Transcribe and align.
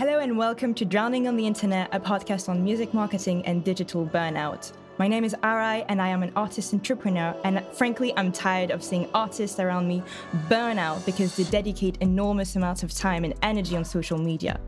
Hello 0.00 0.20
and 0.20 0.38
welcome 0.38 0.72
to 0.76 0.86
Drowning 0.86 1.28
on 1.28 1.36
the 1.36 1.46
Internet, 1.46 1.90
a 1.92 2.00
podcast 2.00 2.48
on 2.48 2.64
music 2.64 2.94
marketing 2.94 3.44
and 3.44 3.62
digital 3.62 4.06
burnout. 4.06 4.72
My 4.96 5.06
name 5.06 5.24
is 5.24 5.36
ARAE 5.42 5.84
and 5.90 6.00
I 6.00 6.08
am 6.08 6.22
an 6.22 6.32
artist 6.36 6.72
entrepreneur. 6.72 7.36
And 7.44 7.62
frankly, 7.74 8.14
I'm 8.16 8.32
tired 8.32 8.70
of 8.70 8.82
seeing 8.82 9.10
artists 9.12 9.60
around 9.60 9.86
me 9.86 10.02
burn 10.48 10.78
out 10.78 11.04
because 11.04 11.36
they 11.36 11.44
dedicate 11.44 11.98
enormous 12.00 12.56
amounts 12.56 12.82
of 12.82 12.94
time 12.94 13.24
and 13.24 13.34
energy 13.42 13.76
on 13.76 13.84
social 13.84 14.16
media. 14.16 14.58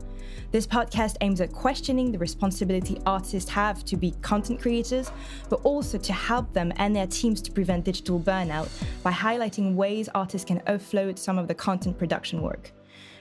This 0.51 0.67
podcast 0.67 1.15
aims 1.21 1.41
at 1.41 1.51
questioning 1.51 2.11
the 2.11 2.19
responsibility 2.19 3.01
artists 3.07 3.49
have 3.49 3.83
to 3.85 3.97
be 3.97 4.11
content 4.21 4.61
creators, 4.61 5.11
but 5.49 5.61
also 5.63 5.97
to 5.97 6.13
help 6.13 6.53
them 6.53 6.71
and 6.75 6.95
their 6.95 7.07
teams 7.07 7.41
to 7.41 7.51
prevent 7.51 7.85
digital 7.85 8.19
burnout 8.19 8.69
by 9.01 9.11
highlighting 9.11 9.73
ways 9.73 10.09
artists 10.13 10.45
can 10.45 10.59
offload 10.67 11.17
some 11.17 11.39
of 11.39 11.47
the 11.47 11.55
content 11.55 11.97
production 11.97 12.43
work. 12.43 12.71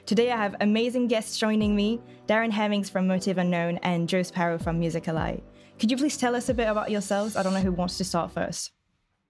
Today 0.05 0.33
I 0.33 0.37
have 0.37 0.57
amazing 0.61 1.07
guests 1.07 1.39
joining 1.39 1.77
me 1.77 2.01
Darren 2.27 2.51
Hemmings 2.51 2.91
from 2.91 3.07
Motive 3.07 3.39
Unknown 3.39 3.79
and 3.85 4.09
Joe 4.09 4.25
Sparrow 4.25 4.59
from 4.59 4.81
Music 4.81 5.07
Ally. 5.07 5.39
Could 5.79 5.93
you 5.93 5.97
please 5.97 6.17
tell 6.17 6.35
us 6.35 6.49
a 6.49 6.55
bit 6.55 6.69
about 6.69 6.91
yourselves? 6.91 7.37
I 7.37 7.45
don't 7.45 7.55
know 7.55 7.61
who 7.61 7.71
wants 7.71 7.99
to 7.99 8.05
start 8.05 8.33
first. 8.33 8.73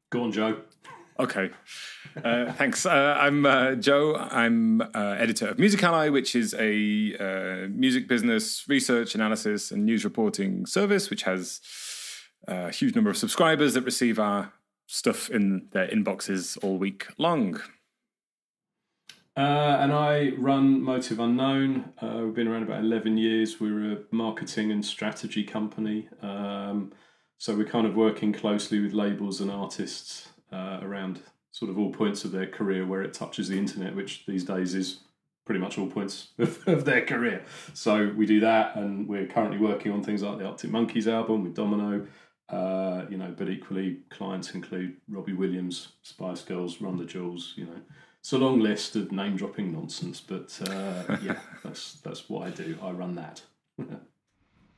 Go 0.09 0.23
on, 0.23 0.33
Joe. 0.33 0.63
Okay. 1.21 1.51
Uh, 2.25 2.53
thanks. 2.53 2.87
Uh, 2.87 3.17
I'm 3.21 3.45
uh, 3.45 3.75
Joe. 3.75 4.17
I'm 4.17 4.81
uh, 4.81 5.17
editor 5.19 5.49
of 5.49 5.59
Music 5.59 5.83
Ally, 5.83 6.09
which 6.09 6.35
is 6.35 6.55
a 6.59 7.17
uh, 7.21 7.69
music 7.69 8.09
business 8.09 8.65
research, 8.67 9.15
analysis, 9.15 9.71
and 9.73 9.85
news 9.85 10.05
reporting 10.05 10.65
service, 10.65 11.11
which 11.11 11.25
has 11.25 11.61
a 12.49 12.73
huge 12.73 12.95
number 12.95 13.11
of 13.11 13.19
subscribers 13.19 13.75
that 13.75 13.83
receive 13.83 14.19
our 14.19 14.55
stuff 14.87 15.29
in 15.29 15.69
their 15.73 15.89
inboxes 15.89 16.57
all 16.65 16.79
week 16.79 17.07
long. 17.19 17.61
Uh, 19.35 19.79
and 19.81 19.93
I 19.93 20.33
run 20.37 20.83
Motive 20.83 21.19
Unknown. 21.19 21.93
Uh, 22.01 22.21
we've 22.25 22.35
been 22.35 22.49
around 22.49 22.65
about 22.65 22.81
11 22.81 23.17
years. 23.17 23.61
We're 23.61 23.93
a 23.93 23.99
marketing 24.11 24.71
and 24.71 24.85
strategy 24.85 25.43
company. 25.43 26.09
Um, 26.21 26.93
so 27.39 27.57
we're 27.57 27.65
kind 27.65 27.87
of 27.87 27.97
working 27.97 28.33
closely 28.33 28.81
with 28.81 28.93
labels 28.93 29.41
and 29.41 29.51
artists 29.51 30.29
uh, 30.53 30.81
around 30.83 31.21
sort 31.51 31.71
of 31.71 31.79
all 31.79 31.91
points 31.91 32.25
of 32.27 32.33
their 32.33 32.47
career 32.47 32.87
where 32.87 33.03
it 33.03 33.15
touches 33.15 33.49
the 33.49 33.57
internet, 33.57 33.97
which 33.97 34.27
these 34.27 34.45
days 34.45 34.75
is 34.75 34.99
pretty 35.47 35.61
much 35.61 35.79
all 35.79 35.87
points 35.87 36.29
of, 36.39 36.59
of 36.69 36.85
their 36.85 37.05
career. 37.05 37.43
So 37.73 38.13
we 38.15 38.27
do 38.27 38.41
that, 38.41 38.77
and 38.77 39.09
we're 39.09 39.27
currently 39.27 39.59
working 39.59 39.93
on 39.93 40.05
things 40.05 40.23
like 40.23 40.39
the 40.39 40.47
Arctic 40.47 40.71
Monkeys 40.71 41.09
album 41.09 41.43
with 41.43 41.55
Domino. 41.55 42.07
Uh, 42.51 43.07
you 43.09 43.17
know, 43.17 43.35
but 43.35 43.49
equally, 43.49 44.01
clients 44.11 44.51
include 44.51 44.99
Robbie 45.09 45.33
Williams, 45.33 45.93
Spice 46.03 46.43
Girls, 46.43 46.83
Run 46.83 46.99
the 46.99 47.07
Jewels, 47.07 47.55
you 47.57 47.65
know 47.65 47.81
it's 48.23 48.33
a 48.33 48.39
long 48.39 48.61
list 48.61 48.95
of 48.95 49.11
name 49.11 49.35
dropping 49.35 49.73
nonsense, 49.73 50.21
but 50.21 50.57
uh, 50.69 51.17
yeah, 51.25 51.41
that's 51.65 51.95
that's 52.03 52.31
what 52.31 52.47
I 52.47 52.51
do. 52.51 52.79
I 52.81 52.93
run 52.93 53.17
that. 53.17 53.43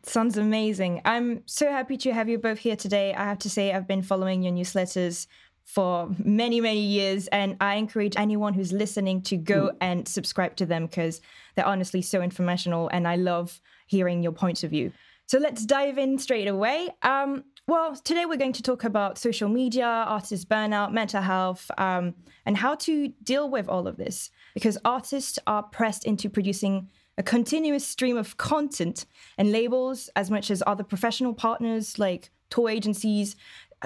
Sounds 0.02 0.38
amazing. 0.38 1.02
I'm 1.04 1.42
so 1.44 1.70
happy 1.70 1.98
to 1.98 2.14
have 2.14 2.26
you 2.26 2.38
both 2.38 2.58
here 2.58 2.74
today. 2.74 3.12
I 3.12 3.24
have 3.24 3.38
to 3.40 3.50
say, 3.50 3.74
I've 3.74 3.86
been 3.86 4.02
following 4.02 4.42
your 4.42 4.54
newsletters 4.54 5.26
for 5.66 6.10
many, 6.18 6.62
many 6.62 6.80
years, 6.80 7.26
and 7.28 7.58
I 7.60 7.74
encourage 7.74 8.16
anyone 8.16 8.54
who's 8.54 8.72
listening 8.72 9.20
to 9.22 9.36
go 9.36 9.68
mm. 9.68 9.76
and 9.82 10.08
subscribe 10.08 10.56
to 10.56 10.64
them 10.64 10.86
because 10.86 11.20
they're 11.54 11.66
honestly 11.66 12.00
so 12.00 12.22
informational, 12.22 12.88
and 12.88 13.06
I 13.06 13.16
love 13.16 13.60
hearing 13.86 14.22
your 14.22 14.32
points 14.32 14.64
of 14.64 14.70
view. 14.70 14.90
So 15.26 15.38
let's 15.38 15.66
dive 15.66 15.98
in 15.98 16.18
straight 16.18 16.48
away. 16.48 16.88
Um, 17.02 17.44
well, 17.66 17.96
today 17.96 18.26
we're 18.26 18.36
going 18.36 18.52
to 18.52 18.62
talk 18.62 18.84
about 18.84 19.18
social 19.18 19.48
media, 19.48 19.86
artist 19.86 20.48
burnout, 20.48 20.92
mental 20.92 21.22
health, 21.22 21.70
um, 21.78 22.14
and 22.44 22.56
how 22.56 22.74
to 22.74 23.08
deal 23.22 23.48
with 23.48 23.68
all 23.68 23.86
of 23.86 23.96
this. 23.96 24.30
Because 24.52 24.76
artists 24.84 25.38
are 25.46 25.62
pressed 25.62 26.04
into 26.04 26.28
producing 26.28 26.88
a 27.16 27.22
continuous 27.22 27.86
stream 27.86 28.16
of 28.16 28.36
content, 28.36 29.06
and 29.38 29.52
labels, 29.52 30.10
as 30.16 30.30
much 30.30 30.50
as 30.50 30.62
other 30.66 30.84
professional 30.84 31.32
partners 31.32 31.98
like 31.98 32.30
tour 32.50 32.68
agencies, 32.68 33.36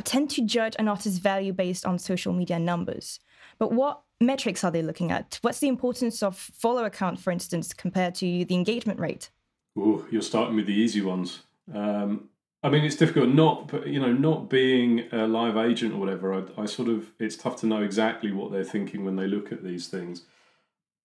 tend 0.04 0.30
to 0.30 0.44
judge 0.44 0.74
an 0.78 0.88
artist's 0.88 1.18
value 1.18 1.52
based 1.52 1.84
on 1.84 1.98
social 1.98 2.32
media 2.32 2.58
numbers. 2.58 3.20
But 3.58 3.72
what 3.72 4.02
metrics 4.20 4.64
are 4.64 4.70
they 4.70 4.82
looking 4.82 5.12
at? 5.12 5.38
What's 5.42 5.58
the 5.60 5.68
importance 5.68 6.22
of 6.22 6.36
follower 6.36 6.90
count, 6.90 7.20
for 7.20 7.30
instance, 7.30 7.72
compared 7.72 8.14
to 8.16 8.44
the 8.44 8.54
engagement 8.54 8.98
rate? 8.98 9.30
Oh, 9.76 10.06
you're 10.10 10.22
starting 10.22 10.56
with 10.56 10.66
the 10.66 10.74
easy 10.74 11.02
ones. 11.02 11.42
Um, 11.72 12.30
I 12.62 12.70
mean, 12.70 12.84
it's 12.84 12.96
difficult 12.96 13.28
not, 13.28 13.86
you 13.86 14.00
know, 14.00 14.12
not 14.12 14.50
being 14.50 15.04
a 15.12 15.28
live 15.28 15.56
agent 15.56 15.94
or 15.94 15.98
whatever. 15.98 16.34
I, 16.34 16.62
I 16.62 16.66
sort 16.66 16.88
of, 16.88 17.12
it's 17.20 17.36
tough 17.36 17.56
to 17.60 17.66
know 17.66 17.82
exactly 17.82 18.32
what 18.32 18.50
they're 18.50 18.64
thinking 18.64 19.04
when 19.04 19.16
they 19.16 19.28
look 19.28 19.52
at 19.52 19.62
these 19.62 19.86
things. 19.86 20.22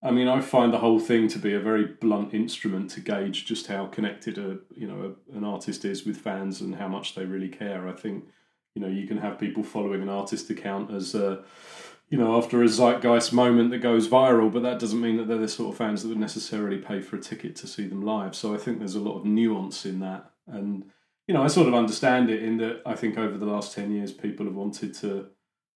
I 0.01 0.11
mean, 0.11 0.27
I 0.27 0.41
find 0.41 0.73
the 0.73 0.79
whole 0.79 0.99
thing 0.99 1.27
to 1.29 1.39
be 1.39 1.53
a 1.53 1.59
very 1.59 1.85
blunt 1.85 2.33
instrument 2.33 2.89
to 2.91 2.99
gauge 2.99 3.45
just 3.45 3.67
how 3.67 3.85
connected 3.85 4.37
a, 4.37 4.57
you 4.75 4.87
know, 4.87 5.15
a, 5.31 5.37
an 5.37 5.43
artist 5.43 5.85
is 5.85 6.05
with 6.05 6.17
fans 6.17 6.59
and 6.59 6.75
how 6.75 6.87
much 6.87 7.15
they 7.15 7.23
really 7.23 7.49
care. 7.49 7.87
I 7.87 7.93
think, 7.93 8.25
you 8.75 8.81
know, 8.81 8.89
you 8.89 9.07
can 9.07 9.19
have 9.19 9.39
people 9.39 9.63
following 9.63 10.01
an 10.01 10.09
artist 10.09 10.49
account 10.49 10.91
as 10.91 11.13
a, 11.13 11.43
you 12.09 12.17
know, 12.17 12.35
after 12.35 12.61
a 12.63 12.67
zeitgeist 12.67 13.31
moment 13.31 13.69
that 13.69 13.77
goes 13.77 14.09
viral, 14.09 14.51
but 14.51 14.63
that 14.63 14.79
doesn't 14.79 14.99
mean 14.99 15.17
that 15.17 15.27
they're 15.27 15.37
the 15.37 15.47
sort 15.47 15.71
of 15.71 15.77
fans 15.77 16.01
that 16.01 16.09
would 16.09 16.17
necessarily 16.17 16.79
pay 16.79 16.99
for 16.99 17.15
a 17.15 17.21
ticket 17.21 17.55
to 17.57 17.67
see 17.67 17.87
them 17.87 18.01
live. 18.01 18.35
So 18.35 18.53
I 18.53 18.57
think 18.57 18.79
there's 18.79 18.95
a 18.95 18.99
lot 18.99 19.19
of 19.19 19.25
nuance 19.25 19.85
in 19.85 19.99
that, 20.01 20.31
and 20.47 20.91
you 21.27 21.33
know, 21.33 21.43
I 21.43 21.47
sort 21.47 21.67
of 21.67 21.73
understand 21.73 22.29
it 22.29 22.43
in 22.43 22.57
that 22.57 22.81
I 22.85 22.95
think 22.95 23.17
over 23.17 23.37
the 23.37 23.45
last 23.45 23.73
10 23.73 23.91
years, 23.91 24.11
people 24.11 24.45
have 24.45 24.55
wanted 24.55 24.93
to, 24.95 25.27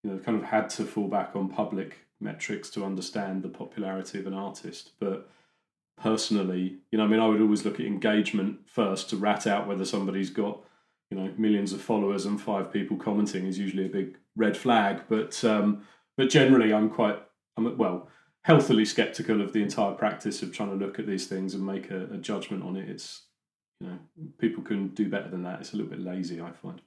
you 0.04 0.12
know, 0.12 0.18
kind 0.20 0.38
of 0.38 0.44
had 0.44 0.70
to 0.72 0.84
fall 0.84 1.08
back 1.08 1.36
on 1.36 1.50
public 1.50 2.00
metrics 2.20 2.70
to 2.72 2.84
understand 2.84 3.44
the 3.44 3.50
popularity 3.50 4.20
of 4.20 4.28
an 4.28 4.34
artist. 4.34 4.92
But 5.00 5.30
personally, 6.02 6.80
you 6.92 6.98
know, 6.98 7.06
I 7.06 7.08
mean, 7.08 7.20
I 7.20 7.28
would 7.28 7.42
always 7.42 7.64
look 7.64 7.80
at 7.80 7.86
engagement 7.86 8.68
first 8.68 9.10
to 9.10 9.18
rat 9.18 9.48
out 9.48 9.68
whether 9.68 9.86
somebody's 9.86 10.30
got, 10.30 10.62
you 11.10 11.18
know, 11.18 11.32
millions 11.38 11.72
of 11.72 11.82
followers 11.82 12.26
and 12.26 12.42
five 12.42 12.74
people 12.74 12.98
commenting 12.98 13.46
is 13.46 13.58
usually 13.58 13.86
a 13.86 13.90
big 13.90 14.18
red 14.36 14.58
flag. 14.58 15.04
But, 15.08 15.42
um, 15.46 15.84
but 16.18 16.30
generally, 16.30 16.74
I'm 16.74 16.90
quite, 16.90 17.20
I'm, 17.56 17.78
well, 17.78 18.10
healthily 18.44 18.84
skeptical 18.86 19.42
of 19.42 19.54
the 19.54 19.62
entire 19.62 19.94
practice 19.94 20.42
of 20.42 20.54
trying 20.54 20.78
to 20.78 20.86
look 20.86 21.00
at 21.00 21.08
these 21.08 21.28
things 21.28 21.54
and 21.54 21.66
make 21.66 21.90
a, 21.90 22.06
a 22.14 22.18
judgment 22.18 22.64
on 22.64 22.76
it. 22.76 22.90
It's, 22.90 23.27
you 23.80 23.88
know, 23.88 24.00
people 24.40 24.64
can 24.64 24.90
do 24.90 25.10
better 25.10 25.30
than 25.30 25.44
that. 25.44 25.62
It's 25.62 25.74
a 25.74 25.78
little 25.78 25.90
bit 25.90 26.00
lazy, 26.00 26.42
I 26.42 26.52
find. 26.52 26.82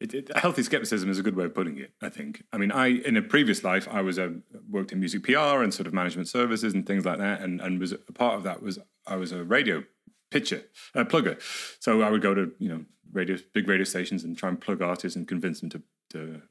It, 0.00 0.12
it, 0.12 0.36
healthy 0.36 0.62
skepticism 0.62 1.08
is 1.08 1.18
a 1.18 1.22
good 1.22 1.36
way 1.36 1.44
of 1.44 1.54
putting 1.54 1.78
it. 1.78 1.92
I 2.02 2.08
think. 2.08 2.44
I 2.52 2.58
mean, 2.58 2.72
I 2.72 2.88
in 2.88 3.16
a 3.16 3.22
previous 3.22 3.62
life, 3.64 3.88
I 3.90 4.02
was 4.02 4.18
a 4.18 4.34
worked 4.68 4.92
in 4.92 5.00
music 5.00 5.22
PR 5.22 5.62
and 5.62 5.72
sort 5.72 5.86
of 5.86 5.94
management 5.94 6.28
services 6.28 6.74
and 6.74 6.86
things 6.86 7.04
like 7.04 7.18
that, 7.18 7.40
and 7.40 7.60
and 7.60 7.78
was 7.78 7.92
a 7.92 8.12
part 8.12 8.34
of 8.34 8.42
that 8.42 8.60
was 8.60 8.78
I 9.06 9.16
was 9.16 9.32
a 9.32 9.44
radio 9.44 9.84
pitcher, 10.30 10.64
a 10.94 11.04
plugger. 11.04 11.40
So 11.80 12.02
I 12.02 12.10
would 12.10 12.22
go 12.22 12.34
to 12.34 12.52
you 12.58 12.68
know 12.68 12.84
radio 13.12 13.38
big 13.54 13.68
radio 13.68 13.84
stations 13.84 14.24
and 14.24 14.36
try 14.36 14.48
and 14.48 14.60
plug 14.60 14.82
artists 14.82 15.16
and 15.16 15.28
convince 15.28 15.60
them 15.60 15.70
to 15.70 15.82
to 16.10 16.42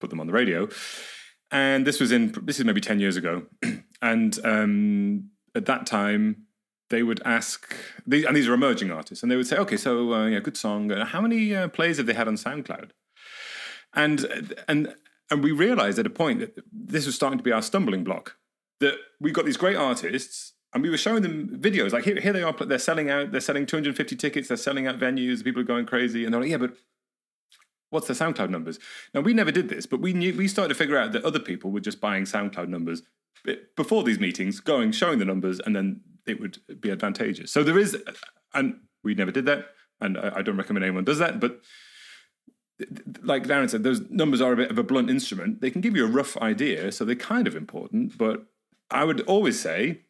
put 0.00 0.10
them 0.10 0.20
on 0.20 0.26
the 0.26 0.32
radio. 0.32 0.68
And 1.50 1.86
this 1.86 2.00
was 2.00 2.12
in 2.12 2.32
this 2.44 2.58
is 2.58 2.64
maybe 2.64 2.80
ten 2.80 3.00
years 3.00 3.16
ago, 3.16 3.42
and 4.02 4.38
um, 4.44 5.30
at 5.54 5.66
that 5.66 5.84
time 5.84 6.43
they 6.90 7.02
would 7.02 7.20
ask, 7.24 7.74
these, 8.06 8.24
and 8.24 8.36
these 8.36 8.48
are 8.48 8.54
emerging 8.54 8.90
artists, 8.90 9.22
and 9.22 9.30
they 9.32 9.36
would 9.36 9.46
say, 9.46 9.56
okay, 9.56 9.76
so 9.76 10.12
uh, 10.12 10.26
yeah, 10.26 10.40
good 10.40 10.56
song. 10.56 10.90
Uh, 10.92 11.04
how 11.04 11.20
many 11.20 11.54
uh, 11.54 11.68
plays 11.68 11.96
have 11.96 12.06
they 12.06 12.14
had 12.14 12.28
on 12.28 12.36
SoundCloud? 12.36 12.90
And 13.94 14.54
and 14.68 14.94
and 15.30 15.42
we 15.42 15.52
realized 15.52 15.98
at 15.98 16.06
a 16.06 16.10
point 16.10 16.40
that 16.40 16.58
this 16.72 17.06
was 17.06 17.14
starting 17.14 17.38
to 17.38 17.44
be 17.44 17.52
our 17.52 17.62
stumbling 17.62 18.04
block. 18.04 18.36
That 18.80 18.96
we 19.20 19.30
got 19.30 19.44
these 19.44 19.56
great 19.56 19.76
artists, 19.76 20.52
and 20.72 20.82
we 20.82 20.90
were 20.90 20.98
showing 20.98 21.22
them 21.22 21.58
videos. 21.60 21.92
Like 21.92 22.04
here, 22.04 22.20
here 22.20 22.32
they 22.32 22.42
are, 22.42 22.52
they're 22.52 22.78
selling 22.78 23.08
out. 23.08 23.30
They're 23.30 23.40
selling 23.40 23.66
250 23.66 24.16
tickets. 24.16 24.48
They're 24.48 24.56
selling 24.56 24.86
out 24.86 24.98
venues. 24.98 25.44
People 25.44 25.62
are 25.62 25.66
going 25.66 25.86
crazy, 25.86 26.24
and 26.24 26.34
they're 26.34 26.40
like, 26.40 26.50
yeah, 26.50 26.58
but 26.58 26.76
what's 27.90 28.08
the 28.08 28.14
SoundCloud 28.14 28.50
numbers? 28.50 28.78
Now 29.14 29.20
we 29.20 29.32
never 29.32 29.52
did 29.52 29.68
this, 29.68 29.86
but 29.86 30.00
we 30.00 30.12
knew 30.12 30.36
we 30.36 30.48
started 30.48 30.70
to 30.70 30.74
figure 30.74 30.98
out 30.98 31.12
that 31.12 31.24
other 31.24 31.38
people 31.38 31.70
were 31.70 31.80
just 31.80 32.00
buying 32.00 32.24
SoundCloud 32.24 32.68
numbers 32.68 33.02
before 33.76 34.02
these 34.02 34.18
meetings, 34.18 34.60
going 34.60 34.90
showing 34.92 35.18
the 35.18 35.24
numbers, 35.24 35.60
and 35.60 35.74
then 35.76 36.00
it 36.26 36.40
would 36.40 36.58
be 36.80 36.90
advantageous. 36.90 37.52
So 37.52 37.62
there 37.62 37.78
is, 37.78 37.96
and 38.52 38.80
we 39.02 39.14
never 39.14 39.30
did 39.30 39.46
that, 39.46 39.66
and 40.00 40.18
I, 40.18 40.36
I 40.36 40.42
don't 40.42 40.56
recommend 40.56 40.84
anyone 40.84 41.04
does 41.04 41.18
that. 41.18 41.40
But 41.40 41.60
like 43.22 43.44
Darren 43.44 43.70
said, 43.70 43.84
those 43.84 44.00
numbers 44.10 44.40
are 44.40 44.52
a 44.52 44.56
bit 44.56 44.70
of 44.70 44.78
a 44.78 44.82
blunt 44.82 45.10
instrument. 45.10 45.60
They 45.60 45.70
can 45.70 45.80
give 45.80 45.96
you 45.96 46.04
a 46.04 46.10
rough 46.10 46.36
idea, 46.38 46.90
so 46.92 47.04
they're 47.04 47.14
kind 47.14 47.46
of 47.46 47.54
important. 47.54 48.18
But 48.18 48.46
I 48.90 49.04
would 49.04 49.20
always 49.22 49.60
say 49.60 50.02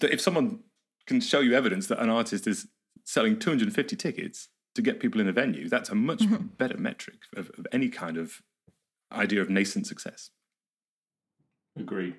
that 0.00 0.12
if 0.12 0.20
someone 0.20 0.60
can 1.06 1.20
show 1.20 1.40
you 1.40 1.54
evidence 1.54 1.86
that 1.86 2.00
an 2.00 2.10
artist 2.10 2.46
is 2.46 2.66
selling 3.04 3.38
250 3.38 3.96
tickets 3.96 4.48
to 4.74 4.82
get 4.82 5.00
people 5.00 5.20
in 5.20 5.28
a 5.28 5.32
venue, 5.32 5.68
that's 5.68 5.88
a 5.88 5.94
much 5.94 6.20
mm-hmm. 6.20 6.46
better 6.58 6.76
metric 6.76 7.20
of, 7.36 7.50
of 7.56 7.66
any 7.72 7.88
kind 7.88 8.16
of 8.16 8.42
idea 9.12 9.40
of 9.40 9.48
nascent 9.48 9.86
success. 9.86 10.30
Agree. 11.78 12.16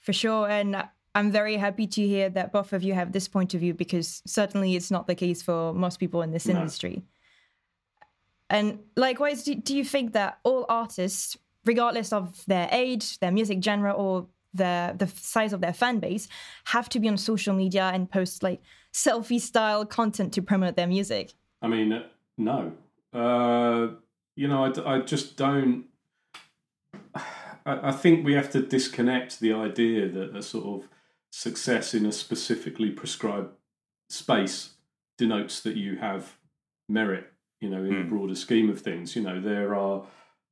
For 0.00 0.12
sure. 0.12 0.48
And 0.48 0.84
I'm 1.18 1.32
very 1.32 1.56
happy 1.56 1.88
to 1.88 2.06
hear 2.06 2.28
that 2.30 2.52
both 2.52 2.72
of 2.72 2.84
you 2.84 2.94
have 2.94 3.10
this 3.10 3.26
point 3.26 3.52
of 3.52 3.58
view 3.58 3.74
because 3.74 4.22
certainly 4.24 4.76
it's 4.76 4.88
not 4.88 5.08
the 5.08 5.16
case 5.16 5.42
for 5.42 5.74
most 5.74 5.98
people 5.98 6.22
in 6.22 6.30
this 6.30 6.46
no. 6.46 6.54
industry. 6.54 7.02
And 8.48 8.78
likewise, 8.94 9.42
do, 9.42 9.56
do 9.56 9.76
you 9.76 9.84
think 9.84 10.12
that 10.12 10.38
all 10.44 10.64
artists, 10.68 11.36
regardless 11.64 12.12
of 12.12 12.44
their 12.46 12.68
age, 12.70 13.18
their 13.18 13.32
music 13.32 13.58
genre, 13.64 13.90
or 13.92 14.28
their 14.54 14.92
the 14.92 15.08
size 15.08 15.52
of 15.52 15.60
their 15.60 15.72
fan 15.72 15.98
base 15.98 16.28
have 16.66 16.88
to 16.90 17.00
be 17.00 17.08
on 17.08 17.16
social 17.16 17.52
media 17.52 17.90
and 17.92 18.08
post 18.08 18.44
like 18.44 18.62
selfie 18.92 19.40
style 19.40 19.84
content 19.84 20.32
to 20.34 20.40
promote 20.40 20.76
their 20.76 20.86
music? 20.86 21.32
I 21.60 21.66
mean, 21.66 22.00
no. 22.36 22.72
Uh, 23.12 23.88
you 24.36 24.46
know, 24.46 24.66
I, 24.66 24.94
I 24.94 25.00
just 25.00 25.36
don't. 25.36 25.86
I, 27.66 27.88
I 27.88 27.92
think 27.92 28.24
we 28.24 28.34
have 28.34 28.50
to 28.52 28.62
disconnect 28.62 29.40
the 29.40 29.52
idea 29.52 30.08
that 30.08 30.36
a 30.36 30.42
sort 30.44 30.84
of 30.84 30.88
success 31.38 31.94
in 31.94 32.04
a 32.04 32.10
specifically 32.10 32.90
prescribed 32.90 33.50
space 34.10 34.70
denotes 35.16 35.60
that 35.60 35.76
you 35.76 35.96
have 35.96 36.36
merit. 36.88 37.32
You 37.60 37.70
know, 37.70 37.84
in 37.84 37.92
mm. 37.92 38.02
the 38.02 38.08
broader 38.08 38.34
scheme 38.34 38.70
of 38.70 38.80
things, 38.80 39.16
you 39.16 39.22
know, 39.22 39.40
there 39.40 39.74
are. 39.74 40.04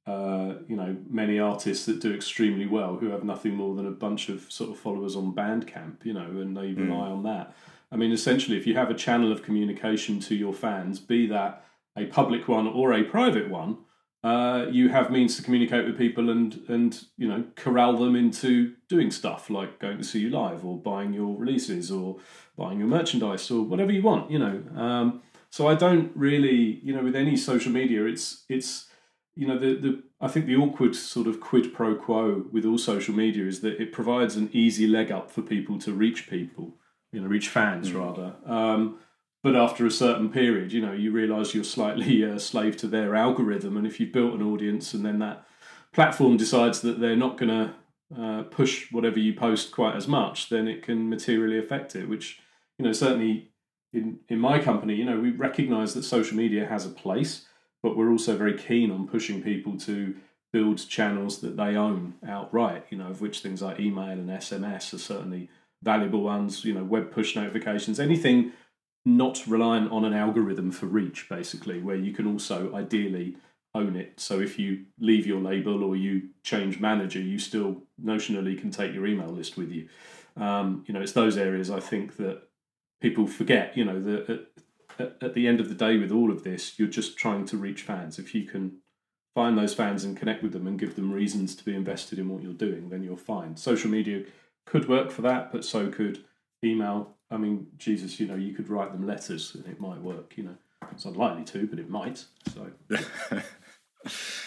Uh, 0.09 0.61
you 0.69 0.77
know, 0.77 0.97
many 1.11 1.37
artists 1.41 1.85
that 1.85 2.01
do 2.01 2.15
extremely 2.15 2.65
well 2.65 2.95
who 2.95 3.11
have 3.11 3.25
nothing 3.25 3.53
more 3.53 3.75
than 3.75 3.89
a 3.89 3.91
bunch 3.91 4.29
of 4.29 4.53
sort 4.53 4.71
of 4.71 4.79
followers 4.79 5.17
on 5.17 5.35
Bandcamp, 5.35 6.05
you 6.05 6.13
know, 6.13 6.21
and 6.21 6.57
they 6.57 6.69
mm. 6.75 6.89
rely 6.89 7.09
on 7.09 7.25
that. 7.25 7.57
I 7.91 7.97
mean, 7.97 8.13
essentially, 8.13 8.57
if 8.57 8.69
you 8.69 8.77
have 8.77 8.89
a 8.89 8.95
channel 8.95 9.33
of 9.33 9.43
communication 9.43 10.21
to 10.21 10.37
your 10.37 10.55
fans, 10.55 11.01
be 11.01 11.27
that 11.27 11.65
a 11.97 12.07
public 12.07 12.47
one 12.47 12.69
or 12.69 12.93
a 12.93 13.03
private 13.03 13.51
one, 13.51 13.79
uh, 14.27 14.67
you 14.73 14.89
have 14.89 15.09
means 15.09 15.37
to 15.37 15.43
communicate 15.43 15.87
with 15.87 15.97
people 15.97 16.31
and 16.31 16.65
and 16.67 17.05
you 17.17 17.29
know 17.29 17.45
corral 17.55 17.97
them 17.97 18.17
into 18.17 18.75
doing 18.89 19.09
stuff 19.09 19.49
like 19.49 19.79
going 19.79 19.99
to 19.99 20.03
see 20.03 20.19
you 20.19 20.31
live 20.31 20.65
or 20.65 20.77
buying 20.77 21.13
your 21.13 21.37
releases 21.37 21.93
or 21.93 22.17
buying 22.57 22.81
your 22.81 22.89
merchandise 22.89 23.49
or 23.53 23.63
whatever 23.63 23.93
you 23.93 24.03
want. 24.03 24.29
You 24.29 24.41
know, 24.41 24.63
um, 24.75 25.23
so 25.51 25.69
I 25.69 25.77
don't 25.77 26.11
really 26.17 26.81
you 26.83 26.93
know 26.93 27.05
with 27.05 27.15
any 27.15 27.37
social 27.37 27.71
media, 27.71 28.05
it's 28.05 28.43
it's 28.49 28.89
you 29.37 29.47
know 29.47 29.57
the 29.57 29.75
the 29.75 30.03
I 30.21 30.27
think 30.27 30.47
the 30.47 30.57
awkward 30.57 30.97
sort 30.97 31.29
of 31.29 31.39
quid 31.39 31.73
pro 31.73 31.95
quo 31.95 32.47
with 32.51 32.65
all 32.65 32.79
social 32.79 33.15
media 33.15 33.47
is 33.47 33.61
that 33.61 33.81
it 33.81 33.93
provides 33.93 34.35
an 34.35 34.51
easy 34.53 34.89
leg 34.89 35.13
up 35.13 35.31
for 35.31 35.43
people 35.43 35.79
to 35.79 35.93
reach 35.93 36.29
people, 36.29 36.75
you 37.13 37.21
know, 37.21 37.29
reach 37.29 37.49
fans 37.49 37.93
mm. 37.93 38.01
rather. 38.01 38.35
Um, 38.45 38.99
but 39.47 39.55
after 39.55 39.87
a 39.87 39.93
certain 39.93 40.29
period, 40.29 40.73
you 40.73 40.81
know, 40.81 40.93
you 40.93 41.13
realise 41.13 41.55
you're 41.55 41.63
slightly 41.63 42.25
a 42.25 42.35
uh, 42.35 42.39
slave 42.41 42.77
to 42.79 42.89
their 42.89 43.15
algorithm, 43.15 43.77
and 43.77 43.87
if 43.87 44.01
you've 44.01 44.11
built 44.11 44.35
an 44.35 44.43
audience 44.43 44.93
and 44.93 45.07
then 45.07 45.21
that 45.21 45.47
platform 45.93 46.37
decides 46.37 46.81
that 46.81 46.99
they're 46.99 47.15
not 47.15 47.39
going 47.39 47.51
to 47.51 48.21
uh, 48.21 48.43
push 48.43 48.91
whatever 48.91 49.21
you 49.21 49.33
post 49.33 49.71
quite 49.71 49.95
as 49.95 50.09
much, 50.09 50.49
then 50.49 50.67
it 50.67 50.83
can 50.83 51.09
materially 51.09 51.61
affect 51.61 51.95
it. 51.95 52.09
Which, 52.09 52.41
you 52.77 52.85
know, 52.85 52.91
certainly 52.91 53.53
in 53.93 54.19
in 54.29 54.41
my 54.41 54.59
company, 54.59 54.97
you 54.97 55.05
know, 55.05 55.21
we 55.21 55.31
recognise 55.31 55.95
that 55.95 56.03
social 56.03 56.37
media 56.37 56.67
has 56.67 56.85
a 56.85 56.91
place, 56.91 57.47
but 57.85 57.97
we're 57.97 58.11
also 58.11 58.37
very 58.37 58.59
keen 58.59 58.91
on 58.91 59.07
pushing 59.07 59.45
people 59.45 59.79
to 59.79 60.17
build 60.53 60.89
channels 60.89 61.39
that 61.43 61.57
they 61.57 61.77
own 61.77 62.15
outright. 62.27 62.87
You 62.91 62.99
know, 62.99 63.11
of 63.11 63.21
which 63.21 63.43
things 63.43 63.63
like 63.63 63.79
email 63.79 64.11
and 64.11 64.29
SMS 64.29 64.93
are 64.93 64.99
certainly 64.99 65.51
valuable 65.85 66.23
ones. 66.23 66.65
You 66.65 66.75
know, 66.75 66.83
web 66.83 67.13
push 67.13 67.37
notifications, 67.37 68.01
anything 68.01 68.53
not 69.07 69.47
reliant 69.47 69.91
on 69.93 70.05
an 70.05 70.13
algorithm 70.13 70.73
for 70.73 70.87
reach, 70.87 71.29
basically, 71.29 71.81
where 71.81 71.97
you 71.97 72.13
can 72.13 72.27
also 72.27 72.75
ideally 72.75 73.37
own 73.73 73.95
it. 73.95 74.19
So 74.19 74.41
if 74.41 74.59
you 74.59 74.87
leave 74.99 75.27
your 75.27 75.41
label 75.41 75.85
or 75.85 75.95
you 75.97 76.31
change 76.43 76.81
manager, 76.81 77.21
you 77.21 77.39
still 77.39 77.83
notionally 78.05 78.59
can 78.61 78.71
take 78.71 78.93
your 78.93 79.07
email 79.07 79.29
list 79.29 79.57
with 79.57 79.71
you. 79.71 79.89
Um, 80.37 80.85
you 80.87 80.93
know, 80.93 81.01
it's 81.01 81.13
those 81.13 81.37
areas 81.39 81.71
I 81.71 81.81
think 81.81 82.17
that 82.17 82.43
people 83.01 83.27
forget. 83.29 83.77
You 83.77 83.85
know, 83.85 84.03
that 84.03 84.49
at, 84.99 85.17
at 85.23 85.35
the 85.35 85.47
end 85.47 85.61
of 85.61 85.69
the 85.69 85.75
day, 85.75 85.97
with 85.99 86.11
all 86.11 86.33
of 86.33 86.43
this, 86.43 86.77
you're 86.79 86.89
just 86.89 87.17
trying 87.17 87.45
to 87.47 87.57
reach 87.57 87.83
fans. 87.83 88.19
If 88.19 88.35
you 88.35 88.45
can 88.45 88.79
find 89.37 89.57
those 89.57 89.75
fans 89.75 90.03
and 90.03 90.17
connect 90.17 90.43
with 90.43 90.53
them 90.53 90.67
and 90.67 90.81
give 90.81 90.97
them 90.97 91.13
reasons 91.13 91.55
to 91.55 91.65
be 91.65 91.77
invested 91.77 92.19
in 92.19 92.29
what 92.29 92.43
you're 92.43 92.55
doing, 92.55 92.89
then 92.89 93.05
you're 93.05 93.17
fine. 93.17 93.57
Social 93.57 93.91
media 93.91 94.25
could 94.65 94.89
work 94.89 95.13
for 95.13 95.23
that, 95.23 95.53
but 95.53 95.65
so 95.65 95.91
could 95.91 96.25
email 96.65 97.16
I 97.31 97.37
mean, 97.37 97.67
Jesus, 97.77 98.21
you 98.21 98.27
know, 98.27 98.37
you 98.37 98.55
could 98.55 98.69
write 98.69 98.93
them 98.93 99.07
letters 99.07 99.55
and 99.55 99.67
it 99.67 99.81
might 99.81 100.01
work. 100.01 100.35
You 100.37 100.45
know, 100.45 100.57
it's 100.93 101.05
unlikely 101.05 101.45
to, 101.45 101.67
but 101.67 101.79
it 101.79 101.91
might. 101.91 102.25
So. 102.55 102.71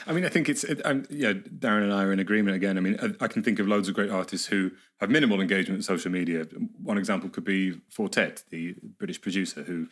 I 0.08 0.14
mean, 0.14 0.26
I 0.26 0.30
think 0.30 0.48
it's, 0.48 0.64
it, 0.64 0.80
yeah, 1.10 1.34
Darren 1.34 1.84
and 1.84 1.94
I 1.94 2.04
are 2.04 2.14
in 2.14 2.20
agreement 2.20 2.56
again. 2.56 2.78
I 2.78 2.82
mean, 2.82 2.98
I, 3.02 3.26
I, 3.26 3.28
can 3.28 3.44
think 3.44 3.60
of 3.60 3.68
loads 3.68 3.90
of 3.90 3.96
great 3.96 4.10
artists 4.10 4.48
who 4.48 4.72
have 5.00 5.10
minimal 5.10 5.42
engagement 5.42 5.80
with 5.80 5.86
social 5.86 6.12
media. 6.12 6.46
One 6.82 6.98
example 6.98 7.30
could 7.30 7.44
be 7.44 7.82
Four 7.90 8.08
Tet, 8.10 8.44
the 8.50 8.76
British 8.98 9.20
producer 9.20 9.64
who 9.64 9.88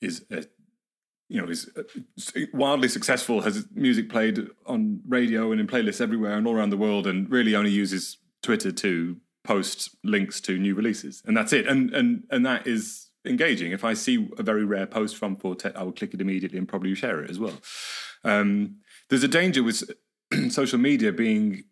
is, 0.00 0.24
a, 0.30 0.44
you 1.28 1.40
know, 1.40 1.48
is 1.48 1.68
uh, 1.76 2.40
wildly 2.52 2.88
successful, 2.88 3.40
has 3.40 3.66
music 3.74 4.08
played 4.08 4.48
on 4.66 5.00
radio 5.08 5.50
and 5.50 5.60
in 5.60 5.66
playlists 5.66 6.00
everywhere 6.00 6.36
and 6.36 6.46
all 6.46 6.54
around 6.54 6.70
the 6.70 6.76
world, 6.76 7.06
and 7.06 7.30
really 7.30 7.56
only 7.56 7.70
uses 7.70 8.18
Twitter 8.42 8.70
to 8.70 9.16
post 9.44 9.96
links 10.04 10.40
to 10.42 10.58
new 10.58 10.74
releases, 10.74 11.22
and 11.26 11.36
that's 11.36 11.52
it. 11.52 11.66
And 11.66 11.92
and 11.94 12.24
and 12.30 12.44
that 12.46 12.66
is 12.66 13.08
engaging. 13.24 13.72
If 13.72 13.84
I 13.84 13.94
see 13.94 14.28
a 14.38 14.42
very 14.42 14.64
rare 14.64 14.86
post 14.86 15.16
from 15.16 15.36
Four 15.36 15.54
Tet, 15.54 15.76
I 15.76 15.82
will 15.82 15.92
click 15.92 16.14
it 16.14 16.20
immediately 16.20 16.58
and 16.58 16.68
probably 16.68 16.94
share 16.94 17.22
it 17.22 17.30
as 17.30 17.38
well. 17.38 17.58
Um, 18.24 18.76
there's 19.08 19.22
a 19.22 19.28
danger 19.28 19.62
with 19.62 19.90
social 20.50 20.78
media 20.78 21.12
being 21.12 21.64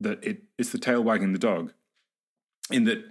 that 0.00 0.24
it, 0.24 0.44
it's 0.58 0.70
the 0.70 0.78
tail 0.78 1.02
wagging 1.02 1.32
the 1.32 1.38
dog, 1.38 1.72
in 2.70 2.84
that 2.84 3.04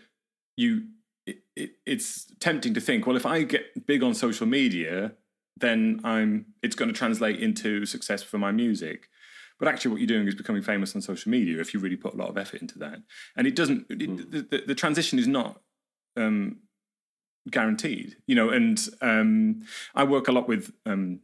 you 0.58 0.88
it, 1.26 1.38
it, 1.56 1.72
it's 1.86 2.32
tempting 2.40 2.74
to 2.74 2.82
think, 2.82 3.06
well, 3.06 3.16
if 3.16 3.26
I 3.26 3.44
get 3.44 3.86
big 3.86 4.02
on 4.02 4.14
social 4.14 4.48
media, 4.48 5.14
then 5.58 6.02
I'm 6.04 6.48
it's 6.64 6.76
going 6.76 6.92
to 6.92 6.98
translate 6.98 7.40
into 7.40 7.86
success 7.86 8.24
for 8.24 8.38
my 8.38 8.52
music. 8.52 9.10
But 9.60 9.68
actually, 9.68 9.92
what 9.92 10.00
you're 10.00 10.08
doing 10.08 10.28
is 10.28 10.36
becoming 10.36 10.62
famous 10.62 10.96
on 10.96 11.02
social 11.02 11.30
media 11.30 11.60
if 11.60 11.74
you 11.74 11.80
really 11.80 11.98
put 11.98 12.14
a 12.14 12.18
lot 12.18 12.30
of 12.30 12.38
effort 12.38 12.62
into 12.62 12.80
that. 12.80 13.00
And 13.36 13.46
it 13.46 13.56
doesn't. 13.56 13.86
It, 13.90 14.00
mm. 14.00 14.32
the, 14.32 14.42
the, 14.42 14.64
the, 14.68 14.76
transition 14.76 15.20
is 15.20 15.28
not 15.28 15.62
um, 16.16 16.60
guaranteed. 17.50 18.16
You 18.26 18.36
know, 18.36 18.50
and 18.50 18.80
um, 19.02 19.64
I 19.94 20.06
work 20.06 20.28
a 20.30 20.32
lot 20.32 20.48
with 20.48 20.72
um, 20.86 21.20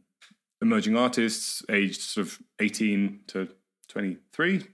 emerging 0.60 0.96
artists, 0.96 1.62
aged 1.70 2.00
sort 2.00 2.26
of 2.26 2.38
18 2.60 3.20
to 3.28 3.48
23, 3.88 4.64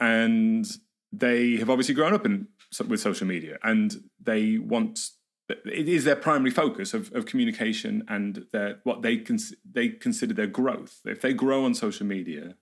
and 0.00 0.66
they 1.12 1.56
have 1.56 1.70
obviously 1.70 1.94
grown 1.94 2.14
up 2.14 2.24
in 2.24 2.48
with 2.88 3.00
social 3.00 3.26
media, 3.26 3.58
and 3.62 4.02
they 4.20 4.58
want 4.58 5.10
it 5.48 5.88
is 5.88 6.04
their 6.04 6.16
primary 6.16 6.50
focus 6.50 6.94
of, 6.94 7.12
of 7.12 7.26
communication 7.26 8.02
and 8.08 8.46
their 8.52 8.80
what 8.84 9.02
they 9.02 9.18
cons- 9.18 9.54
they 9.70 9.90
consider 9.90 10.32
their 10.32 10.46
growth. 10.46 11.00
If 11.04 11.20
they 11.20 11.34
grow 11.34 11.64
on 11.64 11.74
social 11.74 12.06
media, 12.06 12.56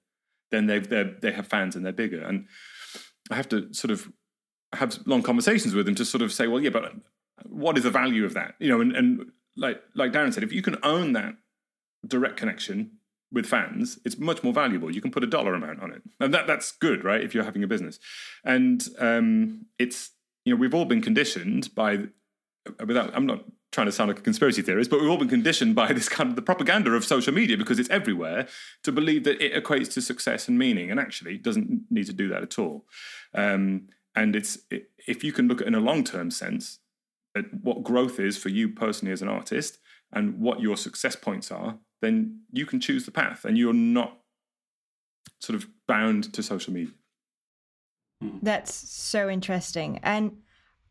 then 0.53 0.67
they 0.67 0.79
they 0.79 1.33
have 1.33 1.49
fans 1.49 1.75
and 1.75 1.85
they're 1.85 1.93
bigger. 1.93 2.23
And 2.23 2.47
I 3.31 3.35
have 3.35 3.49
to 3.49 3.73
sort 3.75 3.91
of 3.91 4.13
have 4.73 4.99
long 5.07 5.23
conversations 5.23 5.75
with 5.75 5.87
them 5.87 5.95
to 5.97 6.05
sort 6.05 6.23
of 6.23 6.33
say, 6.33 6.47
well, 6.47 6.61
yeah, 6.61 6.71
but 6.71 6.93
what 7.45 7.77
is 7.77 7.85
the 7.85 7.91
value 7.91 8.25
of 8.25 8.35
that? 8.35 8.55
You 8.61 8.69
know, 8.69 8.81
and, 8.81 8.95
and 8.95 9.33
like 9.57 9.83
like 9.95 10.13
Darren 10.13 10.33
said, 10.33 10.45
if 10.45 10.53
you 10.53 10.63
can 10.63 10.77
own 10.83 11.13
that 11.15 11.35
direct 12.07 12.37
connection 12.37 12.99
with 13.33 13.47
fans, 13.47 13.99
it's 14.05 14.19
much 14.19 14.43
more 14.43 14.53
valuable. 14.53 14.95
You 14.95 15.01
can 15.01 15.11
put 15.11 15.25
a 15.25 15.27
dollar 15.27 15.55
amount 15.55 15.83
on 15.83 15.93
it, 15.93 16.03
and 16.21 16.33
that 16.35 16.47
that's 16.47 16.73
good, 16.73 17.03
right? 17.03 17.23
If 17.23 17.35
you're 17.35 17.45
having 17.45 17.65
a 17.65 17.69
business, 17.69 17.99
and 18.45 18.87
um, 18.99 19.67
it's 19.79 20.11
you 20.45 20.55
know 20.55 20.61
we've 20.61 20.75
all 20.75 20.85
been 20.85 21.03
conditioned 21.03 21.75
by 21.75 22.05
without 22.87 23.15
I'm 23.17 23.27
not 23.27 23.45
trying 23.73 23.87
to 23.87 23.93
sound 23.93 24.09
like 24.09 24.19
a 24.19 24.23
conspiracy 24.23 24.63
theorist, 24.63 24.91
but 24.91 25.01
we've 25.01 25.11
all 25.11 25.17
been 25.17 25.29
conditioned 25.29 25.75
by 25.75 25.93
this 25.93 26.09
kind 26.09 26.31
of 26.31 26.37
the 26.37 26.43
propaganda 26.43 26.93
of 26.93 27.05
social 27.05 27.33
media 27.33 27.57
because 27.57 27.79
it's 27.79 27.91
everywhere 27.91 28.47
to 28.85 28.93
believe 28.93 29.25
that 29.25 29.41
it 29.41 29.53
equates 29.53 29.93
to 29.95 30.01
success 30.01 30.47
and 30.47 30.59
meaning, 30.59 30.91
and 30.91 31.01
actually 31.01 31.35
it 31.35 31.43
doesn't 31.43 31.83
need 31.91 32.07
to 32.07 32.13
do 32.13 32.29
that 32.29 32.43
at 32.43 32.59
all. 32.59 32.87
Um, 33.35 33.89
and 34.15 34.37
it's 34.37 34.59
it, 34.71 34.91
if 35.09 35.25
you 35.25 35.33
can 35.33 35.49
look 35.49 35.61
at 35.61 35.67
in 35.67 35.75
a 35.75 35.81
long 35.81 36.05
term 36.05 36.31
sense 36.31 36.79
at 37.35 37.47
what 37.63 37.83
growth 37.83 38.21
is 38.21 38.37
for 38.37 38.51
you 38.51 38.69
personally 38.69 39.11
as 39.11 39.23
an 39.23 39.29
artist 39.29 39.79
and 40.13 40.39
what 40.39 40.61
your 40.61 40.77
success 40.77 41.17
points 41.17 41.51
are, 41.51 41.79
then 42.03 42.41
you 42.53 42.67
can 42.67 42.79
choose 42.79 43.07
the 43.07 43.11
path, 43.11 43.45
and 43.45 43.57
you're 43.57 43.73
not 43.73 44.19
sort 45.41 45.57
of 45.57 45.67
bound 45.89 46.33
to 46.35 46.43
social 46.43 46.73
media. 46.73 46.93
That's 48.43 48.73
so 48.73 49.31
interesting, 49.31 49.99
and 50.03 50.37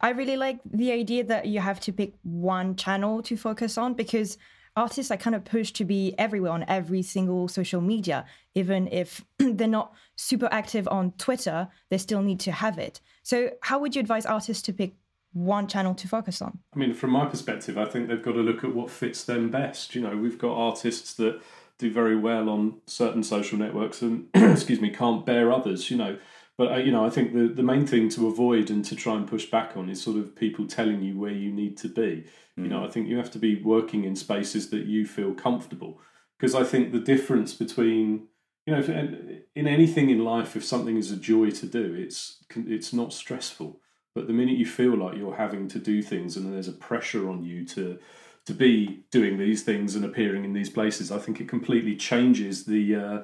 I 0.02 0.10
really 0.10 0.36
like 0.36 0.60
the 0.66 0.92
idea 0.92 1.24
that 1.26 1.46
you 1.46 1.60
have 1.60 1.80
to 1.82 1.94
pick 1.94 2.14
one 2.24 2.76
channel 2.76 3.22
to 3.24 3.38
focus 3.38 3.78
on 3.78 3.94
because 3.94 4.38
artists 4.76 5.12
are 5.12 5.18
kind 5.18 5.36
of 5.36 5.46
pushed 5.46 5.76
to 5.76 5.86
be 5.86 6.16
everywhere 6.18 6.52
on 6.52 6.66
every 6.68 7.04
single 7.04 7.48
social 7.48 7.82
media. 7.82 8.26
Even 8.56 8.88
if 8.88 9.24
they're 9.38 9.68
not 9.68 9.94
super 10.16 10.50
active 10.52 10.88
on 10.88 11.12
Twitter, 11.14 11.68
they 11.90 12.00
still 12.00 12.22
need 12.22 12.40
to 12.42 12.52
have 12.52 12.80
it. 12.80 13.00
So, 13.24 13.52
how 13.62 13.80
would 13.80 13.96
you 13.96 14.00
advise 14.00 14.26
artists 14.26 14.64
to 14.64 14.74
pick 14.74 14.94
one 15.34 15.68
channel 15.68 15.94
to 15.96 16.08
focus 16.08 16.42
on? 16.42 16.60
I 16.76 16.80
mean, 16.80 16.94
from 16.94 17.12
my 17.12 17.26
perspective, 17.26 17.78
I 17.78 17.86
think 17.86 18.08
they've 18.08 18.24
got 18.24 18.34
to 18.34 18.42
look 18.42 18.64
at 18.64 18.74
what 18.74 18.90
fits 18.90 19.24
them 19.24 19.50
best. 19.50 19.94
You 19.94 20.02
know, 20.02 20.18
we've 20.18 20.40
got 20.40 20.56
artists 20.58 21.14
that 21.16 21.42
do 21.78 21.92
very 21.92 22.16
well 22.16 22.50
on 22.50 22.82
certain 22.86 23.24
social 23.24 23.58
networks 23.58 24.02
and, 24.02 24.28
excuse 24.34 24.82
me, 24.82 24.90
can't 24.90 25.26
bear 25.26 25.52
others. 25.52 25.92
You 25.92 25.98
know, 25.98 26.18
but 26.62 26.74
uh, 26.74 26.78
you 26.78 26.92
know, 26.92 27.04
I 27.04 27.10
think 27.10 27.34
the 27.34 27.48
the 27.48 27.64
main 27.64 27.88
thing 27.88 28.08
to 28.10 28.28
avoid 28.28 28.70
and 28.70 28.86
to 28.86 28.96
try 28.96 29.16
and 29.16 29.28
push 29.28 29.48
back 29.48 29.76
on 29.76 29.90
is 29.90 30.00
sort 30.00 30.18
of 30.18 30.36
people 30.36 30.68
telling 30.68 31.02
you 31.02 31.18
where 31.18 31.32
you 31.32 31.52
need 31.52 31.76
to 31.78 31.88
be. 31.88 32.26
Mm. 32.56 32.64
You 32.64 32.68
know, 32.68 32.82
mm. 32.82 32.88
I 32.88 32.92
think 32.92 33.08
you 33.08 33.18
have 33.18 33.32
to 33.32 33.40
be 33.40 33.60
working 33.64 34.04
in 34.04 34.16
spaces 34.16 34.70
that 34.70 34.86
you 34.86 35.08
feel 35.08 35.34
comfortable 35.34 36.00
because 36.38 36.54
I 36.54 36.64
think 36.64 36.92
the 36.92 37.00
difference 37.00 37.56
between 37.56 38.28
you 38.68 38.74
know, 38.74 38.80
if, 38.80 38.90
in 38.90 39.68
anything 39.68 40.12
in 40.12 40.24
life, 40.24 40.56
if 40.56 40.64
something 40.64 40.98
is 40.98 41.10
a 41.10 41.18
joy 41.18 41.50
to 41.50 41.66
do, 41.66 41.96
it's 41.96 42.44
it's 42.56 42.94
not 42.94 43.12
stressful. 43.12 43.80
But 44.14 44.28
the 44.28 44.34
minute 44.34 44.60
you 44.60 44.68
feel 44.68 44.96
like 44.96 45.18
you're 45.18 45.38
having 45.38 45.68
to 45.70 45.80
do 45.80 46.04
things 46.04 46.38
and 46.38 46.54
there's 46.54 46.68
a 46.68 46.74
pressure 46.74 47.28
on 47.28 47.44
you 47.44 47.66
to 47.70 47.98
to 48.46 48.54
be 48.54 49.04
doing 49.10 49.40
these 49.40 49.64
things 49.64 49.96
and 49.96 50.06
appearing 50.06 50.46
in 50.46 50.54
these 50.54 50.70
places, 50.70 51.12
I 51.12 51.18
think 51.18 51.42
it 51.42 51.50
completely 51.50 51.96
changes 51.96 52.66
the 52.66 52.96
uh, 52.96 53.20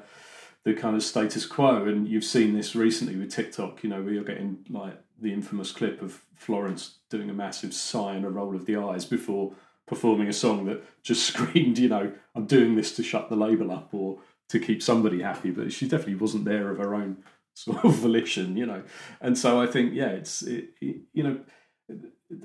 the 0.67 0.73
kind 0.73 0.97
of 0.97 1.01
status 1.03 1.45
quo. 1.45 1.85
And 1.85 2.09
you've 2.09 2.25
seen 2.25 2.53
this 2.53 2.75
recently 2.75 3.15
with 3.15 3.31
TikTok. 3.31 3.83
You 3.83 3.89
know, 3.89 4.01
where 4.01 4.13
you're 4.13 4.23
getting 4.25 4.65
like 4.69 5.01
the 5.17 5.31
infamous 5.31 5.71
clip 5.71 6.01
of 6.01 6.21
Florence 6.35 6.97
doing 7.09 7.29
a 7.29 7.33
massive 7.33 7.73
sigh 7.73 8.15
and 8.15 8.25
a 8.25 8.29
roll 8.29 8.53
of 8.53 8.65
the 8.65 8.75
eyes 8.75 9.05
before 9.05 9.53
performing 9.85 10.27
a 10.27 10.33
song 10.33 10.65
that 10.65 10.83
just 11.03 11.25
screamed, 11.33 11.77
you 11.77 11.87
know, 11.87 12.11
I'm 12.35 12.45
doing 12.45 12.75
this 12.75 12.93
to 12.97 13.03
shut 13.03 13.29
the 13.29 13.37
label 13.37 13.71
up 13.71 13.93
or 13.93 14.19
to 14.49 14.59
keep 14.59 14.83
somebody 14.83 15.21
happy, 15.21 15.51
but 15.51 15.71
she 15.71 15.87
definitely 15.87 16.15
wasn't 16.15 16.43
there 16.43 16.69
of 16.69 16.79
her 16.79 16.93
own 16.93 17.23
sort 17.53 17.85
of 17.85 17.95
volition, 17.95 18.57
you 18.57 18.65
know. 18.65 18.83
And 19.21 19.37
so 19.37 19.61
I 19.61 19.67
think, 19.67 19.93
yeah, 19.93 20.09
it's 20.09 20.41
it, 20.41 20.71
it, 20.81 20.97
you 21.13 21.23
know, 21.23 21.39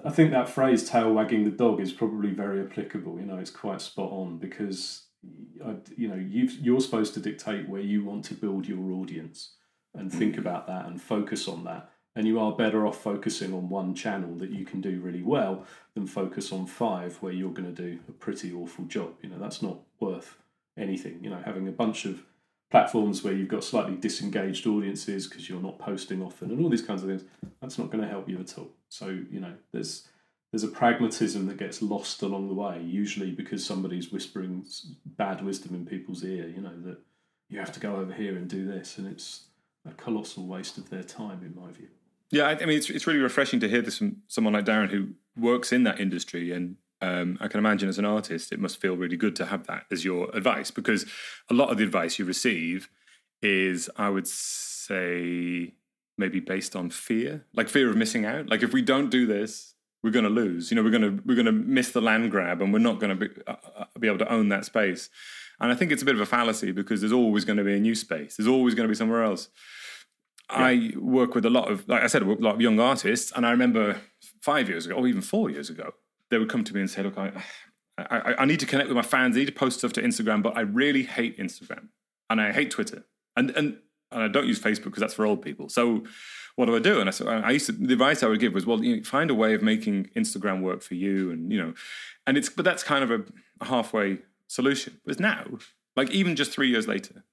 I 0.04 0.10
think 0.10 0.30
that 0.30 0.48
phrase 0.48 0.88
"tail 0.88 1.12
wagging 1.12 1.42
the 1.44 1.50
dog" 1.50 1.80
is 1.80 1.92
probably 1.92 2.30
very 2.30 2.60
applicable. 2.60 3.18
You 3.18 3.26
know, 3.26 3.38
it's 3.38 3.50
quite 3.50 3.80
spot 3.80 4.12
on 4.12 4.38
because 4.38 5.06
you 5.96 6.08
know 6.08 6.16
you 6.16 6.76
are 6.76 6.80
supposed 6.80 7.14
to 7.14 7.20
dictate 7.20 7.68
where 7.68 7.80
you 7.80 8.04
want 8.04 8.24
to 8.26 8.34
build 8.34 8.66
your 8.66 8.92
audience 8.92 9.54
and 9.94 10.12
think 10.12 10.36
mm. 10.36 10.38
about 10.38 10.66
that 10.66 10.86
and 10.86 11.00
focus 11.00 11.48
on 11.48 11.64
that. 11.64 11.90
And 12.14 12.26
you 12.26 12.38
are 12.40 12.52
better 12.52 12.86
off 12.86 13.02
focusing 13.02 13.54
on 13.54 13.70
one 13.70 13.94
channel 13.94 14.34
that 14.36 14.50
you 14.50 14.66
can 14.66 14.82
do 14.82 15.00
really 15.00 15.22
well 15.22 15.64
than 15.94 16.06
focus 16.06 16.52
on 16.52 16.66
five 16.66 17.16
where 17.16 17.32
you're 17.32 17.52
going 17.52 17.74
to 17.74 17.82
do 17.82 17.98
a 18.08 18.12
pretty 18.12 18.52
awful 18.52 18.84
job. 18.84 19.14
You 19.22 19.30
know, 19.30 19.38
that's 19.38 19.62
not 19.62 19.78
worth 19.98 20.36
anything. 20.76 21.20
You 21.22 21.30
know, 21.30 21.40
having 21.42 21.68
a 21.68 21.72
bunch 21.72 22.04
of 22.04 22.22
platforms 22.70 23.22
where 23.22 23.32
you've 23.32 23.48
got 23.48 23.64
slightly 23.64 23.96
disengaged 23.96 24.66
audiences 24.66 25.26
because 25.26 25.48
you're 25.48 25.62
not 25.62 25.78
posting 25.78 26.22
often 26.22 26.50
and 26.50 26.62
all 26.62 26.70
these 26.70 26.82
kinds 26.82 27.02
of 27.02 27.08
things, 27.08 27.24
that's 27.60 27.78
not 27.78 27.90
going 27.90 28.02
to 28.02 28.08
help 28.08 28.28
you 28.28 28.38
at 28.38 28.58
all. 28.58 28.70
So, 28.88 29.08
you 29.30 29.40
know, 29.40 29.54
there's 29.72 30.08
there's 30.52 30.62
a 30.62 30.68
pragmatism 30.68 31.46
that 31.46 31.56
gets 31.56 31.80
lost 31.80 32.22
along 32.22 32.48
the 32.48 32.54
way, 32.54 32.80
usually 32.82 33.30
because 33.30 33.64
somebody's 33.64 34.12
whispering 34.12 34.64
bad 35.04 35.42
wisdom 35.42 35.74
in 35.74 35.86
people's 35.86 36.22
ear, 36.22 36.46
you 36.46 36.60
know, 36.60 36.78
that 36.84 36.98
you 37.48 37.58
have 37.58 37.72
to 37.72 37.80
go 37.80 37.96
over 37.96 38.12
here 38.12 38.36
and 38.36 38.48
do 38.48 38.66
this, 38.66 38.98
and 38.98 39.06
it's 39.06 39.46
a 39.88 39.92
colossal 39.92 40.46
waste 40.46 40.76
of 40.76 40.90
their 40.90 41.02
time, 41.02 41.40
in 41.42 41.60
my 41.60 41.72
view. 41.72 41.88
Yeah, 42.30 42.46
I, 42.46 42.64
mean, 42.66 42.76
it's, 42.78 42.88
it's 42.90 43.06
really 43.06 43.18
refreshing 43.18 43.60
to 43.60 43.68
hear 43.68 43.82
this 43.82 43.98
from 43.98 44.18
someone 44.28 44.52
like 44.52 44.64
Darren 44.64 44.90
who 44.90 45.08
works 45.36 45.72
in 45.72 45.84
that 45.84 46.00
industry 46.00 46.52
and 46.52 46.76
um, 47.02 47.36
I 47.40 47.48
can 47.48 47.58
imagine 47.58 47.88
as 47.88 47.98
an 47.98 48.04
artist, 48.04 48.52
it 48.52 48.60
must 48.60 48.80
feel 48.80 48.96
really 48.96 49.16
good 49.16 49.34
to 49.36 49.46
have 49.46 49.66
that 49.66 49.86
as 49.90 50.04
your 50.04 50.30
advice 50.34 50.70
because 50.70 51.04
a 51.50 51.54
lot 51.54 51.70
of 51.70 51.78
the 51.78 51.84
advice 51.84 52.18
you 52.18 52.24
receive 52.24 52.88
is, 53.42 53.90
I 53.96 54.08
would 54.08 54.28
say, 54.28 55.74
maybe 56.16 56.38
based 56.38 56.76
on 56.76 56.90
fear, 56.90 57.44
like 57.54 57.68
fear 57.68 57.90
of 57.90 57.96
missing 57.96 58.24
out. 58.24 58.48
Like 58.48 58.62
if 58.62 58.72
we 58.72 58.82
don't 58.82 59.10
do 59.10 59.26
this, 59.26 59.74
we're 60.02 60.10
going 60.10 60.24
to 60.24 60.30
lose. 60.30 60.70
You 60.70 60.76
know, 60.76 60.82
we're 60.82 60.90
going 60.90 61.02
to 61.02 61.22
we're 61.24 61.34
going 61.34 61.46
to 61.46 61.52
miss 61.52 61.92
the 61.92 62.00
land 62.00 62.30
grab, 62.30 62.60
and 62.60 62.72
we're 62.72 62.78
not 62.78 62.98
going 62.98 63.18
to 63.18 63.28
be, 63.28 63.42
uh, 63.46 63.54
uh, 63.76 63.84
be 63.98 64.08
able 64.08 64.18
to 64.18 64.32
own 64.32 64.48
that 64.48 64.64
space. 64.64 65.08
And 65.60 65.70
I 65.70 65.74
think 65.74 65.92
it's 65.92 66.02
a 66.02 66.04
bit 66.04 66.14
of 66.14 66.20
a 66.20 66.26
fallacy 66.26 66.72
because 66.72 67.00
there's 67.00 67.12
always 67.12 67.44
going 67.44 67.58
to 67.58 67.64
be 67.64 67.74
a 67.74 67.80
new 67.80 67.94
space. 67.94 68.36
There's 68.36 68.48
always 68.48 68.74
going 68.74 68.84
to 68.84 68.88
be 68.88 68.96
somewhere 68.96 69.22
else. 69.22 69.48
Yeah. 70.50 70.58
I 70.58 70.90
work 70.96 71.34
with 71.34 71.44
a 71.46 71.50
lot 71.50 71.70
of, 71.70 71.88
like 71.88 72.02
I 72.02 72.08
said, 72.08 72.22
a 72.22 72.26
lot 72.26 72.56
of 72.56 72.60
young 72.60 72.80
artists, 72.80 73.32
and 73.34 73.46
I 73.46 73.50
remember 73.52 74.00
five 74.40 74.68
years 74.68 74.86
ago, 74.86 74.96
or 74.96 75.06
even 75.06 75.22
four 75.22 75.50
years 75.50 75.70
ago, 75.70 75.92
they 76.30 76.38
would 76.38 76.48
come 76.48 76.64
to 76.64 76.74
me 76.74 76.80
and 76.80 76.90
say, 76.90 77.02
"Look, 77.02 77.16
I, 77.16 77.32
I, 77.98 78.34
I 78.40 78.44
need 78.44 78.60
to 78.60 78.66
connect 78.66 78.88
with 78.88 78.96
my 78.96 79.02
fans. 79.02 79.36
I 79.36 79.40
need 79.40 79.46
to 79.46 79.52
post 79.52 79.78
stuff 79.78 79.92
to 79.94 80.02
Instagram, 80.02 80.42
but 80.42 80.56
I 80.56 80.62
really 80.62 81.04
hate 81.04 81.38
Instagram 81.38 81.88
and 82.28 82.40
I 82.40 82.52
hate 82.52 82.70
Twitter, 82.70 83.04
and 83.36 83.50
and, 83.50 83.78
and 84.12 84.22
I 84.22 84.28
don't 84.28 84.46
use 84.46 84.60
Facebook 84.60 84.84
because 84.84 85.00
that's 85.00 85.14
for 85.14 85.26
old 85.26 85.42
people. 85.42 85.68
So." 85.68 86.04
What 86.54 86.66
do 86.66 86.76
I 86.76 86.80
do? 86.80 87.00
And 87.00 87.08
I 87.08 87.12
said, 87.12 87.28
I 87.28 87.50
used 87.50 87.64
to, 87.64 87.72
the 87.72 87.94
advice 87.94 88.22
I 88.22 88.26
would 88.26 88.38
give 88.38 88.52
was, 88.52 88.66
well, 88.66 88.84
you 88.84 88.96
know, 88.96 89.02
find 89.04 89.30
a 89.30 89.34
way 89.34 89.54
of 89.54 89.62
making 89.62 90.10
Instagram 90.14 90.60
work 90.60 90.82
for 90.82 90.94
you, 90.94 91.30
and 91.30 91.50
you 91.50 91.58
know, 91.58 91.72
and 92.26 92.36
it's, 92.36 92.50
but 92.50 92.66
that's 92.66 92.82
kind 92.82 93.02
of 93.02 93.10
a, 93.10 93.24
a 93.62 93.64
halfway 93.64 94.18
solution. 94.48 95.00
But 95.06 95.18
now, 95.18 95.46
like 95.96 96.10
even 96.10 96.36
just 96.36 96.52
three 96.52 96.68
years 96.68 96.86
later, 96.86 97.24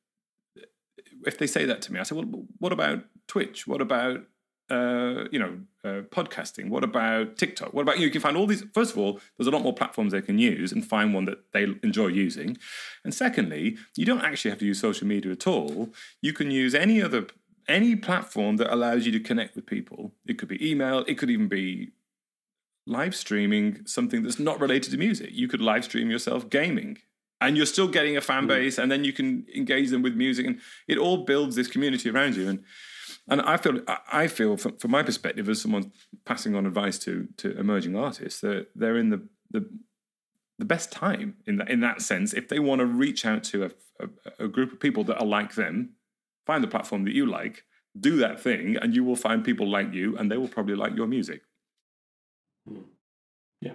if 1.26 1.38
they 1.38 1.48
say 1.48 1.66
that 1.66 1.82
to 1.84 1.94
me, 1.94 2.00
I 2.00 2.04
say, 2.04 2.16
well, 2.16 2.46
what 2.60 2.72
about 2.72 3.04
Twitch? 3.28 3.68
What 3.68 3.82
about 3.82 4.22
uh, 4.70 5.28
you 5.32 5.40
know, 5.40 5.60
uh, 5.84 6.02
podcasting? 6.10 6.70
What 6.70 6.84
about 6.84 7.38
TikTok? 7.38 7.74
What 7.74 7.82
about 7.82 7.96
you? 7.96 8.02
Know, 8.02 8.06
You 8.06 8.12
can 8.12 8.22
find 8.22 8.38
all 8.38 8.48
these. 8.48 8.64
First 8.74 8.92
of 8.92 8.98
all, 8.98 9.20
there's 9.38 9.48
a 9.48 9.52
lot 9.52 9.62
more 9.62 9.74
platforms 9.74 10.12
they 10.12 10.22
can 10.22 10.40
use 10.40 10.72
and 10.72 10.86
find 10.86 11.14
one 11.14 11.26
that 11.26 11.52
they 11.54 11.64
enjoy 11.84 12.08
using. 12.08 12.58
And 13.04 13.14
secondly, 13.14 13.78
you 13.96 14.06
don't 14.06 14.22
actually 14.22 14.52
have 14.52 14.60
to 14.60 14.66
use 14.66 14.80
social 14.80 15.08
media 15.08 15.32
at 15.32 15.48
all. 15.48 15.90
You 16.22 16.34
can 16.34 16.52
use 16.52 16.76
any 16.76 17.02
other 17.02 17.28
any 17.68 17.96
platform 17.96 18.58
that 18.58 18.74
allows 18.74 19.06
you 19.06 19.12
to 19.12 19.20
connect 19.20 19.56
with 19.56 19.66
people. 19.66 20.12
It 20.26 20.40
could 20.40 20.50
be 20.50 20.70
email. 20.72 21.06
It 21.08 21.18
could 21.18 21.30
even 21.30 21.48
be 21.48 21.92
live 22.88 23.16
streaming 23.16 23.86
something 23.86 24.24
that's 24.24 24.40
not 24.40 24.60
related 24.60 24.92
to 24.92 24.98
music. 24.98 25.30
You 25.32 25.48
could 25.48 25.62
live 25.62 25.84
stream 25.84 26.10
yourself 26.10 26.50
gaming 26.50 26.98
and 27.42 27.56
you're 27.56 27.66
still 27.66 27.88
getting 27.88 28.18
a 28.18 28.22
fan 28.22 28.46
mm. 28.46 28.50
base 28.50 28.78
and 28.78 28.92
then 28.92 29.04
you 29.04 29.14
can 29.14 29.46
engage 29.56 29.90
them 29.90 30.02
with 30.02 30.16
music 30.16 30.46
and 30.46 30.60
it 30.88 30.98
all 30.98 31.18
builds 31.18 31.56
this 31.56 31.68
community 31.68 32.10
around 32.10 32.36
you 32.36 32.50
and 32.50 32.64
and 33.30 33.42
I 33.42 33.58
feel, 33.58 33.82
I 34.12 34.28
feel, 34.28 34.58
from, 34.58 34.78
from 34.78 34.92
my 34.92 35.04
perspective, 35.04 35.48
as 35.50 35.62
someone 35.62 35.92
passing 36.26 36.56
on 36.56 36.66
advice 36.66 36.98
to 37.00 37.28
to 37.38 37.58
emerging 37.58 37.96
artists, 37.96 38.42
that 38.42 38.68
they're 38.76 38.98
in 38.98 39.10
the 39.10 39.28
the 39.52 39.70
the 40.58 40.66
best 40.66 40.92
time 40.92 41.36
in 41.46 41.58
that 41.58 41.70
in 41.70 41.80
that 41.82 42.02
sense. 42.02 42.34
If 42.34 42.48
they 42.50 42.60
want 42.60 42.80
to 42.80 42.86
reach 42.86 43.26
out 43.26 43.44
to 43.46 43.66
a, 43.66 43.72
a, 44.00 44.46
a 44.46 44.48
group 44.48 44.72
of 44.72 44.80
people 44.80 45.04
that 45.06 45.20
are 45.20 45.26
like 45.26 45.56
them, 45.56 45.92
find 46.46 46.64
the 46.64 46.68
platform 46.68 47.06
that 47.06 47.14
you 47.14 47.26
like, 47.26 47.64
do 48.00 48.18
that 48.18 48.40
thing, 48.40 48.78
and 48.78 48.96
you 48.96 49.04
will 49.04 49.16
find 49.16 49.44
people 49.44 49.68
like 49.68 49.94
you, 49.94 50.18
and 50.18 50.32
they 50.32 50.38
will 50.38 50.48
probably 50.48 50.76
like 50.76 50.96
your 50.96 51.08
music. 51.08 51.42
Hmm. 52.68 52.82
Yeah, 53.62 53.74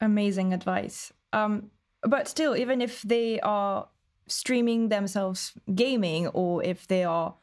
amazing 0.00 0.52
advice. 0.52 1.12
Um, 1.32 1.70
but 2.02 2.28
still, 2.28 2.56
even 2.56 2.80
if 2.80 3.02
they 3.02 3.40
are 3.40 3.88
streaming 4.28 4.88
themselves 4.88 5.52
gaming, 5.74 6.28
or 6.28 6.62
if 6.62 6.86
they 6.86 7.04
are 7.04 7.34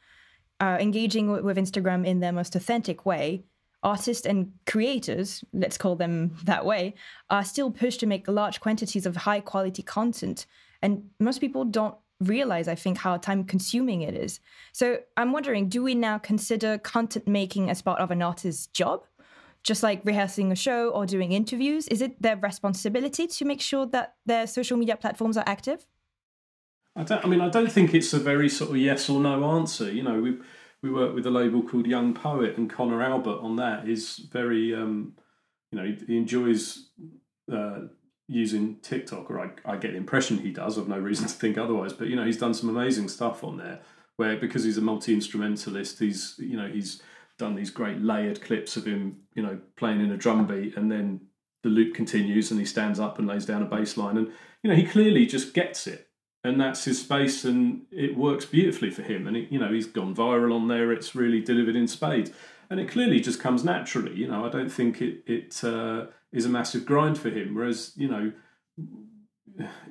uh, 0.64 0.78
engaging 0.80 1.30
with 1.30 1.58
Instagram 1.58 2.06
in 2.06 2.22
their 2.22 2.32
most 2.32 2.56
authentic 2.56 3.06
way, 3.06 3.44
artists 3.84 4.26
and 4.26 4.54
creators, 4.66 5.44
let's 5.52 5.78
call 5.78 5.98
them 5.98 6.38
that 6.46 6.66
way, 6.66 6.94
are 7.30 7.44
still 7.44 7.70
pushed 7.70 8.00
to 8.00 8.06
make 8.06 8.28
large 8.30 8.62
quantities 8.62 9.06
of 9.06 9.18
high 9.18 9.42
quality 9.42 9.84
content. 9.84 10.46
And 10.82 11.10
most 11.20 11.42
people 11.42 11.66
don't 11.66 11.96
realize, 12.22 12.70
I 12.70 12.76
think, 12.76 12.98
how 12.98 13.18
time 13.18 13.44
consuming 13.44 14.04
it 14.04 14.14
is. 14.14 14.40
So 14.72 15.00
I'm 15.18 15.34
wondering 15.34 15.68
do 15.68 15.84
we 15.84 15.96
now 15.96 16.18
consider 16.18 16.78
content 16.78 17.28
making 17.28 17.70
as 17.70 17.82
part 17.82 18.00
of 18.00 18.10
an 18.12 18.22
artist's 18.22 18.68
job? 18.68 19.04
Just 19.64 19.84
like 19.84 20.02
rehearsing 20.06 20.52
a 20.52 20.56
show 20.56 20.90
or 20.90 21.06
doing 21.06 21.34
interviews? 21.34 21.90
Is 21.90 22.02
it 22.02 22.22
their 22.22 22.38
responsibility 22.38 23.28
to 23.28 23.46
make 23.46 23.60
sure 23.62 23.86
that 23.88 24.16
their 24.26 24.48
social 24.48 24.78
media 24.78 24.96
platforms 24.96 25.36
are 25.36 25.46
active? 25.46 25.86
I 26.96 27.04
don't. 27.04 27.26
I 27.26 27.28
mean, 27.28 27.42
I 27.42 27.50
don't 27.50 27.72
think 27.72 27.94
it's 27.94 28.14
a 28.14 28.20
very 28.20 28.50
sort 28.50 28.72
of 28.72 28.78
yes 28.78 29.10
or 29.10 29.20
no 29.20 29.44
answer. 29.58 29.92
You 29.92 30.04
know, 30.04 30.22
we 30.22 30.38
we 30.82 30.92
work 30.92 31.16
with 31.16 31.26
a 31.26 31.32
label 31.32 31.64
called 31.64 31.88
Young 31.88 32.14
Poet, 32.14 32.58
and 32.58 32.70
Connor 32.70 33.02
Albert 33.02 33.40
on 33.42 33.56
that 33.58 33.88
is 33.88 34.18
very. 34.32 34.74
Um, 34.74 35.14
you 35.72 35.80
know, 35.80 35.86
he, 35.86 36.06
he 36.06 36.18
enjoys 36.18 36.90
uh, 37.52 37.80
using 38.28 38.78
TikTok, 38.82 39.32
or 39.32 39.40
I, 39.40 39.74
I 39.74 39.78
get 39.78 39.92
the 39.92 39.98
impression 39.98 40.38
he 40.38 40.52
does. 40.52 40.78
I've 40.78 40.88
no 40.88 41.00
reason 41.00 41.28
to 41.28 41.34
think 41.34 41.58
otherwise. 41.58 41.94
But 41.94 42.10
you 42.10 42.16
know, 42.16 42.26
he's 42.26 42.38
done 42.38 42.54
some 42.54 42.70
amazing 42.70 43.10
stuff 43.10 43.44
on 43.44 43.58
there. 43.58 43.82
Where 44.18 44.38
because 44.38 44.64
he's 44.64 44.78
a 44.78 44.82
multi 44.82 45.14
instrumentalist, 45.14 45.98
he's 45.98 46.36
you 46.38 46.56
know 46.56 46.68
he's 46.68 47.02
done 47.40 47.56
these 47.56 47.72
great 47.72 48.00
layered 48.00 48.44
clips 48.44 48.78
of 48.78 48.86
him, 48.86 49.18
you 49.34 49.42
know, 49.42 49.60
playing 49.76 50.02
in 50.02 50.12
a 50.12 50.18
drum 50.18 50.46
beat, 50.46 50.78
and 50.78 50.92
then 50.92 51.22
the 51.64 51.70
loop 51.70 51.96
continues, 51.96 52.52
and 52.52 52.60
he 52.60 52.66
stands 52.68 53.00
up 53.00 53.18
and 53.18 53.28
lays 53.28 53.48
down 53.48 53.64
a 53.64 53.66
bass 53.66 53.98
line, 53.98 54.18
and 54.18 54.28
you 54.62 54.70
know 54.70 54.76
he 54.76 54.86
clearly 54.86 55.26
just 55.26 55.56
gets 55.56 55.88
it 55.88 56.12
and 56.44 56.60
that's 56.60 56.84
his 56.86 57.00
space, 57.02 57.46
and 57.46 57.84
it 57.92 58.18
works 58.18 58.46
beautifully 58.46 58.90
for 58.90 59.02
him. 59.02 59.28
And 59.28 59.38
it, 59.38 59.52
you 59.52 59.60
know, 59.60 59.72
he's 59.72 59.86
gone 59.86 60.16
viral 60.16 60.54
on 60.54 60.68
there. 60.68 60.92
It's 60.92 61.16
really 61.16 61.42
delivered 61.42 61.76
in 61.76 61.88
spades, 61.88 62.32
and 62.70 62.80
it 62.80 62.90
clearly 62.90 63.20
just 63.20 63.40
comes 63.40 63.64
naturally. 63.64 64.16
You 64.16 64.28
know, 64.28 64.46
I 64.46 64.50
don't 64.50 64.72
think 64.72 65.02
it 65.02 65.24
it 65.26 65.64
uh, 65.64 66.08
is 66.32 66.46
a 66.46 66.50
massive 66.50 66.86
grind 66.86 67.18
for 67.18 67.30
him. 67.30 67.56
Whereas, 67.56 67.94
you 67.96 68.10
know, 68.10 68.32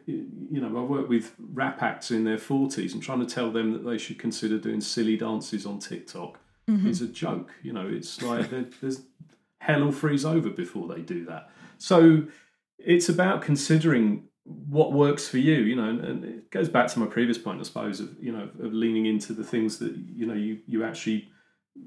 you 0.07 0.61
know, 0.61 0.77
I 0.79 0.83
work 0.83 1.09
with 1.09 1.35
rap 1.39 1.83
acts 1.83 2.11
in 2.11 2.25
their 2.25 2.39
forties 2.39 2.93
and 2.93 3.03
trying 3.03 3.21
to 3.21 3.35
tell 3.35 3.51
them 3.51 3.73
that 3.73 3.89
they 3.89 3.99
should 3.99 4.19
consider 4.19 4.59
doing 4.59 4.81
silly 4.81 5.17
dances 5.17 5.65
on 5.65 5.79
TikTok 5.79 6.39
mm-hmm. 6.69 6.89
is 6.89 7.01
a 7.01 7.09
joke. 7.09 7.53
You 7.63 7.73
know, 7.73 7.89
it's 7.89 8.21
like 8.23 8.51
there's 8.81 9.03
hell 9.59 9.85
will 9.85 9.93
freeze 9.93 10.25
over 10.25 10.51
before 10.51 10.89
they 10.89 11.01
do 11.01 11.25
that. 11.27 11.51
So 11.79 12.25
it's 12.79 13.09
about 13.09 13.43
considering 13.43 14.25
what 14.45 14.93
works 14.93 15.29
for 15.29 15.39
you 15.39 15.55
you 15.55 15.77
know 15.77 15.89
and, 15.89 16.25
it 16.25 16.51
goes 16.51 16.69
back 16.69 16.89
to 16.89 16.99
my 16.99 17.07
previous 17.07 17.39
point 17.39 17.61
i 17.61 17.63
suppose 17.63 18.01
of 18.01 18.11
you 18.21 18.33
know 18.33 18.49
of 18.61 18.73
leaning 18.73 19.07
into 19.07 19.33
the 19.33 19.45
things 19.45 19.79
that 19.79 19.95
you 19.97 20.27
know 20.27 20.35
you 20.35 20.59
you 20.67 20.85
actually 20.85 21.29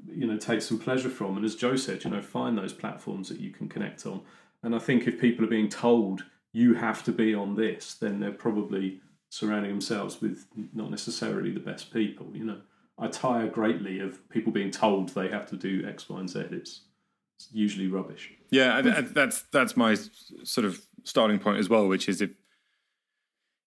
you 0.08 0.26
know 0.26 0.38
take 0.38 0.62
some 0.62 0.80
pleasure 0.80 1.10
from 1.10 1.36
and 1.36 1.46
as 1.46 1.56
joe 1.56 1.76
said 1.76 2.04
you 2.04 2.10
know 2.10 2.22
find 2.22 2.58
those 2.58 2.72
platforms 2.72 3.28
that 3.28 3.40
you 3.40 3.52
can 3.52 3.68
connect 3.68 4.06
on 4.06 4.22
and 4.64 4.74
i 4.74 4.80
think 4.80 5.06
if 5.06 5.20
people 5.20 5.44
are 5.44 5.50
being 5.50 5.68
told 5.68 6.24
you 6.54 6.74
have 6.76 7.04
to 7.04 7.12
be 7.12 7.36
on 7.36 7.56
this 7.56 7.94
then 7.96 8.22
they're 8.22 8.32
probably 8.32 9.02
surrounding 9.36 9.72
themselves 9.72 10.22
with 10.22 10.48
not 10.74 10.90
necessarily 10.90 11.52
the 11.52 11.60
best 11.60 11.94
people. 11.94 12.28
You 12.34 12.46
know, 12.46 12.62
I 12.98 13.08
tire 13.08 13.48
greatly 13.48 14.00
of 14.00 14.28
people 14.30 14.54
being 14.54 14.72
told 14.72 15.10
they 15.10 15.28
have 15.28 15.50
to 15.50 15.58
do 15.58 15.86
X, 15.86 16.08
Y, 16.10 16.20
and 16.20 16.30
Z. 16.30 16.46
It's, 16.52 16.82
usually 17.52 17.90
rubbish. 17.90 18.32
Yeah, 18.50 18.76
I, 18.76 18.80
I, 18.80 19.02
that's 19.02 19.42
that's 19.52 19.76
my 19.76 19.98
sort 20.44 20.64
of 20.64 20.80
starting 21.04 21.38
point 21.38 21.60
as 21.60 21.68
well, 21.68 21.86
which 21.86 22.08
is 22.08 22.22
if 22.22 22.30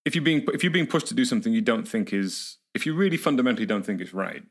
if 0.08 0.14
you're 0.14 0.24
being 0.24 0.42
if 0.54 0.64
you're 0.64 0.72
being 0.72 0.86
pushed 0.86 1.06
to 1.08 1.14
do 1.14 1.26
something 1.26 1.52
you 1.52 1.60
don't 1.60 1.86
think 1.86 2.14
is 2.14 2.56
if 2.74 2.86
you 2.86 2.94
really 2.94 3.18
fundamentally 3.18 3.66
don't 3.66 3.84
think 3.84 4.00
it's 4.00 4.14
right, 4.14 4.42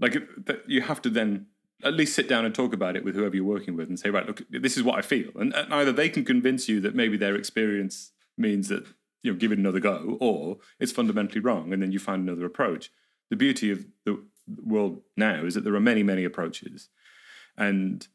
like 0.00 0.14
that 0.46 0.64
you 0.66 0.80
have 0.80 1.00
to 1.02 1.10
then 1.10 1.46
at 1.84 1.94
least 1.94 2.12
sit 2.12 2.28
down 2.28 2.44
and 2.44 2.52
talk 2.52 2.74
about 2.74 2.96
it 2.96 3.04
with 3.04 3.14
whoever 3.14 3.36
you're 3.36 3.44
working 3.44 3.76
with 3.76 3.88
and 3.88 3.98
say, 4.00 4.10
right, 4.10 4.26
look, 4.26 4.42
this 4.50 4.76
is 4.76 4.82
what 4.82 4.98
I 4.98 5.02
feel, 5.02 5.30
and, 5.36 5.54
and 5.54 5.72
either 5.72 5.92
they 5.92 6.08
can 6.08 6.24
convince 6.24 6.68
you 6.68 6.80
that 6.80 6.96
maybe 6.96 7.16
their 7.16 7.36
experience 7.36 8.10
means 8.36 8.66
that 8.66 8.84
you 9.22 9.30
know 9.30 9.38
give 9.38 9.52
it 9.52 9.58
another 9.58 9.78
go, 9.78 10.18
or 10.20 10.58
it's 10.80 10.90
fundamentally 10.90 11.40
wrong, 11.40 11.72
and 11.72 11.80
then 11.80 11.92
you 11.92 12.00
find 12.00 12.28
another 12.28 12.44
approach. 12.44 12.90
The 13.30 13.36
beauty 13.36 13.70
of 13.70 13.86
the 14.04 14.20
world 14.60 15.02
now 15.16 15.44
is 15.44 15.54
that 15.54 15.62
there 15.62 15.76
are 15.76 15.80
many 15.92 16.02
many 16.02 16.24
approaches, 16.24 16.88
and 17.56 18.08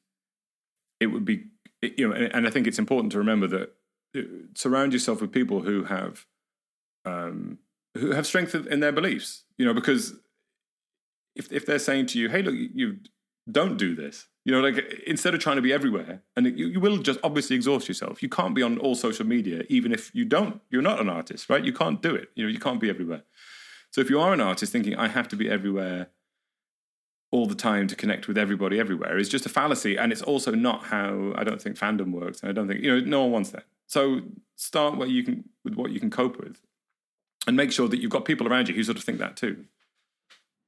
it 0.99 1.07
would 1.07 1.23
be 1.23 1.45
you 1.81 2.09
know, 2.09 2.15
and 2.15 2.45
I 2.45 2.49
think 2.49 2.67
it's 2.67 2.79
important 2.79 3.13
to 3.13 3.17
remember 3.17 3.47
that 3.47 3.69
uh, 4.13 4.21
surround 4.55 4.91
yourself 4.91 5.21
with 5.21 5.31
people 5.31 5.61
who 5.61 5.85
have 5.85 6.25
um, 7.05 7.59
who 7.95 8.11
have 8.11 8.27
strength 8.27 8.55
in 8.55 8.79
their 8.79 8.91
beliefs. 8.91 9.43
You 9.57 9.65
know, 9.65 9.73
because 9.73 10.13
if 11.35 11.51
if 11.51 11.65
they're 11.65 11.79
saying 11.79 12.07
to 12.07 12.19
you, 12.19 12.29
"Hey, 12.29 12.41
look, 12.41 12.55
you 12.55 12.97
don't 13.49 13.77
do 13.77 13.95
this," 13.95 14.27
you 14.43 14.51
know, 14.51 14.61
like 14.61 14.77
instead 15.07 15.33
of 15.33 15.39
trying 15.39 15.55
to 15.57 15.61
be 15.61 15.73
everywhere, 15.73 16.21
and 16.35 16.45
you, 16.57 16.67
you 16.67 16.79
will 16.79 16.97
just 16.97 17.19
obviously 17.23 17.55
exhaust 17.55 17.87
yourself. 17.87 18.21
You 18.21 18.29
can't 18.29 18.55
be 18.55 18.63
on 18.63 18.77
all 18.77 18.95
social 18.95 19.25
media, 19.25 19.63
even 19.69 19.91
if 19.91 20.13
you 20.13 20.25
don't. 20.25 20.61
You're 20.69 20.81
not 20.81 20.99
an 20.99 21.09
artist, 21.09 21.49
right? 21.49 21.63
You 21.63 21.73
can't 21.73 22.01
do 22.01 22.15
it. 22.15 22.29
You 22.35 22.45
know, 22.45 22.49
you 22.49 22.59
can't 22.59 22.79
be 22.79 22.89
everywhere. 22.89 23.23
So 23.91 24.01
if 24.01 24.09
you 24.09 24.19
are 24.19 24.33
an 24.33 24.41
artist 24.41 24.71
thinking, 24.71 24.95
"I 24.95 25.07
have 25.07 25.27
to 25.29 25.35
be 25.35 25.49
everywhere," 25.49 26.09
all 27.31 27.45
the 27.45 27.55
time 27.55 27.87
to 27.87 27.95
connect 27.95 28.27
with 28.27 28.37
everybody 28.37 28.79
everywhere 28.79 29.17
is 29.17 29.27
just 29.27 29.45
a 29.45 29.49
fallacy 29.49 29.97
and 29.97 30.11
it's 30.11 30.21
also 30.21 30.51
not 30.51 30.85
how 30.85 31.33
i 31.35 31.43
don't 31.43 31.61
think 31.61 31.77
fandom 31.77 32.11
works 32.11 32.39
and 32.41 32.49
i 32.49 32.53
don't 32.53 32.67
think 32.67 32.81
you 32.81 32.89
know 32.89 33.05
no 33.05 33.23
one 33.23 33.31
wants 33.31 33.49
that 33.49 33.65
so 33.87 34.21
start 34.55 34.95
where 34.95 35.07
you 35.07 35.21
can 35.21 35.43
with 35.65 35.75
what 35.75 35.91
you 35.91 35.99
can 35.99 36.09
cope 36.09 36.37
with 36.37 36.61
and 37.47 37.55
make 37.55 37.71
sure 37.71 37.87
that 37.87 37.99
you've 37.99 38.11
got 38.11 38.25
people 38.25 38.47
around 38.47 38.67
you 38.67 38.75
who 38.75 38.83
sort 38.83 38.97
of 38.97 39.03
think 39.03 39.19
that 39.19 39.35
too. 39.35 39.65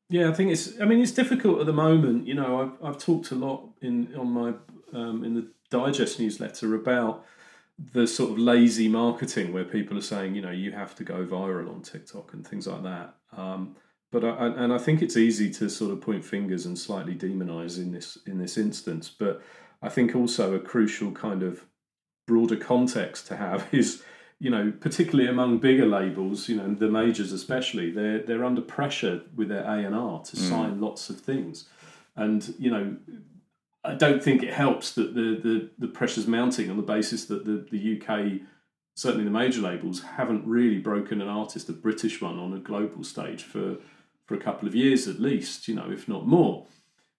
Yeah, 0.09 0.29
I 0.29 0.33
think 0.33 0.51
it's. 0.51 0.79
I 0.79 0.85
mean, 0.85 1.01
it's 1.01 1.11
difficult 1.11 1.59
at 1.59 1.65
the 1.65 1.73
moment. 1.73 2.27
You 2.27 2.35
know, 2.35 2.61
I've 2.61 2.87
I've 2.87 2.97
talked 2.97 3.31
a 3.31 3.35
lot 3.35 3.69
in 3.81 4.15
on 4.15 4.31
my 4.31 4.53
um, 4.93 5.23
in 5.23 5.33
the 5.33 5.47
digest 5.69 6.19
newsletter 6.19 6.73
about 6.75 7.25
the 7.93 8.07
sort 8.07 8.31
of 8.31 8.39
lazy 8.39 8.87
marketing 8.87 9.53
where 9.53 9.65
people 9.65 9.97
are 9.97 10.01
saying, 10.01 10.33
you 10.33 10.41
know, 10.41 10.51
you 10.51 10.71
have 10.71 10.95
to 10.95 11.03
go 11.03 11.25
viral 11.25 11.69
on 11.69 11.81
TikTok 11.81 12.33
and 12.33 12.47
things 12.47 12.65
like 12.65 12.83
that. 12.83 13.15
Um, 13.35 13.75
but 14.11 14.23
I, 14.23 14.47
and 14.47 14.73
I 14.73 14.77
think 14.77 15.01
it's 15.01 15.17
easy 15.17 15.51
to 15.55 15.69
sort 15.69 15.91
of 15.91 16.01
point 16.01 16.23
fingers 16.23 16.65
and 16.65 16.79
slightly 16.79 17.13
demonize 17.13 17.77
in 17.77 17.91
this 17.91 18.17
in 18.25 18.37
this 18.37 18.57
instance. 18.57 19.09
But 19.09 19.41
I 19.81 19.89
think 19.89 20.15
also 20.15 20.55
a 20.55 20.59
crucial 20.59 21.11
kind 21.11 21.43
of 21.43 21.65
broader 22.25 22.55
context 22.55 23.27
to 23.27 23.35
have 23.35 23.67
is 23.73 24.03
you 24.39 24.51
know, 24.51 24.71
particularly 24.79 25.29
among 25.29 25.57
bigger 25.57 25.85
labels, 25.85 26.47
you 26.47 26.57
know, 26.57 26.73
the 26.73 26.89
majors 26.89 27.31
especially, 27.31 27.91
they're 27.91 28.19
they're 28.19 28.45
under 28.45 28.61
pressure 28.61 29.21
with 29.35 29.49
their 29.49 29.63
A 29.63 29.83
and 29.83 29.95
R 29.95 30.21
to 30.23 30.35
mm. 30.35 30.49
sign 30.49 30.79
lots 30.79 31.09
of 31.09 31.19
things, 31.19 31.67
and 32.15 32.53
you 32.59 32.69
know, 32.69 32.97
I 33.83 33.95
don't 33.95 34.21
think 34.21 34.43
it 34.43 34.53
helps 34.53 34.93
that 34.93 35.15
the 35.15 35.39
the 35.41 35.69
the 35.79 35.87
pressure's 35.87 36.27
mounting 36.27 36.69
on 36.69 36.77
the 36.77 36.83
basis 36.83 37.25
that 37.25 37.45
the 37.45 37.65
the 37.71 37.99
UK, 37.99 38.41
certainly 38.93 39.23
the 39.25 39.31
major 39.31 39.61
labels, 39.61 40.03
haven't 40.03 40.45
really 40.45 40.77
broken 40.77 41.19
an 41.21 41.29
artist, 41.29 41.69
a 41.69 41.73
British 41.73 42.21
one, 42.21 42.37
on 42.37 42.53
a 42.53 42.59
global 42.59 43.03
stage 43.03 43.43
for 43.43 43.77
for 44.25 44.35
a 44.35 44.39
couple 44.39 44.67
of 44.67 44.75
years 44.75 45.07
at 45.07 45.19
least, 45.19 45.67
you 45.67 45.73
know, 45.73 45.89
if 45.89 46.07
not 46.07 46.27
more. 46.27 46.67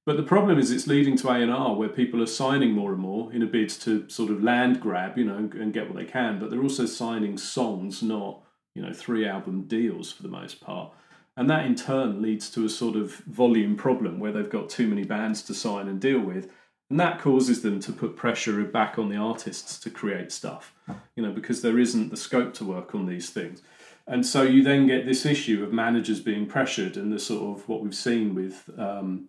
But 0.09 0.17
the 0.17 0.23
problem 0.23 0.59
is 0.59 0.71
it's 0.71 0.87
leading 0.87 1.19
to 1.19 1.29
A&R 1.29 1.75
where 1.75 1.91
people 1.91 2.23
are 2.23 2.27
signing 2.27 2.73
more 2.73 2.93
and 2.93 2.99
more 2.99 3.31
in 3.31 3.43
a 3.43 3.47
bid 3.47 3.69
to 3.81 4.09
sort 4.09 4.31
of 4.31 4.43
land 4.43 4.81
grab, 4.81 5.19
you 5.19 5.25
know, 5.27 5.37
and 5.37 5.71
get 5.71 5.87
what 5.87 5.99
they 5.99 6.11
can. 6.11 6.39
But 6.39 6.49
they're 6.49 6.63
also 6.63 6.87
signing 6.87 7.37
songs, 7.37 8.03
not, 8.03 8.41
you 8.75 8.81
know, 8.81 8.95
three 8.95 9.29
album 9.29 9.65
deals 9.65 10.11
for 10.11 10.23
the 10.23 10.31
most 10.31 10.63
part. 10.63 10.95
And 11.37 11.51
that 11.51 11.67
in 11.67 11.75
turn 11.75 12.23
leads 12.23 12.49
to 12.53 12.65
a 12.65 12.71
sort 12.71 12.97
of 12.97 13.17
volume 13.17 13.77
problem 13.77 14.19
where 14.19 14.33
they've 14.33 14.49
got 14.49 14.71
too 14.71 14.89
many 14.89 15.05
bands 15.05 15.43
to 15.43 15.53
sign 15.53 15.89
and 15.89 16.01
deal 16.01 16.21
with. 16.21 16.51
And 16.89 16.99
that 16.99 17.21
causes 17.21 17.61
them 17.61 17.79
to 17.81 17.93
put 17.93 18.17
pressure 18.17 18.65
back 18.65 18.99
on 18.99 19.11
the 19.11 19.19
artists 19.19 19.79
to 19.81 19.91
create 19.91 20.33
stuff, 20.33 20.73
you 21.17 21.23
know, 21.23 21.33
because 21.33 21.61
there 21.61 21.79
isn't 21.79 22.09
the 22.09 22.17
scope 22.17 22.55
to 22.55 22.65
work 22.65 22.95
on 22.95 23.05
these 23.05 23.29
things. 23.29 23.61
And 24.07 24.25
so 24.25 24.41
you 24.41 24.63
then 24.63 24.87
get 24.87 25.05
this 25.05 25.27
issue 25.27 25.63
of 25.63 25.71
managers 25.71 26.21
being 26.21 26.47
pressured 26.47 26.97
and 26.97 27.13
the 27.13 27.19
sort 27.19 27.59
of 27.59 27.69
what 27.69 27.83
we've 27.83 27.95
seen 27.95 28.35
with 28.35 28.71
um, 28.79 29.29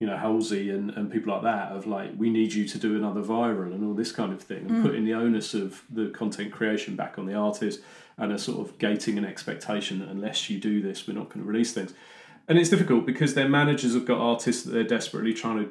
you 0.00 0.06
know 0.06 0.16
Halsey 0.16 0.70
and, 0.70 0.90
and 0.90 1.12
people 1.12 1.32
like 1.32 1.42
that 1.42 1.72
of 1.72 1.86
like 1.86 2.12
we 2.16 2.30
need 2.30 2.52
you 2.54 2.66
to 2.66 2.78
do 2.78 2.96
another 2.96 3.20
viral 3.20 3.72
and 3.72 3.84
all 3.84 3.94
this 3.94 4.10
kind 4.10 4.32
of 4.32 4.42
thing 4.42 4.66
and 4.66 4.70
mm. 4.70 4.82
putting 4.82 5.04
the 5.04 5.12
onus 5.12 5.54
of 5.54 5.82
the 5.90 6.08
content 6.08 6.50
creation 6.52 6.96
back 6.96 7.18
on 7.18 7.26
the 7.26 7.34
artist 7.34 7.80
and 8.16 8.32
a 8.32 8.38
sort 8.38 8.66
of 8.66 8.78
gating 8.78 9.18
an 9.18 9.24
expectation 9.24 10.00
that 10.00 10.08
unless 10.08 10.50
you 10.50 10.58
do 10.58 10.82
this 10.82 11.06
we're 11.06 11.14
not 11.14 11.28
going 11.28 11.40
to 11.40 11.46
release 11.46 11.72
things 11.72 11.92
and 12.48 12.58
it's 12.58 12.70
difficult 12.70 13.06
because 13.06 13.34
their 13.34 13.48
managers 13.48 13.94
have 13.94 14.06
got 14.06 14.18
artists 14.18 14.64
that 14.64 14.72
they're 14.72 14.82
desperately 14.82 15.34
trying 15.34 15.58
to 15.58 15.70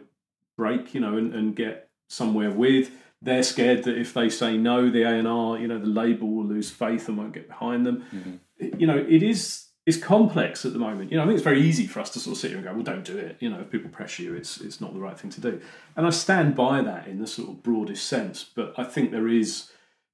break 0.55 0.93
you 0.93 1.01
know 1.01 1.17
and, 1.17 1.33
and 1.33 1.55
get 1.55 1.89
somewhere 2.07 2.51
with 2.51 2.91
they're 3.21 3.43
scared 3.43 3.83
that 3.83 3.97
if 3.97 4.13
they 4.13 4.29
say 4.29 4.55
no 4.57 4.89
the 4.89 5.01
A&R 5.01 5.57
you 5.57 5.67
know 5.67 5.79
the 5.79 5.87
label 5.87 6.29
will 6.29 6.45
lose 6.45 6.69
faith 6.69 7.07
and 7.07 7.17
won't 7.17 7.33
get 7.33 7.47
behind 7.47 7.85
them 7.85 8.05
mm-hmm. 8.13 8.79
you 8.79 8.85
know 8.85 8.97
it 8.97 9.23
is 9.23 9.68
is 9.89 9.97
complex 9.97 10.65
at 10.65 10.73
the 10.73 10.79
moment. 10.79 11.11
You 11.11 11.17
know, 11.17 11.23
I 11.23 11.25
think 11.25 11.35
it's 11.35 11.43
very 11.43 11.61
easy 11.61 11.87
for 11.87 11.99
us 11.99 12.11
to 12.11 12.19
sort 12.19 12.35
of 12.35 12.39
sit 12.39 12.51
here 12.51 12.57
and 12.57 12.65
go, 12.65 12.73
"Well, 12.73 12.83
don't 12.83 13.03
do 13.03 13.17
it." 13.17 13.37
You 13.39 13.49
know, 13.49 13.59
if 13.61 13.71
people 13.71 13.89
pressure 13.89 14.21
you, 14.23 14.35
it's 14.35 14.61
it's 14.61 14.79
not 14.79 14.93
the 14.93 14.99
right 14.99 15.19
thing 15.19 15.31
to 15.31 15.41
do. 15.41 15.59
And 15.95 16.05
I 16.05 16.11
stand 16.11 16.55
by 16.55 16.81
that 16.81 17.07
in 17.07 17.19
the 17.19 17.27
sort 17.27 17.49
of 17.49 17.63
broadest 17.63 18.07
sense. 18.07 18.43
But 18.43 18.73
I 18.77 18.83
think 18.83 19.11
there 19.11 19.27
is 19.27 19.71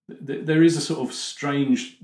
there 0.08 0.64
is 0.64 0.78
a 0.78 0.82
sort 0.82 1.08
of 1.08 1.14
strange, 1.14 1.98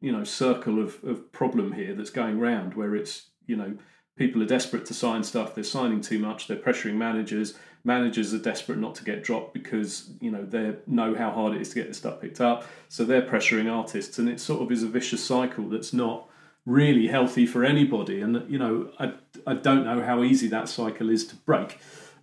you 0.00 0.12
know, 0.12 0.24
circle 0.24 0.78
of, 0.78 1.02
of 1.02 1.32
problem 1.32 1.72
here 1.72 1.94
that's 1.94 2.10
going 2.10 2.38
round 2.38 2.74
where 2.74 2.94
it's 2.94 3.30
you 3.46 3.56
know 3.56 3.76
people 4.16 4.42
are 4.42 4.46
desperate 4.46 4.84
to 4.86 4.94
sign 4.94 5.24
stuff. 5.24 5.54
They're 5.54 5.64
signing 5.64 6.02
too 6.02 6.18
much. 6.18 6.46
They're 6.46 6.58
pressuring 6.58 6.96
managers. 6.96 7.54
Managers 7.82 8.34
are 8.34 8.38
desperate 8.38 8.78
not 8.78 8.94
to 8.96 9.04
get 9.04 9.24
dropped 9.24 9.54
because 9.54 10.10
you 10.20 10.30
know 10.30 10.44
they 10.44 10.76
know 10.86 11.14
how 11.14 11.30
hard 11.30 11.54
it 11.54 11.62
is 11.62 11.70
to 11.70 11.76
get 11.76 11.88
the 11.88 11.94
stuff 11.94 12.20
picked 12.20 12.42
up. 12.42 12.66
So 12.88 13.04
they're 13.04 13.22
pressuring 13.22 13.72
artists, 13.72 14.18
and 14.18 14.28
it 14.28 14.38
sort 14.38 14.60
of 14.60 14.70
is 14.70 14.82
a 14.82 14.88
vicious 14.88 15.24
cycle 15.24 15.68
that's 15.68 15.94
not 15.94 16.29
really 16.66 17.08
healthy 17.08 17.46
for 17.46 17.64
anybody. 17.64 18.20
And 18.20 18.50
you 18.50 18.58
know, 18.58 18.90
I 18.98 19.14
I 19.46 19.54
don't 19.54 19.84
know 19.84 20.02
how 20.02 20.22
easy 20.22 20.48
that 20.48 20.68
cycle 20.68 21.10
is 21.10 21.26
to 21.28 21.36
break, 21.36 21.78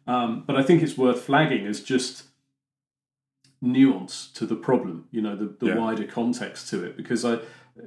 um, 0.05 0.43
but 0.45 0.55
I 0.55 0.63
think 0.63 0.81
it's 0.81 0.97
worth 0.97 1.21
flagging 1.21 1.65
as 1.65 1.81
just 1.81 2.23
nuance 3.61 4.27
to 4.35 4.45
the 4.45 4.55
problem. 4.55 5.07
You 5.11 5.21
know, 5.21 5.35
the, 5.35 5.45
the 5.59 5.67
yeah. 5.67 5.77
wider 5.77 6.05
context 6.05 6.69
to 6.69 6.83
it, 6.83 6.95
because 6.95 7.25
I, 7.25 7.39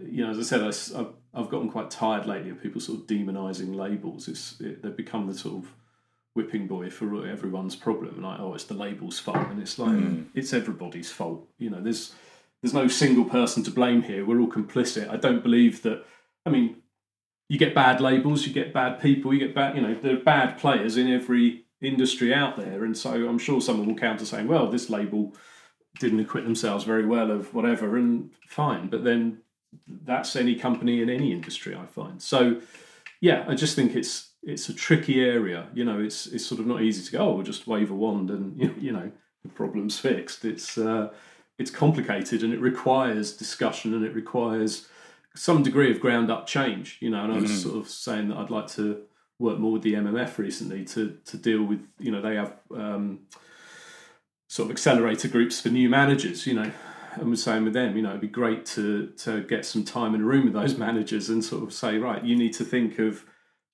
you 0.03 0.25
know, 0.25 0.31
as 0.31 0.39
I 0.39 0.43
said, 0.43 0.61
I, 0.61 0.99
have 0.99 1.13
I've 1.33 1.49
gotten 1.49 1.71
quite 1.71 1.91
tired 1.91 2.27
lately 2.27 2.51
of 2.51 2.63
people 2.63 2.81
sort 2.81 3.01
of 3.01 3.07
demonising 3.07 3.75
labels. 3.75 4.29
It's 4.29 4.61
it, 4.61 4.83
they've 4.83 4.97
become 4.97 5.27
the 5.27 5.35
sort 5.35 5.65
of 5.65 5.71
whipping 6.35 6.67
boy 6.67 6.89
for 6.91 7.27
everyone's 7.27 7.75
problem 7.75 8.15
and 8.15 8.23
like 8.23 8.39
oh 8.39 8.55
it's 8.55 8.65
the 8.65 8.75
label's 8.75 9.19
fault 9.19 9.49
and 9.51 9.61
it's 9.61 9.79
like 9.79 9.91
mm. 9.91 10.25
it's 10.33 10.53
everybody's 10.53 11.11
fault 11.11 11.47
you 11.59 11.69
know 11.69 11.81
there's 11.81 12.15
there's 12.63 12.73
no 12.73 12.87
single 12.87 13.25
person 13.25 13.65
to 13.65 13.71
blame 13.71 14.03
here 14.03 14.25
we're 14.25 14.41
all 14.41 14.49
complicit 14.49 15.09
i 15.11 15.17
don't 15.17 15.43
believe 15.43 15.83
that 15.83 16.05
I 16.47 16.51
mean, 16.51 16.77
you 17.49 17.59
get 17.59 17.75
bad 17.75 18.01
labels, 18.01 18.47
you 18.47 18.53
get 18.53 18.73
bad 18.73 19.01
people, 19.01 19.35
you 19.35 19.41
get 19.41 19.55
bad, 19.55 19.75
you 19.75 19.83
know, 19.83 19.95
there 19.95 20.15
are 20.15 20.21
bad 20.21 20.59
players 20.59 20.97
in 20.97 21.13
every 21.13 21.65
industry 21.81 22.33
out 22.33 22.57
there. 22.57 22.85
And 22.85 22.97
so 22.97 23.29
I'm 23.29 23.39
sure 23.39 23.61
someone 23.61 23.89
will 23.89 23.97
counter 23.97 24.25
saying, 24.25 24.47
well, 24.47 24.69
this 24.69 24.89
label 24.89 25.35
didn't 25.99 26.21
acquit 26.21 26.45
themselves 26.45 26.85
very 26.85 27.05
well 27.05 27.31
of 27.31 27.53
whatever, 27.53 27.97
and 27.97 28.31
fine. 28.47 28.89
But 28.89 29.05
then 29.05 29.39
that's 29.87 30.37
any 30.37 30.55
company 30.55 31.03
in 31.03 31.11
any 31.11 31.33
industry, 31.33 31.75
I 31.75 31.87
find. 31.87 32.23
So, 32.23 32.61
yeah, 33.21 33.45
I 33.49 33.55
just 33.55 33.77
think 33.77 33.95
it's 33.97 34.31
it's 34.43 34.69
a 34.69 34.75
tricky 34.75 35.21
area. 35.21 35.69
You 35.75 35.85
know, 35.85 36.01
it's 36.01 36.27
it's 36.27 36.47
sort 36.47 36.61
of 36.61 36.67
not 36.67 36.83
easy 36.83 37.05
to 37.05 37.13
go. 37.13 37.19
Oh, 37.19 37.33
we'll 37.35 37.43
just 37.43 37.67
wave 37.67 37.91
a 37.91 37.95
wand 37.95 38.31
and 38.31 38.59
you 38.81 38.93
know 38.93 39.11
the 39.43 39.49
problem's 39.51 39.99
fixed. 39.99 40.45
It's 40.45 40.79
uh, 40.79 41.11
it's 41.59 41.71
complicated 41.71 42.43
and 42.43 42.55
it 42.55 42.61
requires 42.61 43.37
discussion 43.37 43.93
and 43.95 44.05
it 44.05 44.15
requires 44.15 44.89
some 45.35 45.63
degree 45.63 45.91
of 45.91 46.01
ground 46.01 46.31
up 46.31 46.47
change, 46.47 46.99
you 47.01 47.11
know. 47.11 47.25
And 47.25 47.33
I 47.33 47.37
was 47.37 47.51
mm-hmm. 47.51 47.69
sort 47.69 47.77
of 47.77 47.89
saying 47.89 48.29
that 48.29 48.37
I'd 48.37 48.51
like 48.51 48.69
to 48.69 49.03
work 49.39 49.59
more 49.59 49.73
with 49.73 49.83
the 49.83 49.95
MMF 49.95 50.39
recently 50.39 50.85
to 50.87 51.19
to 51.25 51.37
deal 51.37 51.63
with, 51.63 51.81
you 51.99 52.11
know, 52.11 52.21
they 52.21 52.37
have 52.37 52.57
um, 52.75 53.21
sort 54.49 54.67
of 54.67 54.73
accelerator 54.73 55.29
groups 55.29 55.61
for 55.61 55.69
new 55.69 55.89
managers, 55.89 56.47
you 56.47 56.55
know. 56.55 56.71
And 57.15 57.29
was 57.29 57.43
saying 57.43 57.65
with 57.65 57.73
them, 57.73 57.97
you 57.97 58.03
know, 58.03 58.11
it'd 58.11 58.21
be 58.21 58.29
great 58.29 58.65
to 58.67 59.09
to 59.19 59.43
get 59.43 59.67
some 59.67 59.85
time 59.85 60.15
in 60.15 60.21
a 60.21 60.25
room 60.25 60.45
with 60.45 60.55
those 60.55 60.77
managers 60.77 61.29
and 61.29 61.45
sort 61.45 61.65
of 61.65 61.73
say, 61.73 61.99
right, 61.99 62.23
you 62.23 62.37
need 62.37 62.53
to 62.55 62.65
think 62.65 62.99
of 62.99 63.25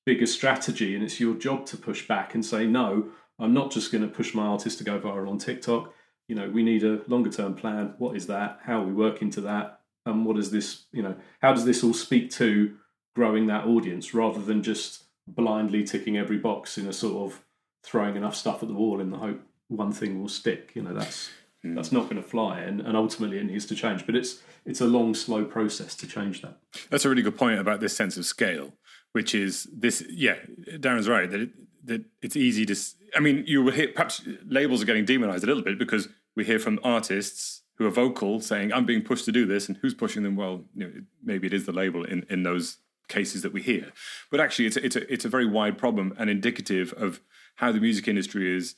bigger 0.06 0.26
strategy, 0.26 0.94
and 0.94 1.04
it's 1.04 1.20
your 1.20 1.34
job 1.34 1.66
to 1.66 1.76
push 1.76 2.06
back 2.06 2.34
and 2.34 2.44
say, 2.46 2.64
no, 2.66 3.10
I'm 3.38 3.52
not 3.52 3.70
just 3.70 3.92
going 3.92 4.02
to 4.02 4.08
push 4.08 4.34
my 4.34 4.46
artist 4.46 4.78
to 4.78 4.84
go 4.84 4.98
viral 4.98 5.28
on 5.28 5.38
TikTok. 5.38 5.92
You 6.28 6.34
know, 6.34 6.48
we 6.48 6.62
need 6.62 6.82
a 6.82 7.02
longer 7.08 7.30
term 7.30 7.54
plan. 7.54 7.94
What 7.98 8.16
is 8.16 8.26
that? 8.28 8.60
How 8.64 8.80
are 8.80 8.86
we 8.86 8.92
working 8.92 9.30
to 9.30 9.40
that? 9.42 9.75
And 10.06 10.24
what 10.24 10.36
does 10.36 10.50
this 10.50 10.84
you 10.92 11.02
know 11.02 11.14
how 11.42 11.52
does 11.52 11.64
this 11.64 11.84
all 11.84 11.92
speak 11.92 12.30
to 12.30 12.76
growing 13.14 13.46
that 13.46 13.66
audience 13.66 14.14
rather 14.14 14.40
than 14.40 14.62
just 14.62 15.04
blindly 15.26 15.84
ticking 15.84 16.16
every 16.16 16.38
box 16.38 16.78
in 16.78 16.86
a 16.86 16.92
sort 16.92 17.30
of 17.30 17.42
throwing 17.82 18.16
enough 18.16 18.34
stuff 18.34 18.62
at 18.62 18.68
the 18.68 18.74
wall 18.74 19.00
in 19.00 19.10
the 19.10 19.18
hope 19.18 19.40
one 19.68 19.92
thing 19.92 20.20
will 20.20 20.28
stick. 20.28 20.72
You 20.74 20.82
know, 20.82 20.94
that's 20.94 21.30
mm. 21.64 21.74
that's 21.74 21.92
not 21.92 22.04
going 22.04 22.16
to 22.16 22.22
fly, 22.22 22.60
and, 22.60 22.80
and 22.80 22.96
ultimately 22.96 23.38
it 23.38 23.44
needs 23.44 23.66
to 23.66 23.74
change. 23.74 24.06
But 24.06 24.16
it's 24.16 24.42
it's 24.64 24.80
a 24.80 24.86
long, 24.86 25.14
slow 25.14 25.44
process 25.44 25.94
to 25.96 26.06
change 26.06 26.42
that. 26.42 26.58
That's 26.90 27.04
a 27.04 27.08
really 27.08 27.22
good 27.22 27.36
point 27.36 27.60
about 27.60 27.80
this 27.80 27.96
sense 27.96 28.16
of 28.16 28.26
scale, 28.26 28.74
which 29.12 29.34
is 29.34 29.68
this. 29.72 30.04
Yeah, 30.08 30.36
Darren's 30.72 31.08
right 31.08 31.30
that 31.30 31.40
it, 31.40 31.50
that 31.84 32.04
it's 32.22 32.36
easy 32.36 32.66
to. 32.66 32.76
I 33.14 33.20
mean, 33.20 33.44
you 33.46 33.62
will 33.62 33.72
hear 33.72 33.88
perhaps 33.88 34.22
labels 34.46 34.82
are 34.82 34.86
getting 34.86 35.04
demonized 35.04 35.44
a 35.44 35.46
little 35.46 35.62
bit 35.62 35.78
because 35.78 36.08
we 36.34 36.44
hear 36.44 36.58
from 36.58 36.78
artists 36.82 37.62
who 37.76 37.86
are 37.86 37.90
vocal 37.90 38.40
saying, 38.40 38.72
"I'm 38.72 38.86
being 38.86 39.02
pushed 39.02 39.24
to 39.26 39.32
do 39.32 39.46
this," 39.46 39.68
and 39.68 39.76
who's 39.78 39.94
pushing 39.94 40.22
them? 40.22 40.36
Well, 40.36 40.64
you 40.74 40.86
know, 40.86 40.92
maybe 41.22 41.46
it 41.46 41.54
is 41.54 41.66
the 41.66 41.72
label 41.72 42.04
in 42.04 42.24
in 42.28 42.42
those 42.42 42.78
cases 43.08 43.42
that 43.42 43.52
we 43.52 43.62
hear. 43.62 43.92
But 44.30 44.40
actually, 44.40 44.66
it's 44.66 44.76
a, 44.76 44.84
it's 44.84 44.96
a, 44.96 45.12
it's 45.12 45.24
a 45.24 45.28
very 45.28 45.46
wide 45.46 45.78
problem 45.78 46.14
and 46.18 46.28
indicative 46.28 46.92
of 46.96 47.20
how 47.56 47.72
the 47.72 47.80
music 47.80 48.08
industry 48.08 48.54
is, 48.54 48.74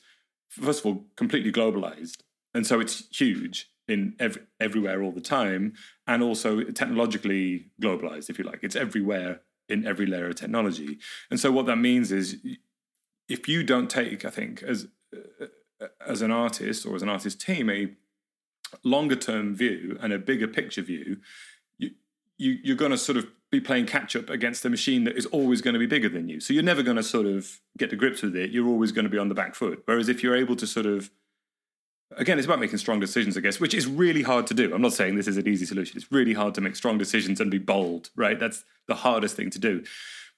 first 0.49 0.81
of 0.81 0.85
all, 0.85 1.05
completely 1.15 1.51
globalized. 1.51 2.17
And 2.53 2.65
so 2.65 2.79
it's 2.79 3.07
huge 3.15 3.69
in 3.87 4.15
every, 4.19 4.43
everywhere 4.59 5.01
all 5.01 5.11
the 5.11 5.21
time, 5.21 5.73
and 6.05 6.21
also 6.21 6.61
technologically 6.63 7.71
globalized, 7.81 8.29
if 8.29 8.37
you 8.37 8.45
like. 8.45 8.59
It's 8.61 8.75
everywhere 8.75 9.41
in 9.67 9.85
every 9.85 10.05
layer 10.05 10.27
of 10.27 10.35
technology. 10.35 10.99
And 11.29 11.39
so 11.39 11.51
what 11.51 11.65
that 11.67 11.77
means 11.77 12.11
is 12.11 12.37
if 13.27 13.47
you 13.47 13.63
don't 13.63 13.89
take, 13.89 14.25
I 14.25 14.29
think, 14.29 14.63
as 14.63 14.87
uh, 15.15 15.45
uh, 15.81 15.87
as 16.05 16.21
an 16.21 16.31
artist 16.31 16.85
or 16.85 16.95
as 16.95 17.01
an 17.01 17.09
artist 17.09 17.39
team, 17.41 17.69
a 17.69 17.91
longer 18.83 19.15
term 19.15 19.55
view 19.55 19.97
and 20.01 20.13
a 20.13 20.19
bigger 20.19 20.47
picture 20.47 20.81
view, 20.81 21.17
you, 21.77 21.91
you 22.37 22.57
you're 22.63 22.75
going 22.75 22.91
to 22.91 22.97
sort 22.97 23.17
of 23.17 23.27
be 23.51 23.59
playing 23.59 23.87
catch 23.87 24.15
up 24.15 24.29
against 24.29 24.63
a 24.65 24.69
machine 24.69 25.05
that 25.05 25.17
is 25.17 25.25
always 25.27 25.61
going 25.61 25.73
to 25.73 25.79
be 25.79 25.87
bigger 25.87 26.09
than 26.09 26.29
you. 26.29 26.39
So 26.39 26.53
you're 26.53 26.63
never 26.63 26.83
going 26.83 26.97
to 26.97 27.03
sort 27.03 27.25
of 27.25 27.59
get 27.77 27.89
to 27.89 27.95
grips 27.95 28.21
with 28.21 28.35
it. 28.35 28.51
You're 28.51 28.67
always 28.67 28.91
going 28.91 29.05
to 29.05 29.09
be 29.09 29.17
on 29.17 29.27
the 29.27 29.35
back 29.35 29.55
foot. 29.55 29.81
Whereas 29.85 30.07
if 30.07 30.21
you're 30.21 30.35
able 30.35 30.55
to 30.57 30.67
sort 30.67 30.85
of, 30.85 31.09
again, 32.15 32.37
it's 32.37 32.45
about 32.45 32.59
making 32.59 32.77
strong 32.77 32.99
decisions, 32.99 33.35
I 33.37 33.39
guess, 33.39 33.59
which 33.59 33.73
is 33.73 33.87
really 33.87 34.21
hard 34.21 34.45
to 34.47 34.53
do. 34.53 34.73
I'm 34.73 34.83
not 34.83 34.93
saying 34.93 35.15
this 35.15 35.27
is 35.27 35.37
an 35.37 35.47
easy 35.47 35.65
solution. 35.65 35.97
It's 35.97 36.11
really 36.11 36.33
hard 36.33 36.53
to 36.55 36.61
make 36.61 36.75
strong 36.75 36.99
decisions 36.99 37.39
and 37.39 37.49
be 37.49 37.57
bold, 37.57 38.11
right? 38.15 38.39
That's 38.39 38.63
the 38.87 38.95
hardest 38.95 39.35
thing 39.35 39.49
to 39.49 39.59
do. 39.59 39.83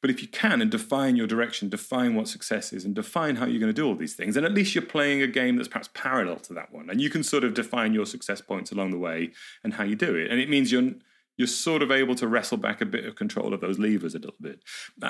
But 0.02 0.10
if 0.10 0.22
you 0.22 0.28
can 0.28 0.62
and 0.62 0.72
define 0.72 1.16
your 1.16 1.28
direction, 1.28 1.70
define 1.70 2.16
what 2.16 2.28
success 2.28 2.74
is, 2.74 2.86
and 2.86 2.96
define 2.96 3.36
how 3.36 3.46
you're 3.46 3.60
going 3.60 3.74
to 3.74 3.82
do 3.82 3.88
all 3.88 3.96
these 3.96 4.16
things, 4.16 4.36
and 4.36 4.46
at 4.46 4.54
least 4.54 4.74
you're 4.74 4.82
playing 4.84 5.22
a 5.22 5.28
game 5.28 5.58
that's 5.58 5.68
perhaps 5.68 5.90
parallel 5.94 6.38
to 6.38 6.54
that 6.54 6.74
one. 6.74 6.90
And 6.90 7.00
you 7.00 7.10
can 7.10 7.24
sort 7.24 7.44
of 7.44 7.54
define 7.54 7.94
your 7.94 8.06
success 8.06 8.42
points 8.42 8.72
along 8.72 8.92
the 8.92 8.98
way 8.98 9.32
and 9.64 9.76
how 9.76 9.84
you 9.84 9.96
do 9.96 10.16
it. 10.16 10.32
And 10.32 10.40
it 10.40 10.50
means 10.50 10.72
you're 10.72 10.92
you're 11.38 11.48
sort 11.48 11.82
of 11.82 11.92
able 11.92 12.16
to 12.16 12.28
wrestle 12.28 12.58
back 12.58 12.82
a 12.82 12.86
bit 12.86 13.06
of 13.06 13.16
control 13.16 13.54
of 13.54 13.62
those 13.62 13.80
levers 13.80 14.14
a 14.14 14.20
little 14.20 14.36
bit. 14.40 14.62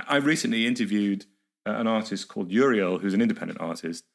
I 0.07 0.17
recently 0.17 0.65
interviewed 0.65 1.25
uh, 1.67 1.71
an 1.71 1.87
artist 1.87 2.27
called 2.27 2.51
Uriel, 2.51 2.99
who's 2.99 3.13
an 3.13 3.21
independent 3.21 3.59
artist, 3.59 4.05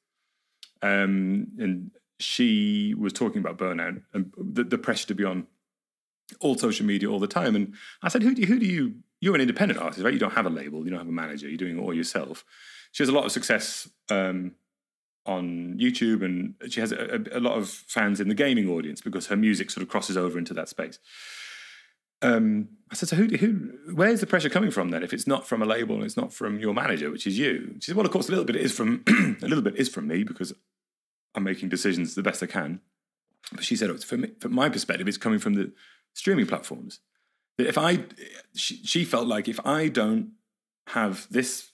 um, 0.82 1.48
and 1.58 1.90
she 2.18 2.94
was 2.94 3.12
talking 3.12 3.40
about 3.40 3.58
burnout 3.58 4.02
and 4.14 4.32
the, 4.38 4.64
the, 4.64 4.78
pressure 4.78 5.06
to 5.08 5.14
be 5.14 5.24
on 5.24 5.46
all 6.40 6.56
social 6.56 6.86
media 6.86 7.10
all 7.10 7.18
the 7.18 7.26
time. 7.26 7.54
And 7.54 7.74
I 8.02 8.08
said, 8.08 8.22
"Who 8.22 8.34
do 8.34 8.46
who 8.46 8.58
do 8.58 8.66
you? 8.66 8.96
You're 9.20 9.34
an 9.34 9.40
independent 9.40 9.80
artist, 9.80 10.04
right? 10.04 10.12
You 10.12 10.18
don't 10.18 10.34
have 10.34 10.46
a 10.46 10.50
label, 10.50 10.84
you 10.84 10.90
don't 10.90 10.98
have 10.98 11.08
a 11.08 11.12
manager. 11.12 11.48
You're 11.48 11.58
doing 11.58 11.78
it 11.78 11.80
all 11.80 11.94
yourself." 11.94 12.44
She 12.92 13.02
has 13.02 13.08
a 13.08 13.12
lot 13.12 13.24
of 13.24 13.32
success 13.32 13.88
um, 14.10 14.52
on 15.24 15.76
YouTube, 15.78 16.24
and 16.24 16.54
she 16.70 16.80
has 16.80 16.92
a, 16.92 17.20
a, 17.32 17.40
lot 17.40 17.58
of 17.58 17.68
fans 17.68 18.20
in 18.20 18.28
the 18.28 18.34
gaming 18.34 18.70
audience 18.70 19.00
because 19.00 19.26
her 19.26 19.36
music 19.36 19.70
sort 19.70 19.82
of 19.82 19.88
crosses 19.88 20.16
over 20.16 20.38
into 20.38 20.54
that 20.54 20.68
space 20.68 20.98
um, 22.22 22.68
I 22.90 22.94
said, 22.94 23.08
so 23.08 23.16
who, 23.16 23.26
who, 23.36 23.94
where's 23.94 24.20
the 24.20 24.26
pressure 24.26 24.48
coming 24.48 24.70
from 24.70 24.90
then? 24.90 25.02
If 25.02 25.12
it's 25.12 25.26
not 25.26 25.46
from 25.46 25.62
a 25.62 25.66
label 25.66 25.96
and 25.96 26.04
it's 26.04 26.16
not 26.16 26.32
from 26.32 26.58
your 26.58 26.72
manager, 26.72 27.10
which 27.10 27.26
is 27.26 27.38
you. 27.38 27.74
She 27.80 27.86
said, 27.86 27.96
well, 27.96 28.06
of 28.06 28.12
course, 28.12 28.28
a 28.28 28.30
little 28.30 28.44
bit 28.44 28.56
is 28.56 28.72
from 28.72 29.04
a 29.42 29.46
little 29.46 29.62
bit 29.62 29.76
is 29.76 29.88
from 29.88 30.06
me 30.06 30.22
because 30.24 30.52
I'm 31.34 31.44
making 31.44 31.68
decisions 31.68 32.14
the 32.14 32.22
best 32.22 32.42
I 32.42 32.46
can. 32.46 32.80
But 33.52 33.64
she 33.64 33.76
said, 33.76 33.90
oh, 33.90 33.96
from, 33.98 34.22
me, 34.22 34.30
from 34.40 34.54
my 34.54 34.68
perspective, 34.68 35.06
it's 35.08 35.18
coming 35.18 35.38
from 35.38 35.54
the 35.54 35.72
streaming 36.14 36.46
platforms. 36.46 37.00
If 37.58 37.78
I, 37.78 38.04
she, 38.54 38.76
she 38.84 39.04
felt 39.04 39.26
like 39.26 39.48
if 39.48 39.58
I 39.64 39.88
don't 39.88 40.32
have 40.88 41.26
this 41.30 41.70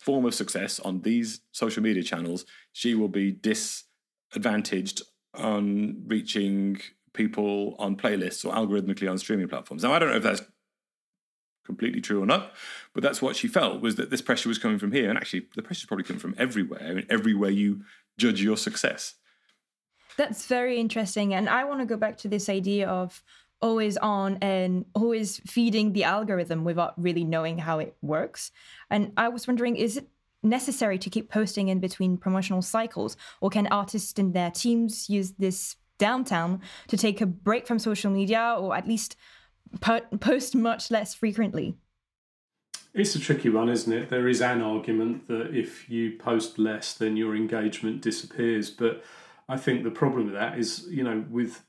form 0.00 0.24
of 0.24 0.34
success 0.34 0.78
on 0.80 1.02
these 1.02 1.40
social 1.52 1.82
media 1.82 2.02
channels, 2.02 2.44
she 2.72 2.94
will 2.94 3.08
be 3.08 3.32
disadvantaged 3.32 5.02
on 5.34 6.02
reaching 6.06 6.78
people 7.12 7.76
on 7.78 7.96
playlists 7.96 8.44
or 8.44 8.52
algorithmically 8.52 9.10
on 9.10 9.18
streaming 9.18 9.48
platforms. 9.48 9.82
Now, 9.82 9.92
I 9.92 9.98
don't 9.98 10.10
know 10.10 10.16
if 10.16 10.22
that's 10.22 10.42
completely 11.64 12.00
true 12.00 12.22
or 12.22 12.26
not, 12.26 12.52
but 12.94 13.02
that's 13.02 13.20
what 13.20 13.34
she 13.36 13.48
felt 13.48 13.80
was 13.80 13.96
that 13.96 14.10
this 14.10 14.22
pressure 14.22 14.48
was 14.48 14.58
coming 14.58 14.78
from 14.78 14.92
here. 14.92 15.08
And 15.08 15.18
actually, 15.18 15.46
the 15.56 15.62
pressure 15.62 15.80
is 15.80 15.86
probably 15.86 16.04
coming 16.04 16.20
from 16.20 16.34
everywhere, 16.38 16.82
I 16.82 16.94
mean, 16.94 17.06
everywhere 17.10 17.50
you 17.50 17.82
judge 18.18 18.40
your 18.40 18.56
success. 18.56 19.14
That's 20.16 20.46
very 20.46 20.78
interesting. 20.78 21.34
And 21.34 21.48
I 21.48 21.64
want 21.64 21.80
to 21.80 21.86
go 21.86 21.96
back 21.96 22.16
to 22.18 22.28
this 22.28 22.48
idea 22.48 22.88
of 22.88 23.22
always 23.60 23.96
on 23.96 24.38
and 24.42 24.84
always 24.94 25.40
feeding 25.46 25.92
the 25.92 26.04
algorithm 26.04 26.64
without 26.64 27.00
really 27.00 27.24
knowing 27.24 27.58
how 27.58 27.78
it 27.78 27.96
works. 28.02 28.50
And 28.90 29.12
I 29.16 29.28
was 29.28 29.46
wondering, 29.46 29.76
is 29.76 29.96
it 29.96 30.08
necessary 30.42 30.98
to 30.98 31.10
keep 31.10 31.30
posting 31.30 31.68
in 31.68 31.80
between 31.80 32.16
promotional 32.16 32.62
cycles, 32.62 33.16
or 33.40 33.50
can 33.50 33.66
artists 33.68 34.18
and 34.18 34.34
their 34.34 34.50
teams 34.50 35.08
use 35.08 35.32
this 35.32 35.76
downtown 35.98 36.60
to 36.88 36.96
take 36.96 37.20
a 37.20 37.26
break 37.26 37.66
from 37.66 37.78
social 37.78 38.10
media 38.10 38.56
or 38.58 38.76
at 38.76 38.86
least 38.86 39.16
post 39.80 40.54
much 40.54 40.90
less 40.90 41.14
frequently? 41.14 41.74
It's 42.94 43.14
a 43.14 43.20
tricky 43.20 43.50
one, 43.50 43.68
isn't 43.68 43.92
it? 43.92 44.08
There 44.08 44.28
is 44.28 44.40
an 44.40 44.62
argument 44.62 45.28
that 45.28 45.54
if 45.54 45.90
you 45.90 46.16
post 46.18 46.58
less, 46.58 46.94
then 46.94 47.16
your 47.16 47.36
engagement 47.36 48.00
disappears. 48.00 48.70
But 48.70 49.04
I 49.48 49.56
think 49.56 49.84
the 49.84 49.90
problem 49.90 50.26
with 50.26 50.34
that 50.34 50.58
is, 50.58 50.86
you 50.88 51.04
know, 51.04 51.24
with 51.28 51.62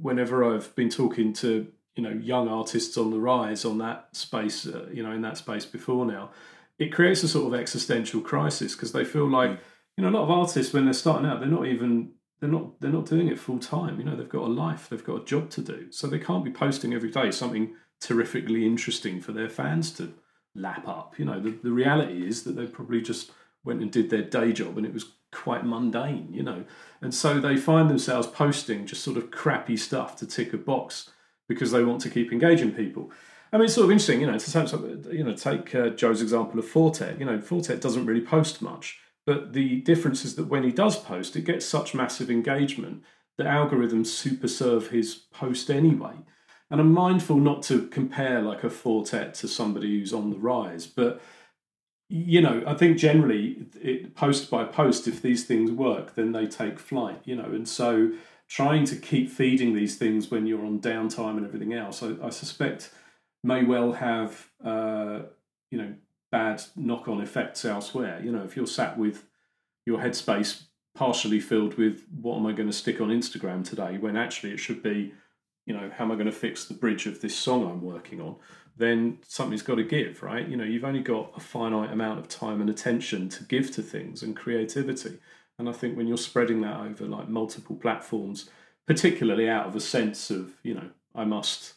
whenever 0.00 0.44
I've 0.44 0.74
been 0.74 0.88
talking 0.88 1.32
to 1.34 1.68
you 1.96 2.02
know 2.02 2.10
young 2.10 2.48
artists 2.48 2.96
on 2.96 3.10
the 3.10 3.20
rise 3.20 3.64
on 3.64 3.78
that 3.78 4.08
space, 4.12 4.66
uh, 4.66 4.86
you 4.92 5.02
know, 5.02 5.12
in 5.12 5.22
that 5.22 5.36
space 5.36 5.66
before 5.66 6.06
now, 6.06 6.30
it 6.78 6.92
creates 6.92 7.22
a 7.22 7.28
sort 7.28 7.52
of 7.52 7.58
existential 7.60 8.20
crisis 8.20 8.74
because 8.74 8.92
they 8.92 9.04
feel 9.04 9.28
like, 9.28 9.60
you 9.96 10.02
know, 10.02 10.10
a 10.10 10.16
lot 10.16 10.22
of 10.22 10.30
artists 10.30 10.72
when 10.72 10.84
they're 10.84 10.94
starting 10.94 11.26
out, 11.28 11.40
they're 11.40 11.48
not 11.48 11.66
even 11.66 12.12
they're 12.40 12.50
not 12.50 12.80
they're 12.80 12.90
not 12.90 13.06
doing 13.06 13.28
it 13.28 13.38
full 13.38 13.58
time. 13.58 13.98
You 13.98 14.04
know, 14.04 14.16
they've 14.16 14.28
got 14.28 14.44
a 14.44 14.52
life, 14.52 14.88
they've 14.88 15.04
got 15.04 15.22
a 15.22 15.24
job 15.24 15.50
to 15.50 15.60
do, 15.60 15.90
so 15.90 16.06
they 16.06 16.18
can't 16.18 16.44
be 16.44 16.50
posting 16.50 16.94
every 16.94 17.10
day 17.10 17.30
something 17.30 17.74
terrifically 18.00 18.64
interesting 18.64 19.20
for 19.20 19.32
their 19.32 19.50
fans 19.50 19.92
to 19.92 20.14
lap 20.54 20.88
up. 20.88 21.18
You 21.18 21.26
know, 21.26 21.38
the, 21.38 21.50
the 21.62 21.70
reality 21.70 22.26
is 22.26 22.44
that 22.44 22.56
they 22.56 22.66
probably 22.66 23.02
just 23.02 23.30
went 23.62 23.82
and 23.82 23.92
did 23.92 24.08
their 24.08 24.22
day 24.22 24.52
job 24.52 24.78
and 24.78 24.86
it 24.86 24.94
was 24.94 25.12
quite 25.32 25.64
mundane, 25.64 26.28
you 26.32 26.42
know. 26.42 26.64
And 27.00 27.14
so 27.14 27.40
they 27.40 27.56
find 27.56 27.88
themselves 27.88 28.26
posting 28.26 28.86
just 28.86 29.02
sort 29.02 29.16
of 29.16 29.30
crappy 29.30 29.76
stuff 29.76 30.16
to 30.16 30.26
tick 30.26 30.52
a 30.52 30.58
box 30.58 31.10
because 31.48 31.72
they 31.72 31.84
want 31.84 32.00
to 32.02 32.10
keep 32.10 32.32
engaging 32.32 32.72
people. 32.72 33.10
I 33.52 33.56
mean, 33.56 33.64
it's 33.64 33.74
sort 33.74 33.86
of 33.86 33.90
interesting, 33.90 34.20
you 34.20 34.28
know, 34.28 34.38
to 34.38 35.08
you 35.12 35.24
know, 35.24 35.34
take 35.34 35.74
uh, 35.74 35.88
Joe's 35.90 36.22
example 36.22 36.60
of 36.60 36.68
Four 36.68 36.92
Tet. 36.92 37.18
You 37.18 37.26
know, 37.26 37.40
Four 37.40 37.60
Tet 37.60 37.80
doesn't 37.80 38.06
really 38.06 38.20
post 38.20 38.62
much. 38.62 39.00
But 39.26 39.52
the 39.52 39.80
difference 39.80 40.24
is 40.24 40.36
that 40.36 40.46
when 40.46 40.62
he 40.62 40.70
does 40.70 40.96
post, 40.96 41.36
it 41.36 41.44
gets 41.44 41.66
such 41.66 41.94
massive 41.94 42.30
engagement 42.30 43.02
that 43.36 43.46
algorithms 43.46 44.06
super 44.06 44.48
serve 44.48 44.88
his 44.88 45.14
post 45.14 45.70
anyway. 45.70 46.14
And 46.70 46.80
I'm 46.80 46.92
mindful 46.92 47.36
not 47.36 47.62
to 47.64 47.88
compare 47.88 48.40
like 48.40 48.62
a 48.62 48.70
Four 48.70 49.04
Tet 49.04 49.34
to 49.34 49.48
somebody 49.48 49.98
who's 49.98 50.12
on 50.12 50.30
the 50.30 50.38
rise, 50.38 50.86
but 50.86 51.20
you 52.12 52.40
know, 52.40 52.64
I 52.66 52.74
think 52.74 52.98
generally 52.98 53.66
it 53.80 54.16
post 54.16 54.50
by 54.50 54.64
post, 54.64 55.06
if 55.06 55.22
these 55.22 55.46
things 55.46 55.70
work, 55.70 56.16
then 56.16 56.32
they 56.32 56.46
take 56.46 56.80
flight, 56.80 57.20
you 57.24 57.36
know, 57.36 57.44
and 57.44 57.68
so 57.68 58.10
trying 58.48 58.84
to 58.86 58.96
keep 58.96 59.30
feeding 59.30 59.74
these 59.74 59.96
things 59.96 60.28
when 60.28 60.44
you're 60.44 60.66
on 60.66 60.80
downtime 60.80 61.36
and 61.36 61.46
everything 61.46 61.72
else, 61.72 62.02
I, 62.02 62.16
I 62.20 62.30
suspect 62.30 62.90
may 63.44 63.62
well 63.62 63.92
have, 63.92 64.48
uh, 64.64 65.20
you 65.70 65.78
know, 65.78 65.94
bad 66.32 66.60
knock 66.74 67.06
on 67.06 67.20
effects 67.20 67.64
elsewhere. 67.64 68.20
You 68.22 68.32
know, 68.32 68.42
if 68.42 68.56
you're 68.56 68.66
sat 68.66 68.98
with 68.98 69.24
your 69.86 69.98
headspace 69.98 70.64
partially 70.96 71.38
filled 71.38 71.74
with 71.74 72.04
what 72.20 72.38
am 72.38 72.46
I 72.46 72.52
going 72.52 72.68
to 72.68 72.76
stick 72.76 73.00
on 73.00 73.08
Instagram 73.08 73.64
today, 73.64 73.98
when 73.98 74.16
actually 74.16 74.50
it 74.50 74.58
should 74.58 74.82
be, 74.82 75.14
you 75.64 75.72
know, 75.72 75.92
how 75.96 76.04
am 76.04 76.10
I 76.10 76.14
going 76.14 76.26
to 76.26 76.32
fix 76.32 76.64
the 76.64 76.74
bridge 76.74 77.06
of 77.06 77.20
this 77.20 77.38
song 77.38 77.62
I'm 77.62 77.80
working 77.80 78.20
on, 78.20 78.34
then 78.80 79.18
something's 79.26 79.62
got 79.62 79.76
to 79.76 79.84
give, 79.84 80.22
right? 80.22 80.46
You 80.46 80.56
know, 80.56 80.64
you've 80.64 80.84
only 80.84 81.00
got 81.00 81.32
a 81.36 81.40
finite 81.40 81.92
amount 81.92 82.18
of 82.18 82.28
time 82.28 82.60
and 82.60 82.68
attention 82.68 83.28
to 83.30 83.44
give 83.44 83.70
to 83.72 83.82
things 83.82 84.22
and 84.22 84.36
creativity. 84.36 85.18
And 85.58 85.68
I 85.68 85.72
think 85.72 85.96
when 85.96 86.06
you're 86.06 86.16
spreading 86.16 86.62
that 86.62 86.80
over 86.80 87.04
like 87.04 87.28
multiple 87.28 87.76
platforms, 87.76 88.48
particularly 88.86 89.48
out 89.48 89.66
of 89.66 89.76
a 89.76 89.80
sense 89.80 90.30
of, 90.30 90.54
you 90.62 90.74
know, 90.74 90.90
I 91.14 91.24
must 91.24 91.74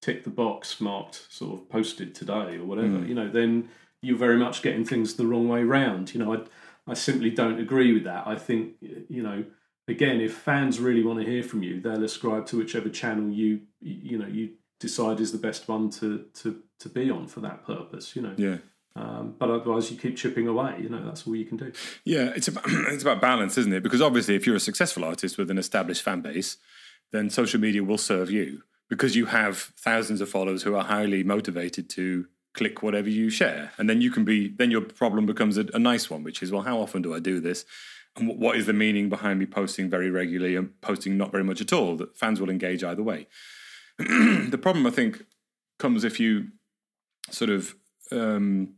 tick 0.00 0.24
the 0.24 0.30
box 0.30 0.80
marked 0.80 1.26
sort 1.30 1.60
of 1.60 1.68
posted 1.68 2.14
today 2.14 2.56
or 2.56 2.64
whatever, 2.64 2.98
mm. 2.98 3.08
you 3.08 3.14
know, 3.14 3.28
then 3.28 3.68
you're 4.02 4.18
very 4.18 4.36
much 4.36 4.62
getting 4.62 4.84
things 4.84 5.14
the 5.14 5.26
wrong 5.26 5.48
way 5.48 5.62
round. 5.62 6.12
You 6.12 6.22
know, 6.22 6.34
I 6.34 6.40
I 6.86 6.94
simply 6.94 7.30
don't 7.30 7.60
agree 7.60 7.92
with 7.92 8.04
that. 8.04 8.26
I 8.26 8.36
think 8.36 8.74
you 8.80 9.22
know, 9.22 9.44
again, 9.88 10.20
if 10.20 10.34
fans 10.34 10.80
really 10.80 11.04
want 11.04 11.20
to 11.20 11.30
hear 11.30 11.42
from 11.42 11.62
you, 11.62 11.80
they'll 11.80 12.04
ascribe 12.04 12.46
to 12.46 12.58
whichever 12.58 12.88
channel 12.88 13.30
you 13.30 13.60
you 13.80 14.18
know 14.18 14.26
you 14.26 14.50
decide 14.82 15.20
is 15.20 15.32
the 15.32 15.38
best 15.38 15.68
one 15.68 15.90
to 15.90 16.26
to 16.34 16.62
to 16.80 16.88
be 16.88 17.10
on 17.10 17.26
for 17.26 17.40
that 17.40 17.64
purpose. 17.64 18.14
You 18.14 18.22
know. 18.22 18.34
Yeah. 18.36 18.56
Um, 18.94 19.36
but 19.38 19.50
otherwise, 19.50 19.90
you 19.90 19.96
keep 19.96 20.18
chipping 20.18 20.46
away. 20.46 20.76
You 20.78 20.90
know, 20.90 21.02
that's 21.02 21.26
all 21.26 21.34
you 21.34 21.46
can 21.46 21.56
do. 21.56 21.72
Yeah, 22.04 22.32
it's 22.36 22.48
about, 22.48 22.64
it's 22.66 23.02
about 23.02 23.22
balance, 23.22 23.56
isn't 23.56 23.72
it? 23.72 23.82
Because 23.82 24.02
obviously, 24.02 24.34
if 24.34 24.46
you're 24.46 24.56
a 24.56 24.60
successful 24.60 25.04
artist 25.04 25.38
with 25.38 25.50
an 25.50 25.56
established 25.56 26.02
fan 26.02 26.20
base, 26.20 26.58
then 27.10 27.30
social 27.30 27.58
media 27.58 27.82
will 27.82 27.96
serve 27.96 28.30
you 28.30 28.64
because 28.90 29.16
you 29.16 29.26
have 29.26 29.72
thousands 29.78 30.20
of 30.20 30.28
followers 30.28 30.62
who 30.62 30.74
are 30.74 30.84
highly 30.84 31.22
motivated 31.22 31.88
to 31.88 32.26
click 32.52 32.82
whatever 32.82 33.08
you 33.08 33.30
share, 33.30 33.72
and 33.78 33.88
then 33.88 34.02
you 34.02 34.10
can 34.10 34.24
be. 34.24 34.48
Then 34.48 34.70
your 34.70 34.82
problem 34.82 35.24
becomes 35.24 35.56
a, 35.56 35.66
a 35.72 35.78
nice 35.78 36.10
one, 36.10 36.22
which 36.22 36.42
is, 36.42 36.52
well, 36.52 36.62
how 36.62 36.78
often 36.78 37.00
do 37.00 37.14
I 37.14 37.18
do 37.18 37.40
this? 37.40 37.64
And 38.16 38.38
what 38.38 38.56
is 38.56 38.66
the 38.66 38.74
meaning 38.74 39.08
behind 39.08 39.38
me 39.38 39.46
posting 39.46 39.88
very 39.88 40.10
regularly 40.10 40.54
and 40.54 40.78
posting 40.82 41.16
not 41.16 41.32
very 41.32 41.44
much 41.44 41.62
at 41.62 41.72
all? 41.72 41.96
That 41.96 42.16
fans 42.16 42.40
will 42.40 42.50
engage 42.50 42.84
either 42.84 43.02
way. 43.02 43.26
the 43.98 44.58
problem, 44.60 44.86
I 44.86 44.90
think, 44.90 45.24
comes 45.78 46.04
if 46.04 46.18
you 46.20 46.48
sort 47.30 47.50
of 47.50 47.74
um, 48.10 48.74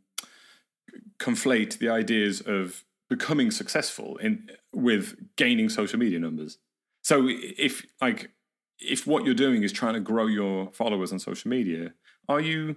conflate 1.19 1.79
the 1.79 1.89
ideas 1.89 2.41
of 2.41 2.85
becoming 3.09 3.51
successful 3.51 4.17
in 4.19 4.51
with 4.73 5.17
gaining 5.37 5.69
social 5.69 5.99
media 5.99 6.19
numbers. 6.19 6.59
So 7.03 7.27
if 7.29 7.85
like 8.01 8.31
if 8.79 9.07
what 9.07 9.25
you're 9.25 9.35
doing 9.35 9.63
is 9.63 9.73
trying 9.73 9.95
to 9.95 10.01
grow 10.01 10.27
your 10.27 10.73
followers 10.73 11.13
on 11.13 11.19
social 11.19 11.51
media, 11.51 11.93
are 12.29 12.41
you 12.41 12.77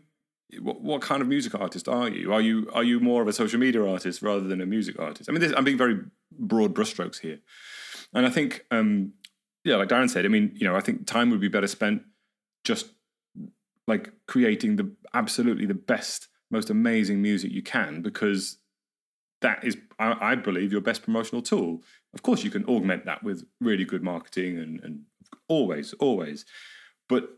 what, 0.61 0.81
what 0.81 1.01
kind 1.01 1.21
of 1.21 1.27
music 1.27 1.55
artist 1.55 1.87
are 1.87 2.09
you? 2.09 2.33
Are 2.33 2.41
you 2.41 2.69
are 2.73 2.83
you 2.83 2.99
more 2.99 3.21
of 3.21 3.27
a 3.27 3.33
social 3.33 3.59
media 3.59 3.85
artist 3.85 4.21
rather 4.21 4.47
than 4.47 4.61
a 4.61 4.65
music 4.65 4.99
artist? 4.99 5.29
I 5.29 5.33
mean, 5.33 5.41
this, 5.41 5.53
I'm 5.55 5.63
being 5.63 5.77
very 5.77 5.99
broad 6.31 6.73
brushstrokes 6.73 7.19
here, 7.19 7.39
and 8.13 8.25
I 8.25 8.29
think 8.29 8.65
um, 8.71 9.13
yeah, 9.63 9.75
like 9.77 9.89
Darren 9.89 10.09
said, 10.09 10.25
I 10.25 10.29
mean, 10.29 10.51
you 10.55 10.67
know, 10.67 10.75
I 10.75 10.81
think 10.81 11.07
time 11.07 11.29
would 11.31 11.41
be 11.41 11.49
better 11.49 11.67
spent 11.67 12.03
just 12.67 12.87
like 13.87 14.11
creating 14.27 14.75
the 14.75 14.91
absolutely 15.13 15.65
the 15.65 15.73
best 15.73 16.27
most 16.51 16.69
amazing 16.69 17.21
music 17.21 17.51
you 17.51 17.63
can 17.63 18.01
because 18.01 18.57
that 19.41 19.63
is, 19.63 19.77
I, 19.99 20.31
I, 20.31 20.35
believe, 20.35 20.71
your 20.71 20.81
best 20.81 21.03
promotional 21.03 21.41
tool. 21.41 21.81
Of 22.13 22.23
course, 22.23 22.43
you 22.43 22.49
can 22.49 22.65
augment 22.65 23.05
that 23.05 23.23
with 23.23 23.45
really 23.61 23.85
good 23.85 24.03
marketing 24.03 24.57
and, 24.57 24.83
and 24.83 25.03
always, 25.47 25.93
always. 25.93 26.45
But 27.07 27.29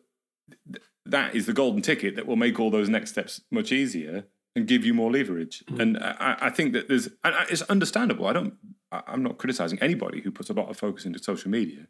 th- 0.71 0.83
that 1.05 1.35
is 1.35 1.45
the 1.45 1.53
golden 1.53 1.81
ticket 1.81 2.15
that 2.15 2.25
will 2.25 2.35
make 2.35 2.59
all 2.59 2.71
those 2.71 2.89
next 2.89 3.11
steps 3.11 3.41
much 3.51 3.71
easier 3.71 4.25
and 4.55 4.67
give 4.67 4.85
you 4.85 4.93
more 4.93 5.11
leverage. 5.11 5.63
Mm. 5.69 5.79
And 5.79 5.97
I, 5.97 6.37
I, 6.41 6.49
think 6.49 6.73
that 6.73 6.87
there's, 6.87 7.09
it's 7.49 7.61
understandable. 7.63 8.27
I 8.27 8.33
don't, 8.33 8.53
I'm 8.91 9.21
not 9.21 9.37
criticizing 9.37 9.79
anybody 9.79 10.21
who 10.21 10.31
puts 10.31 10.49
a 10.49 10.53
lot 10.53 10.69
of 10.69 10.77
focus 10.77 11.05
into 11.05 11.21
social 11.21 11.51
media, 11.51 11.87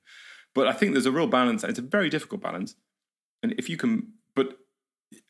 but 0.55 0.67
I 0.67 0.73
think 0.73 0.93
there's 0.93 1.05
a 1.05 1.11
real 1.11 1.27
balance. 1.27 1.63
It's 1.63 1.79
a 1.79 1.83
very 1.83 2.09
difficult 2.09 2.41
balance. 2.41 2.75
And 3.41 3.53
if 3.57 3.69
you 3.69 3.77
can, 3.77 4.13
but 4.35 4.57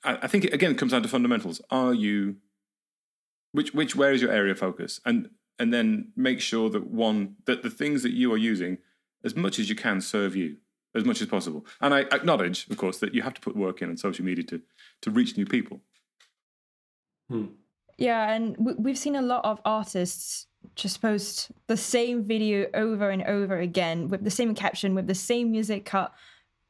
I, 0.03 0.27
think 0.27 0.45
it 0.45 0.53
again 0.53 0.75
comes 0.75 0.91
down 0.91 1.03
to 1.03 1.09
fundamentals. 1.09 1.61
Are 1.69 1.93
you 1.93 2.37
which 3.51 3.73
which 3.73 3.95
where 3.95 4.13
is 4.13 4.21
your 4.21 4.31
area 4.31 4.51
of 4.51 4.59
focus? 4.59 4.99
And 5.05 5.29
and 5.57 5.73
then 5.73 6.11
make 6.15 6.41
sure 6.41 6.69
that 6.69 6.87
one 6.87 7.35
that 7.45 7.63
the 7.63 7.69
things 7.69 8.03
that 8.03 8.11
you 8.11 8.31
are 8.33 8.37
using 8.37 8.79
as 9.23 9.35
much 9.35 9.59
as 9.59 9.69
you 9.69 9.75
can 9.75 10.01
serve 10.01 10.35
you 10.35 10.57
as 10.95 11.05
much 11.05 11.21
as 11.21 11.27
possible. 11.27 11.65
And 11.81 11.93
I 11.93 12.01
acknowledge, 12.01 12.67
of 12.69 12.77
course, 12.77 12.97
that 12.99 13.13
you 13.13 13.21
have 13.21 13.33
to 13.35 13.41
put 13.41 13.55
work 13.55 13.81
in 13.81 13.89
on 13.89 13.97
social 13.97 14.25
media 14.25 14.43
to 14.45 14.61
to 15.01 15.11
reach 15.11 15.37
new 15.37 15.45
people. 15.45 15.81
Hmm. 17.29 17.45
Yeah, 17.97 18.31
and 18.31 18.55
we've 18.77 18.97
seen 18.97 19.17
a 19.17 19.21
lot 19.21 19.43
of 19.43 19.59
artists 19.65 20.47
just 20.75 21.01
post 21.01 21.51
the 21.67 21.75
same 21.75 22.23
video 22.23 22.67
over 22.73 23.09
and 23.09 23.23
over 23.23 23.59
again 23.59 24.07
with 24.07 24.23
the 24.23 24.31
same 24.31 24.55
caption, 24.55 24.95
with 24.95 25.07
the 25.07 25.15
same 25.15 25.51
music 25.51 25.85
cut 25.85 26.13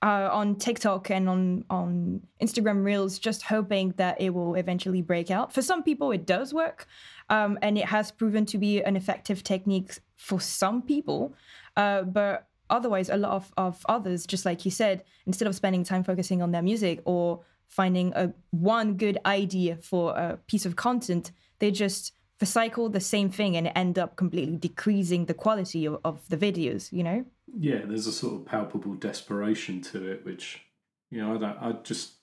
uh, 0.01 0.29
on 0.31 0.55
TikTok 0.55 1.11
and 1.11 1.27
on 1.27 1.65
on 1.69 2.21
Instagram 2.41 2.83
Reels, 2.83 3.19
just 3.19 3.43
hoping 3.43 3.93
that 3.97 4.19
it 4.19 4.33
will 4.33 4.55
eventually 4.55 5.01
break 5.01 5.29
out. 5.29 5.53
For 5.53 5.61
some 5.61 5.83
people, 5.83 6.11
it 6.11 6.25
does 6.25 6.53
work, 6.53 6.87
um, 7.29 7.59
and 7.61 7.77
it 7.77 7.85
has 7.85 8.11
proven 8.11 8.45
to 8.47 8.57
be 8.57 8.81
an 8.81 8.95
effective 8.95 9.43
technique 9.43 9.99
for 10.15 10.39
some 10.39 10.81
people. 10.81 11.33
Uh, 11.75 12.03
but 12.03 12.47
otherwise, 12.69 13.09
a 13.09 13.17
lot 13.17 13.31
of, 13.31 13.51
of 13.57 13.85
others, 13.89 14.25
just 14.25 14.45
like 14.45 14.63
you 14.65 14.71
said, 14.71 15.03
instead 15.25 15.47
of 15.47 15.55
spending 15.55 15.83
time 15.83 16.03
focusing 16.03 16.41
on 16.41 16.51
their 16.51 16.61
music 16.61 17.01
or 17.05 17.41
finding 17.67 18.13
a 18.15 18.33
one 18.51 18.95
good 18.95 19.17
idea 19.25 19.77
for 19.77 20.15
a 20.15 20.37
piece 20.47 20.65
of 20.65 20.75
content, 20.75 21.31
they 21.59 21.71
just 21.71 22.13
recycle 22.39 22.91
the 22.91 22.99
same 22.99 23.29
thing 23.29 23.57
and 23.57 23.71
end 23.75 23.99
up 23.99 24.15
completely 24.15 24.57
decreasing 24.57 25.25
the 25.25 25.33
quality 25.33 25.85
of, 25.85 25.99
of 26.03 26.27
the 26.29 26.37
videos. 26.37 26.91
You 26.91 27.03
know 27.03 27.25
yeah, 27.57 27.81
there's 27.85 28.07
a 28.07 28.11
sort 28.11 28.35
of 28.35 28.45
palpable 28.45 28.93
desperation 28.93 29.81
to 29.81 30.11
it, 30.11 30.25
which 30.25 30.61
you 31.09 31.21
know, 31.21 31.43
I, 31.43 31.69
I 31.69 31.71
just 31.83 32.13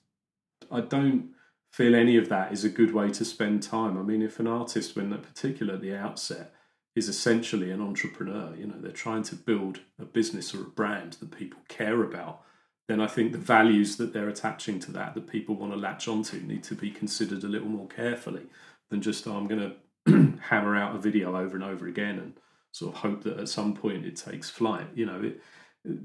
I 0.71 0.81
don't 0.81 1.31
feel 1.71 1.95
any 1.95 2.17
of 2.17 2.29
that 2.29 2.51
is 2.51 2.63
a 2.63 2.69
good 2.69 2.93
way 2.93 3.09
to 3.11 3.25
spend 3.25 3.63
time. 3.63 3.97
I 3.97 4.01
mean, 4.01 4.21
if 4.21 4.39
an 4.39 4.47
artist, 4.47 4.95
when 4.95 5.15
particular 5.17 5.75
at 5.75 5.81
the 5.81 5.95
outset, 5.95 6.53
is 6.95 7.09
essentially 7.09 7.71
an 7.71 7.81
entrepreneur, 7.81 8.55
you 8.55 8.65
know, 8.65 8.75
they're 8.79 8.91
trying 8.91 9.23
to 9.23 9.35
build 9.35 9.81
a 9.99 10.05
business 10.05 10.55
or 10.55 10.61
a 10.61 10.69
brand 10.69 11.13
that 11.19 11.37
people 11.37 11.59
care 11.67 12.03
about, 12.03 12.41
then 12.87 12.99
I 12.99 13.07
think 13.07 13.31
the 13.31 13.37
values 13.37 13.97
that 13.97 14.13
they're 14.13 14.29
attaching 14.29 14.79
to 14.79 14.91
that, 14.93 15.13
that 15.13 15.29
people 15.29 15.55
want 15.55 15.73
to 15.73 15.77
latch 15.77 16.07
onto, 16.07 16.39
need 16.39 16.63
to 16.63 16.75
be 16.75 16.89
considered 16.89 17.43
a 17.43 17.47
little 17.47 17.67
more 17.67 17.87
carefully 17.87 18.47
than 18.89 19.01
just, 19.01 19.27
oh, 19.27 19.35
I'm 19.35 19.47
going 19.47 19.59
to 19.59 19.75
hammer 20.49 20.75
out 20.75 20.95
a 20.95 20.99
video 20.99 21.35
over 21.35 21.55
and 21.55 21.63
over 21.63 21.87
again 21.87 22.17
and 22.19 22.33
sort 22.71 22.95
of 22.95 23.01
hope 23.01 23.23
that 23.23 23.39
at 23.39 23.49
some 23.49 23.73
point 23.73 24.05
it 24.05 24.15
takes 24.15 24.49
flight. 24.49 24.87
You 24.93 25.05
know, 25.05 25.21
it, 25.21 25.41
it 25.85 25.99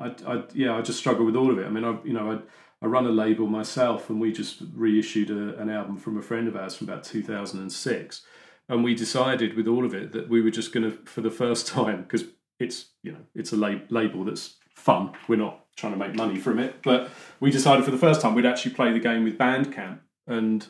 I, 0.00 0.14
I, 0.26 0.42
yeah, 0.54 0.76
I 0.76 0.82
just 0.82 0.98
struggle 0.98 1.24
with 1.24 1.36
all 1.36 1.50
of 1.50 1.58
it. 1.58 1.66
I 1.66 1.70
mean, 1.70 1.84
I, 1.84 1.96
you 2.04 2.12
know, 2.12 2.32
I, 2.32 2.38
I 2.84 2.88
run 2.88 3.06
a 3.06 3.10
label 3.10 3.46
myself, 3.46 4.10
and 4.10 4.20
we 4.20 4.32
just 4.32 4.62
reissued 4.74 5.30
a, 5.30 5.56
an 5.60 5.70
album 5.70 5.96
from 5.96 6.18
a 6.18 6.22
friend 6.22 6.48
of 6.48 6.56
ours 6.56 6.74
from 6.74 6.88
about 6.88 7.04
2006, 7.04 8.22
and 8.68 8.84
we 8.84 8.94
decided 8.94 9.54
with 9.54 9.68
all 9.68 9.84
of 9.84 9.94
it 9.94 10.12
that 10.12 10.28
we 10.28 10.40
were 10.40 10.50
just 10.50 10.72
going 10.72 10.90
to, 10.90 10.98
for 11.04 11.20
the 11.20 11.30
first 11.30 11.66
time, 11.66 12.02
because 12.02 12.24
it's 12.58 12.86
you 13.02 13.12
know 13.12 13.20
it's 13.34 13.52
a 13.52 13.56
lab, 13.56 13.90
label 13.90 14.24
that's 14.24 14.56
fun. 14.74 15.12
We're 15.28 15.36
not 15.36 15.64
trying 15.76 15.92
to 15.92 15.98
make 15.98 16.14
money 16.14 16.38
from 16.38 16.58
it, 16.58 16.82
but 16.82 17.10
we 17.40 17.50
decided 17.50 17.84
for 17.84 17.90
the 17.90 17.98
first 17.98 18.20
time 18.20 18.34
we'd 18.34 18.46
actually 18.46 18.74
play 18.74 18.92
the 18.92 18.98
game 18.98 19.24
with 19.24 19.38
Bandcamp 19.38 20.00
and 20.26 20.66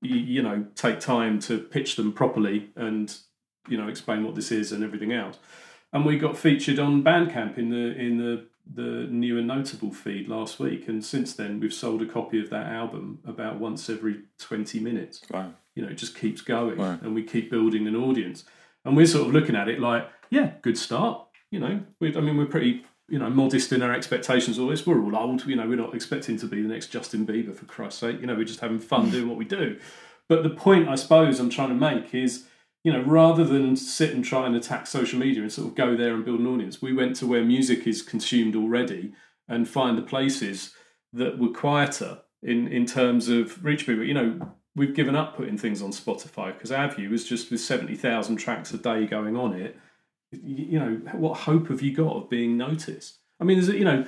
you, 0.00 0.42
know 0.42 0.66
take 0.74 1.00
time 1.00 1.38
to 1.40 1.58
pitch 1.58 1.96
them 1.96 2.12
properly 2.12 2.70
and 2.76 3.16
you 3.68 3.76
know 3.76 3.88
explain 3.88 4.24
what 4.24 4.34
this 4.34 4.50
is 4.50 4.72
and 4.72 4.82
everything 4.82 5.12
else. 5.12 5.38
And 5.92 6.04
we 6.04 6.18
got 6.18 6.38
featured 6.38 6.78
on 6.78 7.02
Bandcamp 7.02 7.58
in 7.58 7.70
the 7.70 7.94
in 7.98 8.18
the 8.18 8.46
the 8.72 9.08
new 9.10 9.36
and 9.36 9.48
notable 9.48 9.92
feed 9.92 10.28
last 10.28 10.60
week, 10.60 10.86
and 10.86 11.04
since 11.04 11.34
then 11.34 11.58
we've 11.58 11.74
sold 11.74 12.02
a 12.02 12.06
copy 12.06 12.40
of 12.40 12.50
that 12.50 12.66
album 12.66 13.18
about 13.26 13.58
once 13.58 13.90
every 13.90 14.22
twenty 14.38 14.78
minutes. 14.78 15.22
Wow! 15.30 15.52
You 15.74 15.82
know, 15.84 15.88
it 15.90 15.96
just 15.96 16.16
keeps 16.16 16.40
going, 16.40 16.78
wow. 16.78 16.98
and 17.02 17.14
we 17.14 17.22
keep 17.22 17.50
building 17.50 17.86
an 17.86 17.96
audience. 17.96 18.44
And 18.84 18.96
we're 18.96 19.06
sort 19.06 19.28
of 19.28 19.34
looking 19.34 19.56
at 19.56 19.68
it 19.68 19.78
like, 19.78 20.08
yeah, 20.30 20.52
good 20.62 20.78
start. 20.78 21.26
You 21.50 21.60
know, 21.60 21.80
we, 22.00 22.16
I 22.16 22.20
mean, 22.20 22.36
we're 22.36 22.46
pretty 22.46 22.84
you 23.10 23.18
know 23.18 23.28
modest 23.28 23.72
in 23.72 23.82
our 23.82 23.92
expectations. 23.92 24.58
All 24.58 24.68
this, 24.68 24.86
we're 24.86 25.02
all 25.02 25.16
old. 25.16 25.44
You 25.46 25.56
know, 25.56 25.68
we're 25.68 25.76
not 25.76 25.94
expecting 25.94 26.38
to 26.38 26.46
be 26.46 26.62
the 26.62 26.68
next 26.68 26.88
Justin 26.88 27.26
Bieber 27.26 27.54
for 27.54 27.66
Christ's 27.66 28.00
sake. 28.00 28.20
You 28.20 28.26
know, 28.26 28.34
we're 28.34 28.44
just 28.44 28.60
having 28.60 28.78
fun 28.78 29.08
mm. 29.08 29.12
doing 29.12 29.28
what 29.28 29.36
we 29.36 29.44
do. 29.44 29.78
But 30.28 30.42
the 30.42 30.50
point 30.50 30.88
I 30.88 30.94
suppose 30.94 31.40
I'm 31.40 31.50
trying 31.50 31.70
to 31.70 31.74
make 31.74 32.14
is 32.14 32.46
you 32.82 32.92
know, 32.92 33.02
rather 33.02 33.44
than 33.44 33.76
sit 33.76 34.14
and 34.14 34.24
try 34.24 34.46
and 34.46 34.56
attack 34.56 34.86
social 34.86 35.18
media 35.18 35.42
and 35.42 35.52
sort 35.52 35.68
of 35.68 35.74
go 35.74 35.96
there 35.96 36.14
and 36.14 36.24
build 36.24 36.40
an 36.40 36.46
audience, 36.46 36.80
we 36.80 36.92
went 36.92 37.14
to 37.16 37.26
where 37.26 37.44
music 37.44 37.86
is 37.86 38.00
consumed 38.00 38.56
already 38.56 39.12
and 39.48 39.68
find 39.68 39.98
the 39.98 40.02
places 40.02 40.74
that 41.12 41.38
were 41.38 41.50
quieter 41.50 42.20
in, 42.42 42.68
in 42.68 42.86
terms 42.86 43.28
of 43.28 43.62
reach 43.62 43.84
people. 43.84 44.04
You 44.04 44.14
know, 44.14 44.54
we've 44.74 44.94
given 44.94 45.14
up 45.14 45.36
putting 45.36 45.58
things 45.58 45.82
on 45.82 45.90
Spotify 45.90 46.54
because 46.54 46.72
our 46.72 46.90
view 46.90 47.12
is 47.12 47.28
just 47.28 47.50
with 47.50 47.60
70,000 47.60 48.36
tracks 48.36 48.72
a 48.72 48.78
day 48.78 49.06
going 49.06 49.36
on 49.36 49.52
it, 49.52 49.76
you 50.32 50.78
know, 50.78 51.00
what 51.12 51.38
hope 51.38 51.68
have 51.68 51.82
you 51.82 51.94
got 51.94 52.16
of 52.16 52.30
being 52.30 52.56
noticed? 52.56 53.18
I 53.40 53.44
mean, 53.44 53.58
there's 53.58 53.68
a, 53.68 53.76
you 53.76 53.84
know, 53.84 54.06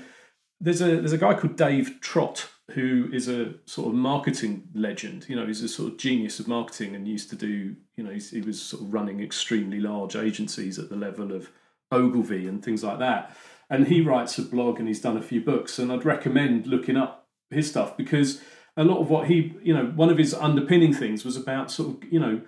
there's 0.60 0.80
a 0.80 0.96
there's 0.96 1.12
a 1.12 1.18
guy 1.18 1.34
called 1.34 1.56
Dave 1.56 1.98
Trott 2.00 2.48
who 2.70 3.08
is 3.12 3.28
a 3.28 3.54
sort 3.66 3.88
of 3.88 3.94
marketing 3.94 4.68
legend. 4.74 5.26
You 5.28 5.36
know, 5.36 5.46
he's 5.46 5.62
a 5.62 5.68
sort 5.68 5.92
of 5.92 5.98
genius 5.98 6.40
of 6.40 6.48
marketing 6.48 6.94
and 6.94 7.06
used 7.06 7.28
to 7.30 7.36
do, 7.36 7.76
you 7.96 8.04
know, 8.04 8.10
he 8.10 8.40
was 8.40 8.62
sort 8.62 8.82
of 8.82 8.92
running 8.92 9.20
extremely 9.20 9.80
large 9.80 10.16
agencies 10.16 10.78
at 10.78 10.88
the 10.88 10.96
level 10.96 11.32
of 11.32 11.50
Ogilvy 11.90 12.46
and 12.46 12.64
things 12.64 12.82
like 12.82 12.98
that. 13.00 13.36
And 13.68 13.88
he 13.88 14.00
writes 14.00 14.38
a 14.38 14.42
blog 14.42 14.78
and 14.78 14.88
he's 14.88 15.00
done 15.00 15.16
a 15.16 15.22
few 15.22 15.40
books. 15.40 15.78
And 15.78 15.92
I'd 15.92 16.04
recommend 16.04 16.66
looking 16.66 16.96
up 16.96 17.28
his 17.50 17.68
stuff 17.68 17.96
because 17.96 18.40
a 18.76 18.84
lot 18.84 19.00
of 19.00 19.10
what 19.10 19.26
he, 19.26 19.54
you 19.62 19.74
know, 19.74 19.86
one 19.86 20.08
of 20.08 20.18
his 20.18 20.32
underpinning 20.32 20.94
things 20.94 21.24
was 21.24 21.36
about 21.36 21.70
sort 21.70 21.90
of, 21.90 22.12
you 22.12 22.20
know, 22.20 22.40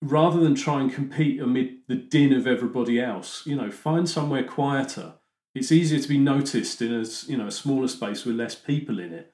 rather 0.00 0.40
than 0.40 0.54
try 0.54 0.80
and 0.80 0.92
compete 0.92 1.40
amid 1.40 1.78
the 1.88 1.96
din 1.96 2.32
of 2.32 2.46
everybody 2.46 3.00
else, 3.00 3.46
you 3.46 3.56
know, 3.56 3.70
find 3.70 4.08
somewhere 4.08 4.44
quieter. 4.44 5.14
It's 5.54 5.72
easier 5.72 5.98
to 5.98 6.08
be 6.08 6.18
noticed 6.18 6.80
in 6.82 6.92
a 6.94 7.04
you 7.26 7.36
know 7.36 7.48
a 7.48 7.52
smaller 7.52 7.88
space 7.88 8.24
with 8.24 8.36
less 8.36 8.54
people 8.54 8.98
in 8.98 9.12
it 9.12 9.32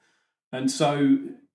and 0.55 0.71
so, 0.71 0.95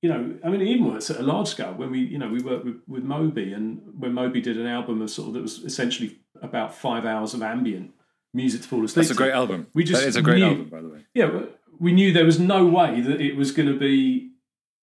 you 0.03 0.09
know, 0.09 0.39
I 0.45 0.49
mean, 0.49 0.61
even 0.63 0.91
works 0.91 1.11
at 1.11 1.19
a 1.19 1.23
large 1.23 1.49
scale. 1.49 1.73
When 1.73 1.91
we, 1.91 2.01
you 2.01 2.19
know, 2.19 2.29
we 2.29 2.43
worked 2.43 2.65
with, 2.65 2.77
with 2.87 3.03
Moby, 3.03 3.53
and 3.53 3.81
when 3.99 4.13
Moby 4.13 4.41
did 4.41 4.59
an 4.59 4.67
album 4.67 5.01
of 5.03 5.11
sort 5.11 5.29
of 5.29 5.35
that 5.35 5.43
was 5.43 5.59
essentially 5.59 6.19
about 6.43 6.75
five 6.75 7.05
hours 7.05 7.35
of 7.35 7.43
ambient 7.43 7.93
music 8.35 8.63
to 8.63 8.69
fall 8.69 8.85
asleep. 8.85 9.07
That's 9.07 9.11
a 9.11 9.15
great 9.15 9.33
album. 9.33 9.69
We 9.75 9.85
just 9.85 10.05
it's 10.05 10.17
a 10.17 10.23
great 10.23 10.39
knew, 10.39 10.49
album, 10.49 10.69
by 10.69 10.83
the 10.83 10.89
way. 10.89 11.07
Yeah, 11.15 11.43
we 11.79 11.93
knew 11.93 12.13
there 12.13 12.27
was 12.27 12.39
no 12.39 12.67
way 12.67 13.01
that 13.01 13.21
it 13.21 13.37
was 13.37 13.53
going 13.53 13.69
to 13.69 13.79
be, 13.79 14.30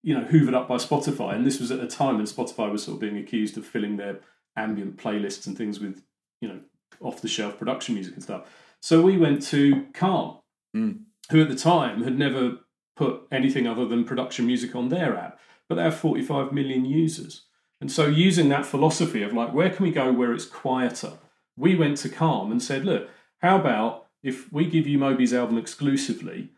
you 0.03 0.13
know, 0.17 0.25
hoovered 0.25 0.53
up 0.53 0.67
by 0.67 0.75
Spotify. 0.75 1.35
And 1.35 1.45
this 1.45 1.59
was 1.59 1.71
at 1.71 1.79
a 1.79 1.87
time 1.87 2.17
when 2.17 2.25
Spotify 2.25 2.71
was 2.71 2.83
sort 2.83 2.95
of 2.95 3.01
being 3.01 3.17
accused 3.17 3.57
of 3.57 3.65
filling 3.65 3.97
their 3.97 4.19
ambient 4.55 4.97
playlists 4.97 5.47
and 5.47 5.57
things 5.57 5.79
with, 5.79 6.03
you 6.41 6.47
know, 6.47 6.59
off 7.01 7.21
the 7.21 7.27
shelf 7.27 7.57
production 7.57 7.93
music 7.93 8.13
and 8.13 8.23
stuff. 8.23 8.47
So 8.81 9.01
we 9.01 9.17
went 9.17 9.41
to 9.47 9.87
Calm, 9.93 10.39
Mm. 10.75 11.03
who 11.31 11.41
at 11.41 11.49
the 11.49 11.55
time 11.55 12.03
had 12.03 12.17
never 12.19 12.59
put 12.95 13.21
anything 13.31 13.65
other 13.67 13.85
than 13.87 14.03
production 14.03 14.45
music 14.45 14.75
on 14.75 14.89
their 14.89 15.15
app, 15.15 15.39
but 15.69 15.75
they 15.75 15.83
have 15.83 15.95
45 15.95 16.51
million 16.51 16.83
users. 16.85 17.45
And 17.79 17.91
so, 17.91 18.07
using 18.07 18.49
that 18.49 18.65
philosophy 18.65 19.21
of 19.23 19.33
like, 19.33 19.53
where 19.53 19.69
can 19.69 19.85
we 19.85 19.91
go 19.91 20.11
where 20.11 20.33
it's 20.33 20.45
quieter? 20.45 21.13
We 21.55 21.75
went 21.75 21.97
to 21.97 22.09
Calm 22.09 22.51
and 22.51 22.61
said, 22.61 22.85
look, 22.85 23.09
how 23.39 23.59
about 23.59 24.07
if 24.23 24.51
we 24.51 24.65
give 24.65 24.87
you 24.87 24.97
Moby's 24.97 25.33
album 25.33 25.57
exclusively, 25.57 26.49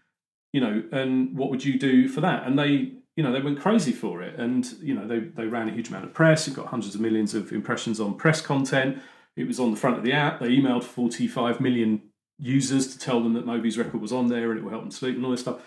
you 0.54 0.62
know, 0.62 0.84
and 0.92 1.38
what 1.38 1.50
would 1.50 1.66
you 1.66 1.78
do 1.78 2.08
for 2.08 2.22
that? 2.22 2.48
And 2.48 2.58
they, 2.58 2.94
you 3.20 3.24
know, 3.24 3.34
they 3.34 3.42
went 3.42 3.60
crazy 3.60 3.92
for 3.92 4.22
it. 4.22 4.40
And, 4.40 4.66
you 4.82 4.94
know, 4.94 5.06
they, 5.06 5.20
they 5.20 5.46
ran 5.46 5.68
a 5.68 5.74
huge 5.74 5.90
amount 5.90 6.06
of 6.06 6.14
press. 6.14 6.48
It 6.48 6.54
got 6.54 6.68
hundreds 6.68 6.96
of 6.96 7.02
millions 7.02 7.34
of 7.34 7.52
impressions 7.52 8.00
on 8.00 8.16
press 8.16 8.40
content. 8.40 9.00
It 9.36 9.46
was 9.46 9.60
on 9.60 9.72
the 9.72 9.78
front 9.78 9.98
of 9.98 10.06
the 10.06 10.14
app. 10.14 10.40
They 10.40 10.48
emailed 10.48 10.86
45 10.86 11.60
million 11.60 12.02
users 12.38 12.88
to 12.94 12.98
tell 12.98 13.22
them 13.22 13.34
that 13.34 13.46
Moby's 13.46 13.78
record 13.78 14.00
was 14.00 14.14
on 14.14 14.28
there 14.28 14.52
and 14.52 14.58
it 14.58 14.64
will 14.64 14.70
help 14.70 14.84
them 14.84 14.92
sleep 14.92 15.18
and 15.18 15.26
all 15.26 15.32
this 15.32 15.42
stuff. 15.42 15.60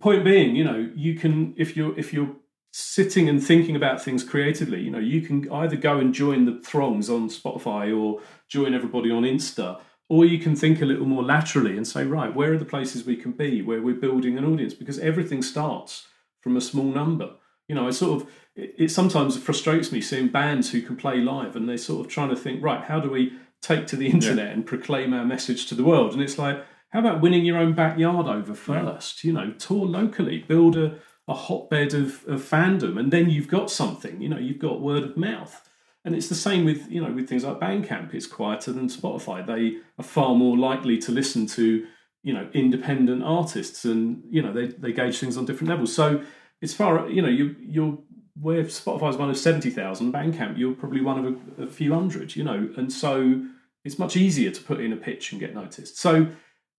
Point 0.00 0.24
being, 0.24 0.56
you 0.56 0.64
know, 0.64 0.90
you 0.96 1.16
can 1.16 1.52
if 1.58 1.76
you're 1.76 1.96
if 1.98 2.14
you're 2.14 2.34
sitting 2.72 3.28
and 3.28 3.44
thinking 3.44 3.76
about 3.76 4.02
things 4.02 4.24
creatively, 4.24 4.80
you 4.80 4.90
know, 4.90 4.98
you 4.98 5.20
can 5.20 5.52
either 5.52 5.76
go 5.76 5.98
and 5.98 6.14
join 6.14 6.46
the 6.46 6.62
throngs 6.62 7.10
on 7.10 7.28
Spotify 7.28 7.94
or 7.94 8.22
join 8.48 8.72
everybody 8.72 9.10
on 9.10 9.24
Insta, 9.24 9.78
or 10.08 10.24
you 10.24 10.38
can 10.38 10.56
think 10.56 10.80
a 10.80 10.86
little 10.86 11.04
more 11.04 11.22
laterally 11.22 11.76
and 11.76 11.86
say, 11.86 12.06
right, 12.06 12.34
where 12.34 12.54
are 12.54 12.58
the 12.58 12.64
places 12.64 13.04
we 13.04 13.16
can 13.16 13.32
be 13.32 13.60
where 13.60 13.82
we're 13.82 13.94
building 13.94 14.38
an 14.38 14.46
audience? 14.46 14.72
Because 14.72 14.98
everything 14.98 15.42
starts 15.42 16.06
from 16.42 16.56
a 16.56 16.60
small 16.60 16.84
number. 16.84 17.30
You 17.68 17.74
know, 17.74 17.86
I 17.86 17.90
sort 17.90 18.20
of 18.20 18.28
it, 18.54 18.74
it 18.78 18.90
sometimes 18.90 19.38
frustrates 19.38 19.92
me 19.92 20.00
seeing 20.00 20.28
bands 20.28 20.70
who 20.70 20.82
can 20.82 20.96
play 20.96 21.18
live 21.18 21.56
and 21.56 21.68
they're 21.68 21.78
sort 21.78 22.04
of 22.04 22.12
trying 22.12 22.30
to 22.30 22.36
think, 22.36 22.62
right, 22.62 22.84
how 22.84 23.00
do 23.00 23.10
we 23.10 23.32
take 23.60 23.86
to 23.88 23.96
the 23.96 24.08
internet 24.08 24.52
and 24.52 24.66
proclaim 24.66 25.14
our 25.14 25.24
message 25.24 25.66
to 25.66 25.74
the 25.74 25.84
world? 25.84 26.12
And 26.12 26.22
it's 26.22 26.38
like, 26.38 26.64
how 26.90 27.00
about 27.00 27.22
winning 27.22 27.46
your 27.46 27.56
own 27.56 27.72
backyard 27.72 28.26
over 28.26 28.54
first? 28.54 29.24
You 29.24 29.32
know, 29.32 29.52
tour 29.52 29.86
locally, 29.86 30.38
build 30.38 30.76
a, 30.76 30.98
a 31.26 31.34
hotbed 31.34 31.94
of, 31.94 32.26
of 32.28 32.42
fandom, 32.42 32.98
and 32.98 33.10
then 33.10 33.30
you've 33.30 33.48
got 33.48 33.70
something. 33.70 34.20
You 34.20 34.28
know, 34.28 34.38
you've 34.38 34.58
got 34.58 34.82
word 34.82 35.04
of 35.04 35.16
mouth. 35.16 35.68
And 36.04 36.14
it's 36.14 36.28
the 36.28 36.34
same 36.34 36.64
with 36.64 36.90
you 36.90 37.00
know 37.00 37.12
with 37.12 37.28
things 37.28 37.44
like 37.44 37.60
Bandcamp. 37.60 38.12
It's 38.12 38.26
quieter 38.26 38.72
than 38.72 38.88
Spotify. 38.88 39.46
They 39.46 39.78
are 39.98 40.04
far 40.04 40.34
more 40.34 40.58
likely 40.58 40.98
to 40.98 41.12
listen 41.12 41.46
to 41.48 41.86
you 42.22 42.32
know 42.32 42.48
independent 42.52 43.22
artists, 43.22 43.84
and 43.84 44.22
you 44.30 44.42
know 44.42 44.52
they, 44.52 44.68
they 44.68 44.92
gauge 44.92 45.18
things 45.18 45.36
on 45.36 45.44
different 45.44 45.70
levels. 45.70 45.94
So 45.94 46.22
it's 46.60 46.74
far 46.74 47.08
you 47.08 47.22
know 47.22 47.28
you 47.28 47.56
you're 47.60 47.98
where 48.40 48.64
Spotify's 48.64 49.16
one 49.16 49.30
of 49.30 49.36
seventy 49.36 49.70
thousand, 49.70 50.12
Bandcamp 50.12 50.58
you're 50.58 50.74
probably 50.74 51.00
one 51.00 51.24
of 51.24 51.58
a, 51.58 51.62
a 51.64 51.66
few 51.66 51.92
hundred. 51.94 52.36
You 52.36 52.44
know, 52.44 52.70
and 52.76 52.92
so 52.92 53.44
it's 53.84 53.98
much 53.98 54.16
easier 54.16 54.50
to 54.50 54.62
put 54.62 54.80
in 54.80 54.92
a 54.92 54.96
pitch 54.96 55.32
and 55.32 55.40
get 55.40 55.54
noticed. 55.54 55.98
So 55.98 56.28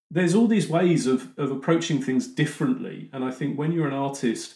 there's 0.10 0.36
all 0.36 0.47
these 0.47 0.69
ways 0.69 1.08
of 1.08 1.38
of 1.38 1.51
approaching 1.51 2.01
things 2.01 2.27
differently, 2.27 3.10
and 3.13 3.23
I 3.23 3.32
think 3.32 3.58
when 3.58 3.71
you're 3.71 3.88
an 3.88 3.93
artist 3.93 4.56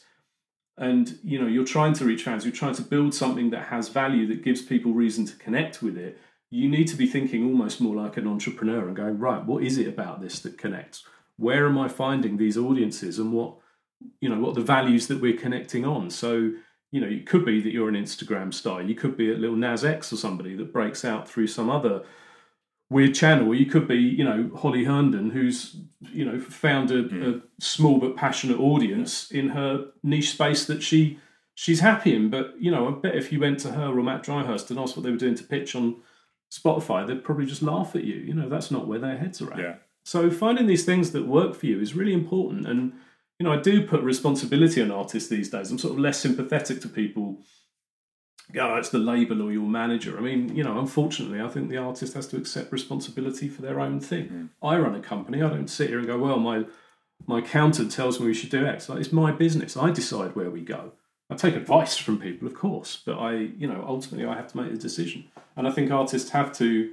and 0.78 1.18
you 1.24 1.40
know 1.40 1.48
you're 1.48 1.66
trying 1.66 1.94
to 1.94 2.06
reach 2.06 2.24
fans, 2.24 2.46
you're 2.46 2.54
trying 2.54 2.76
to 2.76 2.82
build 2.82 3.14
something 3.14 3.50
that 3.50 3.68
has 3.68 3.90
value 3.90 4.28
that 4.28 4.44
gives 4.44 4.62
people 4.62 4.94
reason 4.94 5.26
to 5.26 5.36
connect 5.36 5.82
with 5.82 5.98
it. 5.98 6.20
You 6.50 6.70
need 6.70 6.88
to 6.88 6.96
be 6.96 7.08
thinking 7.08 7.46
almost 7.46 7.82
more 7.82 7.96
like 7.96 8.18
an 8.18 8.28
entrepreneur 8.28 8.88
and 8.88 8.96
going 8.96 9.20
right. 9.20 9.46
What 9.46 9.64
is 9.64 9.78
it 9.78 9.88
about 9.88 10.22
this 10.22 10.40
that 10.40 10.58
connects? 10.58 11.04
Where 11.38 11.68
am 11.68 11.78
I 11.78 11.88
finding 11.88 12.38
these 12.38 12.58
audiences, 12.58 13.20
and 13.20 13.34
what 13.34 13.56
you 14.22 14.30
know 14.30 14.40
what 14.40 14.56
the 14.56 14.62
values 14.62 15.08
that 15.08 15.22
we're 15.22 15.38
connecting 15.38 15.86
on? 15.86 16.10
So 16.10 16.52
you 16.92 17.02
know, 17.02 17.08
it 17.08 17.26
could 17.26 17.46
be 17.46 17.62
that 17.62 17.74
you're 17.74 17.90
an 17.90 17.96
Instagram 17.96 18.54
star. 18.54 18.82
You 18.82 18.96
could 18.96 19.18
be 19.18 19.32
a 19.32 19.36
Lil 19.36 19.56
Nas 19.56 19.84
X 19.84 20.14
or 20.14 20.16
somebody 20.16 20.56
that 20.56 20.72
breaks 20.72 21.04
out 21.04 21.28
through 21.30 21.48
some 21.48 21.70
other 21.70 22.04
weird 22.90 23.14
channel. 23.14 23.54
You 23.54 23.66
could 23.66 23.88
be, 23.88 23.98
you 23.98 24.24
know, 24.24 24.50
Holly 24.56 24.86
Herndon, 24.86 25.32
who's, 25.32 25.76
you 26.14 26.24
know, 26.24 26.40
found 26.40 26.92
a, 26.92 27.04
hmm. 27.04 27.24
a 27.24 27.42
small 27.62 28.00
but 28.00 28.16
passionate 28.16 28.60
audience 28.60 29.30
in 29.32 29.50
her 29.50 29.88
niche 30.04 30.32
space 30.32 30.66
that 30.66 30.82
she 30.82 31.20
she's 31.56 31.82
happy 31.82 32.16
in. 32.16 32.30
But 32.30 32.54
you 32.60 32.72
know, 32.72 32.88
I 32.88 32.92
bet 32.92 33.16
if 33.16 33.32
you 33.32 33.40
went 33.40 33.60
to 33.62 33.74
her 33.74 33.88
or 33.88 34.04
Matt 34.04 34.24
Dryhurst 34.24 34.70
and 34.70 34.80
asked 34.80 34.96
what 34.96 35.04
they 35.04 35.12
were 35.12 35.18
doing 35.18 35.36
to 35.36 35.44
pitch 35.44 35.76
on 35.76 35.98
Spotify, 36.52 37.06
they'd 37.06 37.24
probably 37.24 37.46
just 37.46 37.62
laugh 37.62 37.96
at 37.96 38.04
you. 38.04 38.16
You 38.16 38.34
know, 38.34 38.50
that's 38.50 38.72
not 38.72 38.88
where 38.88 39.00
their 39.00 39.18
heads 39.18 39.42
are 39.42 39.52
at. 39.54 39.60
Yeah. 39.60 39.76
So 40.06 40.32
finding 40.32 40.68
these 40.68 40.86
things 40.86 41.12
that 41.12 41.28
work 41.28 41.56
for 41.56 41.66
you 41.66 41.82
is 41.82 41.94
really 41.94 42.14
important. 42.14 42.68
And 42.68 42.94
you 43.40 43.44
know, 43.44 43.54
I 43.54 43.58
do 43.58 43.86
put 43.86 44.02
responsibility 44.02 44.82
on 44.82 44.92
artists 44.92 45.30
these 45.30 45.50
days. 45.50 45.70
I'm 45.70 45.78
sort 45.78 45.94
of 45.94 46.00
less 46.00 46.20
sympathetic 46.20 46.82
to 46.82 46.90
people. 46.90 47.38
Oh, 48.58 48.76
it's 48.76 48.90
the 48.90 48.98
label 48.98 49.42
or 49.42 49.52
your 49.52 49.68
manager. 49.68 50.18
I 50.18 50.22
mean, 50.22 50.56
you 50.56 50.64
know, 50.64 50.80
unfortunately, 50.80 51.42
I 51.42 51.50
think 51.50 51.70
the 51.70 51.78
artist 51.78 52.14
has 52.14 52.28
to 52.28 52.38
accept 52.38 52.72
responsibility 52.72 53.50
for 53.50 53.62
their 53.62 53.80
own 53.80 54.00
thing. 54.00 54.28
Hmm. 54.28 54.46
I 54.66 54.78
run 54.78 54.96
a 54.96 55.02
company. 55.02 55.44
I 55.44 55.50
don't 55.50 55.68
sit 55.68 55.90
here 55.90 56.00
and 56.00 56.08
go, 56.08 56.18
well, 56.18 56.40
my 56.40 56.66
my 57.26 57.40
accountant 57.40 57.92
tells 57.92 58.20
me 58.20 58.28
we 58.28 58.34
should 58.34 58.50
do 58.50 58.66
X. 58.66 58.90
Like, 58.90 59.00
it's 59.00 59.12
my 59.12 59.32
business. 59.32 59.76
I 59.76 59.92
decide 59.92 60.36
where 60.36 60.50
we 60.50 60.62
go. 60.62 60.94
I 61.30 61.36
take 61.36 61.56
advice 61.56 61.98
from 61.98 62.20
people, 62.20 62.48
of 62.48 62.54
course, 62.54 63.02
but 63.06 63.18
I, 63.18 63.34
you 63.34 63.68
know, 63.68 63.84
ultimately 63.86 64.26
I 64.26 64.36
have 64.36 64.48
to 64.52 64.58
make 64.58 64.72
the 64.72 64.78
decision. 64.78 65.26
And 65.56 65.68
I 65.68 65.72
think 65.72 65.92
artists 65.92 66.30
have 66.30 66.54
to 66.58 66.92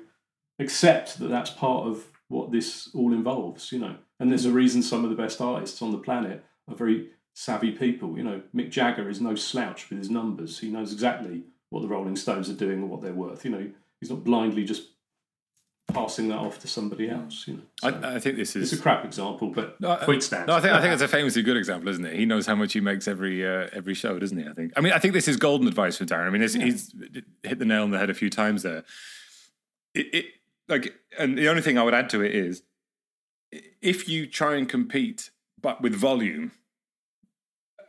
accept 0.58 1.18
that 1.18 1.28
that's 1.28 1.50
part 1.50 1.86
of 1.86 2.04
what 2.28 2.50
this 2.50 2.90
all 2.94 3.12
involves, 3.12 3.70
you 3.70 3.78
know. 3.78 3.96
And 4.18 4.30
there's 4.30 4.44
a 4.46 4.50
reason 4.50 4.82
some 4.82 5.04
of 5.04 5.10
the 5.10 5.16
best 5.16 5.40
artists 5.40 5.80
on 5.82 5.92
the 5.92 5.98
planet 5.98 6.44
are 6.68 6.74
very 6.74 7.10
savvy 7.34 7.72
people. 7.72 8.16
You 8.16 8.24
know, 8.24 8.42
Mick 8.54 8.70
Jagger 8.70 9.08
is 9.08 9.20
no 9.20 9.34
slouch 9.34 9.88
with 9.88 9.98
his 9.98 10.10
numbers. 10.10 10.58
He 10.58 10.70
knows 10.70 10.92
exactly 10.92 11.44
what 11.70 11.82
the 11.82 11.88
Rolling 11.88 12.16
Stones 12.16 12.48
are 12.48 12.54
doing 12.54 12.80
and 12.80 12.90
what 12.90 13.02
they're 13.02 13.12
worth. 13.12 13.44
You 13.44 13.50
know, 13.50 13.70
he's 14.00 14.10
not 14.10 14.24
blindly 14.24 14.64
just 14.64 14.88
passing 15.88 16.28
that 16.28 16.38
off 16.38 16.58
to 16.60 16.66
somebody 16.68 17.08
else. 17.08 17.46
You 17.46 17.54
know, 17.54 17.60
So 17.80 17.88
I, 17.88 18.16
I 18.16 18.20
think 18.20 18.36
this 18.36 18.56
is 18.56 18.72
it's 18.72 18.80
a 18.80 18.82
crap 18.82 19.04
example, 19.04 19.48
but 19.50 19.80
No, 19.80 19.90
I- 19.92 20.04
point 20.04 20.22
stands. 20.22 20.46
No, 20.48 20.54
I 20.54 20.60
think 20.60 20.72
I 20.74 20.80
think 20.80 20.92
it's 20.92 21.02
a 21.02 21.08
famously 21.08 21.42
good 21.42 21.56
example, 21.56 21.88
isn't 21.90 22.04
it? 22.04 22.14
He 22.16 22.26
knows 22.26 22.46
how 22.46 22.54
much 22.54 22.72
he 22.72 22.80
makes 22.80 23.06
every 23.06 23.46
uh, 23.46 23.68
every 23.72 23.94
show, 23.94 24.18
doesn't 24.18 24.36
he? 24.38 24.46
I 24.48 24.52
think. 24.52 24.72
I 24.76 24.80
mean, 24.80 24.92
I 24.92 24.98
think 24.98 25.14
this 25.14 25.28
is 25.28 25.36
golden 25.36 25.68
advice 25.68 25.96
for 25.98 26.04
Darren. 26.04 26.26
I 26.26 26.30
mean, 26.30 26.42
it's, 26.42 26.54
he's 26.54 26.94
hit 27.42 27.58
the 27.58 27.64
nail 27.64 27.82
on 27.82 27.90
the 27.90 27.98
head 27.98 28.10
a 28.10 28.14
few 28.14 28.30
times 28.30 28.62
there. 28.62 28.84
It, 29.94 30.14
it 30.14 30.26
like, 30.68 30.94
and 31.18 31.36
the 31.38 31.48
only 31.48 31.62
thing 31.62 31.78
I 31.78 31.82
would 31.82 31.94
add 31.94 32.08
to 32.10 32.22
it 32.22 32.34
is, 32.34 32.62
if 33.82 34.08
you 34.08 34.26
try 34.26 34.56
and 34.56 34.68
compete, 34.68 35.30
but 35.60 35.82
with 35.82 35.94
volume, 35.94 36.52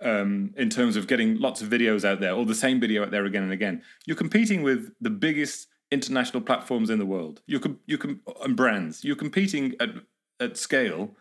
um, 0.02 0.54
in 0.58 0.70
terms 0.70 0.98
of 0.98 1.08
getting 1.08 1.40
lots 1.40 1.62
of 1.62 1.70
videos 1.70 2.04
out 2.04 2.20
there, 2.20 2.34
or 2.34 2.46
the 2.46 2.54
same 2.54 2.80
video 2.80 3.04
out 3.04 3.12
there 3.12 3.26
again 3.26 3.44
and 3.44 3.54
again, 3.54 3.82
you're 4.06 4.18
competing 4.18 4.62
with 4.62 4.92
the 5.02 5.10
biggest 5.10 5.68
international 5.92 6.42
platforms 6.42 6.90
in 6.90 7.00
the 7.00 7.06
world. 7.06 7.42
You 7.48 7.60
can 7.60 7.80
you 7.86 7.98
can 7.98 8.20
and 8.44 8.56
brands. 8.56 9.04
You're 9.04 9.16
competing 9.16 9.76
at 9.80 9.90
at 10.40 10.58
scale 10.58 11.16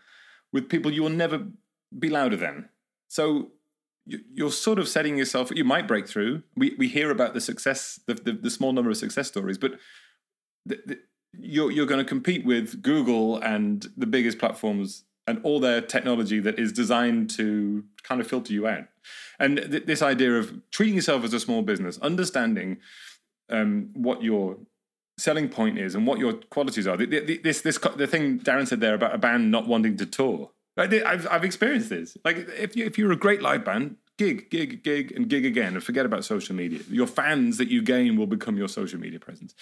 with 0.52 0.68
people 0.68 0.92
you 0.92 1.02
will 1.02 1.10
never 1.10 1.46
be 1.98 2.08
louder 2.08 2.36
than. 2.36 2.68
So 3.08 3.52
you- 4.06 4.24
you're 4.32 4.50
sort 4.52 4.78
of 4.78 4.88
setting 4.88 5.16
yourself. 5.18 5.50
You 5.54 5.64
might 5.64 5.86
break 5.88 6.08
through. 6.08 6.42
We 6.56 6.74
we 6.78 6.88
hear 6.88 7.10
about 7.10 7.34
the 7.34 7.40
success, 7.40 8.00
the 8.06 8.14
the, 8.14 8.32
the 8.32 8.50
small 8.50 8.72
number 8.72 8.90
of 8.90 8.96
success 8.96 9.28
stories, 9.28 9.58
but 9.58 9.72
the, 10.66 10.80
the, 10.86 10.98
you're 11.38 11.70
you're 11.70 11.86
going 11.86 12.04
to 12.04 12.08
compete 12.08 12.44
with 12.44 12.82
Google 12.82 13.38
and 13.38 13.86
the 13.96 14.06
biggest 14.06 14.38
platforms 14.38 15.04
and 15.26 15.40
all 15.42 15.58
their 15.58 15.80
technology 15.80 16.38
that 16.38 16.58
is 16.58 16.70
designed 16.72 17.30
to 17.30 17.82
kind 18.02 18.20
of 18.20 18.26
filter 18.26 18.52
you 18.52 18.66
out. 18.66 18.84
And 19.38 19.56
th- 19.56 19.86
this 19.86 20.02
idea 20.02 20.34
of 20.38 20.52
treating 20.70 20.94
yourself 20.96 21.24
as 21.24 21.32
a 21.32 21.40
small 21.40 21.62
business, 21.62 21.98
understanding 22.00 22.76
um, 23.50 23.90
what 23.94 24.22
your 24.22 24.58
selling 25.18 25.48
point 25.48 25.78
is 25.78 25.94
and 25.94 26.06
what 26.06 26.18
your 26.18 26.34
qualities 26.50 26.86
are. 26.86 26.96
The, 26.96 27.06
the, 27.06 27.38
this 27.38 27.60
this 27.60 27.78
the 27.78 28.06
thing 28.06 28.40
Darren 28.40 28.66
said 28.66 28.80
there 28.80 28.94
about 28.94 29.14
a 29.14 29.18
band 29.18 29.50
not 29.50 29.66
wanting 29.66 29.96
to 29.98 30.06
tour. 30.06 30.50
I 30.76 30.84
I've 31.06 31.26
I've 31.30 31.44
experienced 31.44 31.88
this. 31.88 32.16
Like 32.24 32.36
if 32.58 32.76
you 32.76 32.84
if 32.84 32.98
you're 32.98 33.12
a 33.12 33.16
great 33.16 33.42
live 33.42 33.64
band, 33.64 33.96
gig, 34.18 34.50
gig, 34.50 34.82
gig, 34.82 35.12
and 35.12 35.28
gig 35.28 35.44
again, 35.44 35.74
and 35.74 35.82
forget 35.82 36.06
about 36.06 36.24
social 36.24 36.54
media. 36.54 36.80
Your 36.88 37.06
fans 37.06 37.58
that 37.58 37.68
you 37.68 37.82
gain 37.82 38.16
will 38.16 38.26
become 38.26 38.56
your 38.56 38.68
social 38.68 38.98
media 38.98 39.20
presence, 39.20 39.54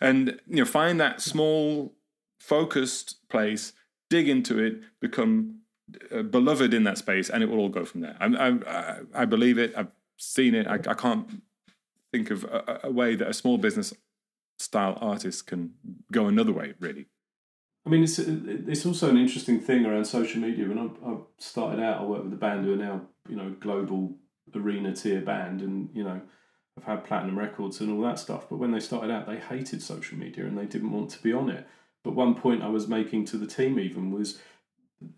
and 0.00 0.40
you 0.46 0.56
know 0.56 0.64
find 0.64 1.00
that 1.00 1.20
small, 1.20 1.94
focused 2.38 3.28
place, 3.28 3.72
dig 4.08 4.28
into 4.28 4.58
it, 4.58 4.80
become 5.00 5.60
uh, 6.12 6.22
beloved 6.22 6.72
in 6.72 6.84
that 6.84 6.98
space, 6.98 7.28
and 7.30 7.42
it 7.42 7.46
will 7.46 7.58
all 7.58 7.68
go 7.68 7.84
from 7.84 8.00
there. 8.02 8.16
I'm, 8.20 8.36
I 8.36 8.98
I 9.14 9.24
believe 9.24 9.58
it. 9.58 9.72
I've 9.76 9.90
seen 10.16 10.54
it. 10.54 10.66
I, 10.66 10.74
I 10.74 10.94
can't 10.94 11.42
think 12.12 12.30
of 12.30 12.44
a, 12.44 12.80
a 12.84 12.90
way 12.90 13.14
that 13.14 13.28
a 13.28 13.34
small 13.34 13.58
business 13.58 13.92
style 14.58 14.98
artist 15.00 15.46
can 15.46 15.74
go 16.12 16.26
another 16.26 16.52
way. 16.52 16.74
Really, 16.78 17.06
I 17.86 17.90
mean, 17.90 18.02
it's 18.02 18.18
it's 18.18 18.86
also 18.86 19.10
an 19.10 19.18
interesting 19.18 19.60
thing 19.60 19.86
around 19.86 20.04
social 20.04 20.40
media. 20.40 20.68
When 20.68 20.78
I, 20.78 21.08
I 21.08 21.16
started 21.38 21.82
out, 21.82 22.00
I 22.00 22.04
worked 22.04 22.24
with 22.24 22.32
a 22.34 22.36
band 22.36 22.64
who 22.64 22.74
are 22.74 22.76
now 22.76 23.02
you 23.28 23.36
know 23.36 23.54
global 23.60 24.16
arena 24.54 24.94
tier 24.94 25.20
band, 25.20 25.62
and 25.62 25.88
you 25.94 26.04
know 26.04 26.20
I've 26.76 26.84
had 26.84 27.04
platinum 27.04 27.38
records 27.38 27.80
and 27.80 27.92
all 27.92 28.02
that 28.02 28.18
stuff. 28.18 28.48
But 28.48 28.58
when 28.58 28.72
they 28.72 28.80
started 28.80 29.10
out, 29.10 29.26
they 29.26 29.36
hated 29.36 29.82
social 29.82 30.18
media 30.18 30.44
and 30.44 30.56
they 30.56 30.66
didn't 30.66 30.92
want 30.92 31.10
to 31.10 31.22
be 31.22 31.32
on 31.32 31.50
it. 31.50 31.66
But 32.02 32.14
one 32.14 32.34
point 32.34 32.62
I 32.62 32.68
was 32.68 32.88
making 32.88 33.26
to 33.26 33.36
the 33.36 33.46
team 33.46 33.78
even 33.78 34.10
was 34.10 34.40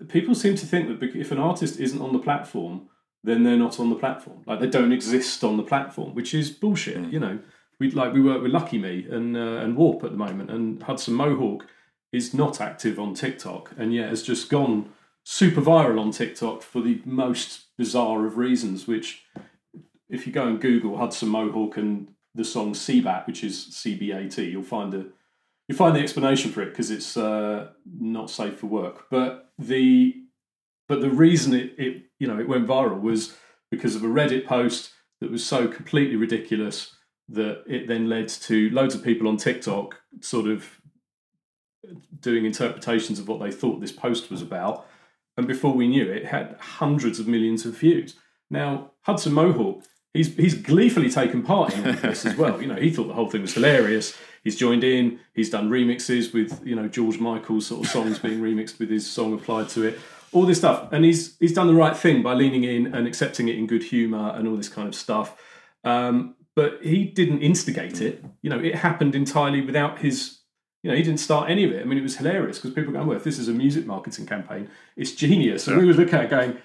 people 0.09 0.35
seem 0.35 0.55
to 0.57 0.67
think 0.67 0.89
that 0.89 1.17
if 1.17 1.31
an 1.31 1.39
artist 1.39 1.79
isn't 1.79 2.01
on 2.01 2.13
the 2.13 2.19
platform, 2.19 2.89
then 3.25 3.45
they're 3.45 3.57
not 3.57 3.79
on 3.79 3.91
the 3.91 3.97
platform. 3.97 4.43
Like 4.47 4.61
they 4.61 4.69
don't 4.69 4.93
exist 4.93 5.45
on 5.45 5.57
the 5.57 5.63
platform, 5.63 6.15
which 6.15 6.35
is 6.35 6.51
bullshit. 6.51 6.97
Mm. 6.97 7.13
You 7.13 7.21
know, 7.21 7.39
we 7.79 7.91
like 7.91 8.13
we 8.13 8.21
work 8.21 8.43
with 8.43 8.53
LuckyMe 8.53 9.13
and 9.13 9.37
uh, 9.37 9.61
and 9.63 9.77
Warp 9.77 10.05
at 10.05 10.11
the 10.11 10.17
moment, 10.17 10.51
and 10.51 10.83
Hudson 10.83 11.15
Mohawke 11.15 11.67
is 12.13 12.35
not 12.35 12.61
active 12.61 12.99
on 12.99 13.15
TikTok, 13.15 13.73
and 13.77 13.95
yet 13.95 14.09
has 14.09 14.23
just 14.23 14.51
gone 14.51 14.91
super 15.25 15.61
viral 15.61 16.01
on 16.01 16.11
TikTok 16.11 16.63
for 16.63 16.81
the 16.81 17.01
most 17.05 17.67
bizarre 17.79 18.27
of 18.27 18.37
reasons. 18.37 18.87
Which, 18.87 19.25
if 20.09 20.27
you 20.27 20.33
go 20.33 20.47
and 20.47 20.61
Google 20.61 20.99
Hudson 20.99 21.29
Mohawke 21.29 21.77
and 21.77 22.09
the 22.35 22.45
song 22.45 22.73
CBAT, 22.73 23.27
which 23.27 23.45
is 23.45 23.69
CBAT, 23.71 24.51
you'll 24.51 24.63
find 24.63 24.93
a 24.95 25.07
you 25.69 25.77
find 25.77 25.95
the 25.95 26.01
explanation 26.01 26.51
for 26.51 26.63
it 26.63 26.71
because 26.71 26.91
it's 26.91 27.17
uh, 27.17 27.69
not 27.87 28.31
safe 28.31 28.59
for 28.59 28.67
work. 28.67 29.07
But 29.11 29.51
the 29.59 30.17
but 30.89 31.01
the 31.01 31.11
reason 31.11 31.55
it, 31.55 31.75
it 31.79 32.03
you 32.23 32.29
know 32.29 32.39
it 32.39 32.49
went 32.49 32.69
viral 32.69 33.01
was 33.01 33.35
because 33.69 33.97
of 33.97 34.05
a 34.05 34.07
Reddit 34.07 34.47
post 34.47 34.93
that 35.21 35.33
was 35.33 35.45
so 35.45 35.67
completely 35.67 36.15
ridiculous 36.15 36.95
that 37.29 37.65
it 37.67 37.89
then 37.89 38.09
led 38.09 38.29
to 38.29 38.71
loads 38.71 38.95
of 38.95 39.03
people 39.03 39.27
on 39.27 39.37
TikTok 39.37 40.01
sort 40.21 40.47
of 40.47 40.81
doing 42.21 42.45
interpretations 42.45 43.19
of 43.19 43.27
what 43.27 43.41
they 43.41 43.51
thought 43.51 43.81
this 43.81 43.91
post 43.91 44.31
was 44.31 44.41
about. 44.41 44.87
And 45.37 45.49
before 45.49 45.73
we 45.73 45.89
knew 45.89 46.09
it, 46.09 46.19
it 46.19 46.27
had 46.27 46.57
hundreds 46.61 47.19
of 47.19 47.27
millions 47.27 47.67
of 47.67 47.77
views. 47.77 48.15
Now, 48.51 48.93
Hudson 49.01 49.33
Mohawke, 49.33 49.83
he's 50.15 50.37
he's 50.37 50.55
gleefully 50.55 51.11
taken 51.11 51.43
part 51.43 51.75
in 51.75 51.83
this 51.83 52.25
as 52.25 52.37
well. 52.37 52.61
You 52.63 52.69
know, 52.69 52.77
he 52.77 52.91
thought 52.91 53.09
the 53.09 53.15
whole 53.15 53.31
thing 53.31 53.43
was 53.43 53.55
hilarious. 53.55 54.17
He's 54.45 54.57
joined 54.57 54.85
in. 54.85 55.19
He's 55.35 55.51
done 55.51 55.71
remixes 55.71 56.33
with 56.33 56.65
you 56.65 56.77
know 56.77 56.87
George 56.87 57.19
Michael's 57.19 57.67
sort 57.67 57.85
of 57.85 57.91
songs 57.91 58.21
being 58.21 58.41
remixed 58.41 58.79
with 58.79 58.91
his 58.91 59.11
song 59.11 59.33
applied 59.33 59.69
to 59.71 59.83
it. 59.83 59.99
All 60.33 60.47
this 60.47 60.59
stuff, 60.59 60.93
and 60.93 61.05
he's 61.05 61.37
he's 61.39 61.53
done 61.53 61.67
the 61.67 61.75
right 61.75 61.97
thing 61.97 62.23
by 62.23 62.35
leaning 62.35 62.65
in 62.65 62.95
and 62.95 63.07
accepting 63.07 63.49
it 63.49 63.57
in 63.57 63.67
good 63.67 63.85
humour 63.85 64.33
and 64.35 64.49
all 64.49 64.57
this 64.57 64.69
kind 64.69 64.89
of 64.89 64.95
stuff. 64.95 65.41
Um, 65.85 66.37
but 66.55 66.79
he 66.83 67.05
didn't 67.05 67.43
instigate 67.43 68.01
it. 68.01 68.25
You 68.43 68.51
know, 68.51 68.59
it 68.59 68.77
happened 68.77 69.15
entirely 69.15 69.61
without 69.61 69.99
his. 69.99 70.39
You 70.83 70.91
know, 70.91 70.97
he 70.97 71.03
didn't 71.03 71.21
start 71.21 71.49
any 71.49 71.65
of 71.65 71.71
it. 71.71 71.81
I 71.81 71.85
mean, 71.85 71.99
it 71.99 72.03
was 72.03 72.17
hilarious 72.17 72.59
because 72.59 72.75
people 72.75 72.93
go, 72.93 73.05
"Well, 73.05 73.17
if 73.17 73.25
this 73.25 73.39
is 73.39 73.49
a 73.49 73.53
music 73.53 73.87
marketing 73.87 74.27
campaign, 74.27 74.69
it's 74.97 75.13
genius." 75.13 75.67
And 75.67 75.77
yeah. 75.77 75.83
we 75.83 75.89
were 75.89 75.95
looking 75.95 76.15
at 76.15 76.25
it 76.25 76.31
going, 76.31 76.59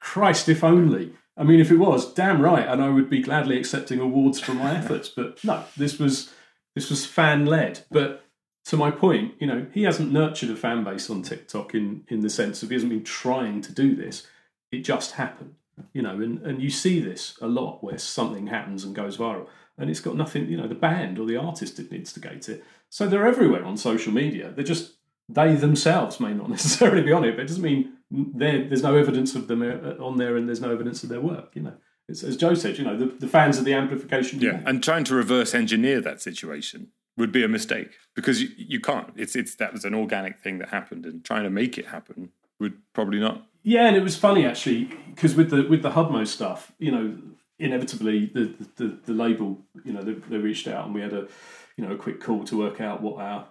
"Christ, 0.00 0.48
if 0.48 0.62
only." 0.62 1.12
I 1.36 1.44
mean, 1.44 1.60
if 1.60 1.70
it 1.70 1.78
was, 1.78 2.12
damn 2.12 2.42
right, 2.42 2.66
and 2.66 2.82
I 2.82 2.90
would 2.90 3.08
be 3.08 3.22
gladly 3.22 3.56
accepting 3.56 4.00
awards 4.00 4.38
for 4.38 4.52
my 4.52 4.76
efforts. 4.76 5.08
But 5.08 5.42
no, 5.42 5.64
this 5.76 5.98
was 5.98 6.32
this 6.74 6.90
was 6.90 7.06
fan 7.06 7.46
led. 7.46 7.84
But 7.90 8.21
to 8.66 8.76
my 8.76 8.90
point, 8.90 9.34
you 9.40 9.46
know, 9.46 9.66
he 9.72 9.82
hasn't 9.82 10.12
nurtured 10.12 10.50
a 10.50 10.56
fan 10.56 10.84
base 10.84 11.10
on 11.10 11.22
TikTok 11.22 11.74
in 11.74 12.04
in 12.08 12.20
the 12.20 12.30
sense 12.30 12.62
of 12.62 12.68
he 12.68 12.74
hasn't 12.74 12.90
been 12.90 13.04
trying 13.04 13.60
to 13.62 13.72
do 13.72 13.94
this. 13.96 14.26
It 14.70 14.80
just 14.84 15.12
happened, 15.12 15.54
you 15.92 16.02
know, 16.02 16.20
and, 16.20 16.40
and 16.42 16.62
you 16.62 16.70
see 16.70 17.00
this 17.00 17.36
a 17.40 17.46
lot 17.46 17.82
where 17.82 17.98
something 17.98 18.46
happens 18.46 18.84
and 18.84 18.94
goes 18.94 19.16
viral. 19.16 19.46
And 19.78 19.90
it's 19.90 20.00
got 20.00 20.16
nothing, 20.16 20.48
you 20.48 20.56
know, 20.56 20.68
the 20.68 20.74
band 20.74 21.18
or 21.18 21.26
the 21.26 21.36
artist 21.36 21.76
didn't 21.76 21.96
instigate 21.96 22.48
it. 22.48 22.64
So 22.88 23.06
they're 23.06 23.26
everywhere 23.26 23.64
on 23.64 23.76
social 23.76 24.12
media. 24.12 24.52
They're 24.52 24.64
just 24.64 24.92
they 25.28 25.54
themselves 25.54 26.20
may 26.20 26.32
not 26.32 26.50
necessarily 26.56 27.02
be 27.02 27.12
on 27.12 27.24
it, 27.24 27.36
but 27.36 27.44
it 27.44 27.48
doesn't 27.48 27.62
mean 27.62 27.94
there's 28.10 28.82
no 28.82 28.96
evidence 28.96 29.34
of 29.34 29.48
them 29.48 29.62
uh, 29.62 30.04
on 30.04 30.18
there 30.18 30.36
and 30.36 30.46
there's 30.46 30.60
no 30.60 30.70
evidence 30.70 31.02
of 31.02 31.08
their 31.08 31.20
work, 31.20 31.52
you 31.54 31.62
know 31.62 31.74
it's, 32.08 32.22
as 32.22 32.36
Joe 32.36 32.54
said, 32.54 32.78
you 32.78 32.84
know, 32.84 32.96
the, 32.96 33.06
the 33.06 33.28
fans 33.28 33.58
of 33.58 33.64
the 33.64 33.74
amplification. 33.74 34.40
Yeah, 34.40 34.60
and 34.66 34.82
trying 34.82 35.04
to 35.04 35.14
reverse 35.14 35.54
engineer 35.54 36.00
that 36.00 36.20
situation 36.20 36.88
would 37.16 37.32
be 37.32 37.44
a 37.44 37.48
mistake 37.48 37.90
because 38.14 38.40
you, 38.42 38.48
you 38.56 38.80
can't. 38.80 39.12
It's 39.16 39.36
it's 39.36 39.54
that 39.56 39.72
was 39.72 39.84
an 39.84 39.94
organic 39.94 40.40
thing 40.40 40.58
that 40.58 40.70
happened, 40.70 41.04
and 41.04 41.24
trying 41.24 41.44
to 41.44 41.50
make 41.50 41.78
it 41.78 41.86
happen 41.86 42.30
would 42.58 42.74
probably 42.92 43.18
not. 43.18 43.46
Yeah, 43.62 43.86
and 43.86 43.96
it 43.96 44.02
was 44.02 44.16
funny 44.16 44.46
actually 44.46 44.90
because 45.14 45.34
with 45.34 45.50
the 45.50 45.62
with 45.68 45.82
the 45.82 45.90
Hudmo 45.90 46.26
stuff, 46.26 46.72
you 46.78 46.90
know, 46.90 47.16
inevitably 47.58 48.26
the 48.26 48.54
the, 48.76 48.98
the 49.04 49.12
label, 49.12 49.60
you 49.84 49.92
know, 49.92 50.02
they, 50.02 50.14
they 50.14 50.38
reached 50.38 50.66
out 50.66 50.86
and 50.86 50.94
we 50.94 51.00
had 51.00 51.12
a 51.12 51.28
you 51.76 51.86
know 51.86 51.92
a 51.92 51.96
quick 51.96 52.20
call 52.20 52.44
to 52.44 52.58
work 52.58 52.80
out 52.80 53.02
what 53.02 53.20
our 53.20 53.46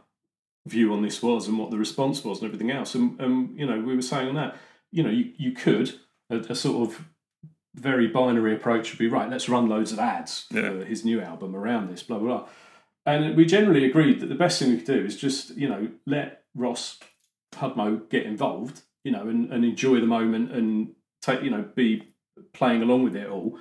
view 0.67 0.93
on 0.93 1.01
this 1.01 1.23
was 1.23 1.47
and 1.47 1.57
what 1.57 1.71
the 1.71 1.77
response 1.77 2.23
was 2.23 2.39
and 2.39 2.45
everything 2.45 2.71
else, 2.71 2.95
and, 2.95 3.19
and 3.21 3.57
you 3.57 3.65
know 3.65 3.79
we 3.79 3.95
were 3.95 4.01
saying 4.01 4.29
on 4.29 4.35
that, 4.35 4.57
you 4.91 5.03
know, 5.03 5.09
you 5.09 5.31
you 5.37 5.51
could 5.51 5.99
a, 6.29 6.37
a 6.37 6.55
sort 6.55 6.89
of 6.89 7.05
very 7.73 8.07
binary 8.07 8.53
approach 8.53 8.91
would 8.91 8.99
be 8.99 9.07
right. 9.07 9.29
Let's 9.29 9.47
run 9.47 9.69
loads 9.69 9.91
of 9.91 9.99
ads 9.99 10.45
yeah. 10.51 10.61
for 10.63 10.83
his 10.83 11.05
new 11.05 11.21
album 11.21 11.55
around 11.55 11.89
this, 11.89 12.03
blah 12.03 12.19
blah 12.19 12.39
blah. 12.39 12.47
And 13.05 13.35
we 13.35 13.45
generally 13.45 13.85
agreed 13.85 14.19
that 14.19 14.27
the 14.27 14.35
best 14.35 14.59
thing 14.59 14.69
we 14.69 14.77
could 14.77 14.85
do 14.85 15.05
is 15.05 15.17
just 15.17 15.55
you 15.57 15.67
know 15.67 15.89
let 16.05 16.43
Ross 16.55 16.99
Hudmo 17.53 18.09
get 18.09 18.25
involved, 18.25 18.81
you 19.03 19.11
know, 19.11 19.27
and, 19.27 19.51
and 19.51 19.65
enjoy 19.65 19.99
the 19.99 20.07
moment 20.07 20.51
and 20.51 20.93
take 21.21 21.43
you 21.43 21.49
know 21.49 21.65
be 21.75 22.13
playing 22.53 22.81
along 22.81 23.03
with 23.03 23.15
it 23.15 23.29
all. 23.29 23.57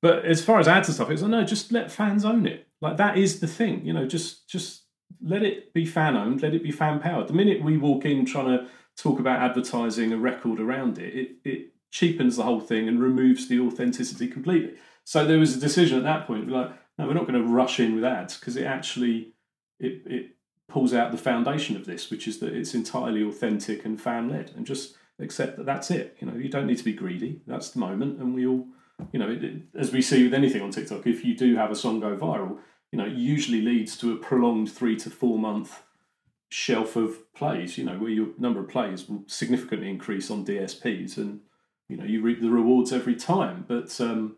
But 0.00 0.24
as 0.24 0.44
far 0.44 0.58
as 0.58 0.68
ads 0.68 0.88
and 0.88 0.94
stuff, 0.94 1.10
it's 1.10 1.22
like 1.22 1.30
no, 1.30 1.44
just 1.44 1.72
let 1.72 1.90
fans 1.90 2.24
own 2.24 2.46
it. 2.46 2.66
Like 2.80 2.96
that 2.96 3.16
is 3.16 3.40
the 3.40 3.46
thing, 3.46 3.86
you 3.86 3.92
know. 3.92 4.06
Just 4.06 4.48
just 4.48 4.82
let 5.22 5.42
it 5.42 5.72
be 5.72 5.86
fan 5.86 6.16
owned, 6.16 6.42
let 6.42 6.54
it 6.54 6.62
be 6.62 6.72
fan 6.72 7.00
powered. 7.00 7.28
The 7.28 7.34
minute 7.34 7.62
we 7.62 7.76
walk 7.76 8.04
in 8.04 8.26
trying 8.26 8.58
to 8.58 8.66
talk 8.96 9.18
about 9.18 9.40
advertising 9.40 10.12
a 10.12 10.18
record 10.18 10.60
around 10.60 10.98
it, 10.98 11.14
it, 11.14 11.30
it 11.44 11.72
cheapens 11.90 12.36
the 12.36 12.42
whole 12.42 12.60
thing 12.60 12.88
and 12.88 13.00
removes 13.00 13.48
the 13.48 13.60
authenticity 13.60 14.26
completely. 14.26 14.74
So 15.04 15.24
there 15.24 15.38
was 15.38 15.56
a 15.56 15.60
decision 15.60 15.98
at 15.98 16.04
that 16.04 16.26
point, 16.26 16.48
like, 16.48 16.70
we're 17.06 17.14
not 17.14 17.26
going 17.26 17.40
to 17.40 17.48
rush 17.48 17.80
in 17.80 17.94
with 17.94 18.04
ads 18.04 18.36
because 18.38 18.56
it 18.56 18.64
actually 18.64 19.32
it, 19.80 20.02
it 20.06 20.30
pulls 20.68 20.94
out 20.94 21.12
the 21.12 21.18
foundation 21.18 21.76
of 21.76 21.84
this, 21.84 22.10
which 22.10 22.26
is 22.26 22.38
that 22.38 22.54
it's 22.54 22.74
entirely 22.74 23.22
authentic 23.22 23.84
and 23.84 24.00
fan 24.00 24.28
led, 24.28 24.52
and 24.56 24.66
just 24.66 24.96
accept 25.18 25.56
that 25.56 25.66
that's 25.66 25.90
it. 25.90 26.16
You 26.20 26.26
know, 26.26 26.34
you 26.34 26.48
don't 26.48 26.66
need 26.66 26.78
to 26.78 26.84
be 26.84 26.92
greedy. 26.92 27.42
That's 27.46 27.70
the 27.70 27.80
moment, 27.80 28.18
and 28.18 28.34
we 28.34 28.46
all, 28.46 28.66
you 29.12 29.18
know, 29.18 29.30
it, 29.30 29.44
it, 29.44 29.62
as 29.78 29.92
we 29.92 30.00
see 30.00 30.24
with 30.24 30.34
anything 30.34 30.62
on 30.62 30.70
TikTok, 30.70 31.06
if 31.06 31.24
you 31.24 31.36
do 31.36 31.56
have 31.56 31.70
a 31.70 31.76
song 31.76 32.00
go 32.00 32.16
viral, 32.16 32.58
you 32.90 32.98
know, 32.98 33.06
it 33.06 33.14
usually 33.14 33.60
leads 33.60 33.96
to 33.98 34.12
a 34.12 34.16
prolonged 34.16 34.70
three 34.70 34.96
to 34.96 35.10
four 35.10 35.38
month 35.38 35.82
shelf 36.48 36.96
of 36.96 37.32
plays. 37.34 37.76
You 37.76 37.84
know, 37.84 37.98
where 37.98 38.10
your 38.10 38.28
number 38.38 38.60
of 38.60 38.68
plays 38.68 39.08
will 39.08 39.24
significantly 39.26 39.90
increase 39.90 40.30
on 40.30 40.46
DSPs 40.46 41.16
and 41.16 41.40
you 41.88 41.96
know 41.96 42.04
you 42.04 42.22
reap 42.22 42.40
the 42.40 42.50
rewards 42.50 42.92
every 42.92 43.16
time. 43.16 43.64
But 43.68 44.00
um, 44.00 44.36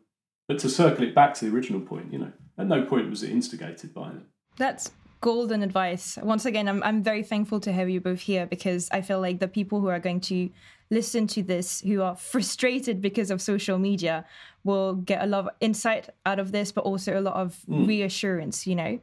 but 0.48 0.58
to 0.60 0.68
circle 0.68 1.04
it 1.04 1.14
back 1.14 1.34
to 1.34 1.44
the 1.44 1.54
original 1.54 1.80
point, 1.80 2.12
you 2.12 2.18
know, 2.18 2.32
at 2.58 2.66
no 2.66 2.84
point 2.84 3.10
was 3.10 3.22
it 3.22 3.30
instigated 3.30 3.94
by 3.94 4.08
them. 4.08 4.26
That's 4.56 4.90
golden 5.20 5.62
advice. 5.62 6.18
Once 6.22 6.44
again, 6.44 6.68
I'm 6.68 6.82
I'm 6.82 7.02
very 7.02 7.22
thankful 7.22 7.60
to 7.60 7.72
have 7.72 7.88
you 7.88 8.00
both 8.00 8.20
here 8.20 8.46
because 8.46 8.88
I 8.92 9.00
feel 9.00 9.20
like 9.20 9.40
the 9.40 9.48
people 9.48 9.80
who 9.80 9.88
are 9.88 9.98
going 9.98 10.20
to 10.20 10.50
listen 10.90 11.26
to 11.26 11.42
this 11.42 11.80
who 11.80 12.02
are 12.02 12.14
frustrated 12.14 13.00
because 13.00 13.30
of 13.30 13.40
social 13.40 13.78
media 13.78 14.24
will 14.64 14.94
get 14.94 15.22
a 15.22 15.26
lot 15.26 15.46
of 15.46 15.50
insight 15.60 16.10
out 16.26 16.38
of 16.38 16.52
this, 16.52 16.72
but 16.72 16.84
also 16.84 17.18
a 17.18 17.22
lot 17.22 17.34
of 17.34 17.56
mm. 17.68 17.86
reassurance, 17.86 18.66
you 18.66 18.76
know. 18.76 19.00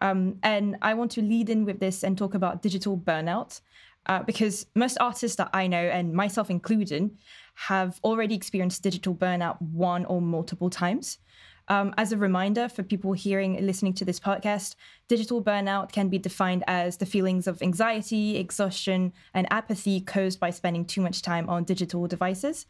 Um, 0.00 0.38
and 0.42 0.76
I 0.80 0.94
want 0.94 1.10
to 1.12 1.22
lead 1.22 1.50
in 1.50 1.64
with 1.64 1.80
this 1.80 2.02
and 2.02 2.16
talk 2.16 2.34
about 2.34 2.62
digital 2.62 2.96
burnout 2.96 3.60
uh, 4.06 4.22
because 4.22 4.66
most 4.74 4.96
artists 5.00 5.36
that 5.36 5.50
I 5.52 5.66
know, 5.66 5.76
and 5.82 6.14
myself 6.14 6.50
included, 6.50 7.10
have 7.66 7.98
already 8.04 8.36
experienced 8.36 8.84
digital 8.84 9.12
burnout 9.12 9.60
one 9.60 10.04
or 10.04 10.20
multiple 10.20 10.70
times. 10.70 11.18
Um, 11.66 11.92
as 11.98 12.12
a 12.12 12.16
reminder 12.16 12.68
for 12.68 12.84
people 12.84 13.12
hearing 13.14 13.56
and 13.56 13.66
listening 13.66 13.94
to 13.94 14.04
this 14.04 14.20
podcast, 14.20 14.76
digital 15.08 15.42
burnout 15.42 15.90
can 15.90 16.08
be 16.08 16.18
defined 16.18 16.62
as 16.68 16.98
the 16.98 17.04
feelings 17.04 17.48
of 17.48 17.60
anxiety, 17.60 18.36
exhaustion, 18.36 19.12
and 19.34 19.46
apathy 19.50 20.00
caused 20.00 20.38
by 20.38 20.50
spending 20.50 20.84
too 20.84 21.00
much 21.00 21.20
time 21.20 21.48
on 21.48 21.64
digital 21.64 22.06
devices. 22.06 22.64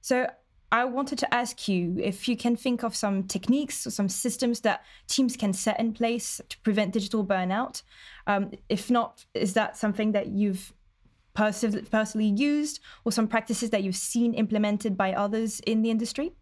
So, 0.00 0.26
I 0.72 0.84
wanted 0.84 1.18
to 1.18 1.34
ask 1.34 1.66
you 1.66 1.96
if 1.98 2.28
you 2.28 2.36
can 2.36 2.54
think 2.54 2.84
of 2.84 2.94
some 2.94 3.24
techniques 3.24 3.88
or 3.88 3.90
some 3.90 4.08
systems 4.08 4.60
that 4.60 4.84
teams 5.08 5.36
can 5.36 5.52
set 5.52 5.80
in 5.80 5.92
place 5.92 6.40
to 6.48 6.58
prevent 6.60 6.92
digital 6.92 7.26
burnout. 7.26 7.82
Um, 8.28 8.52
if 8.68 8.88
not, 8.88 9.26
is 9.34 9.54
that 9.54 9.76
something 9.76 10.12
that 10.12 10.28
you've 10.28 10.72
personally 11.34 12.28
used 12.28 12.80
or 13.04 13.12
some 13.12 13.28
practices 13.28 13.70
that 13.70 13.82
you've 13.82 13.96
seen 13.96 14.34
implemented 14.34 14.96
by 14.96 15.12
others 15.12 15.60
in 15.60 15.82
the 15.82 15.90
industry? 15.90 16.32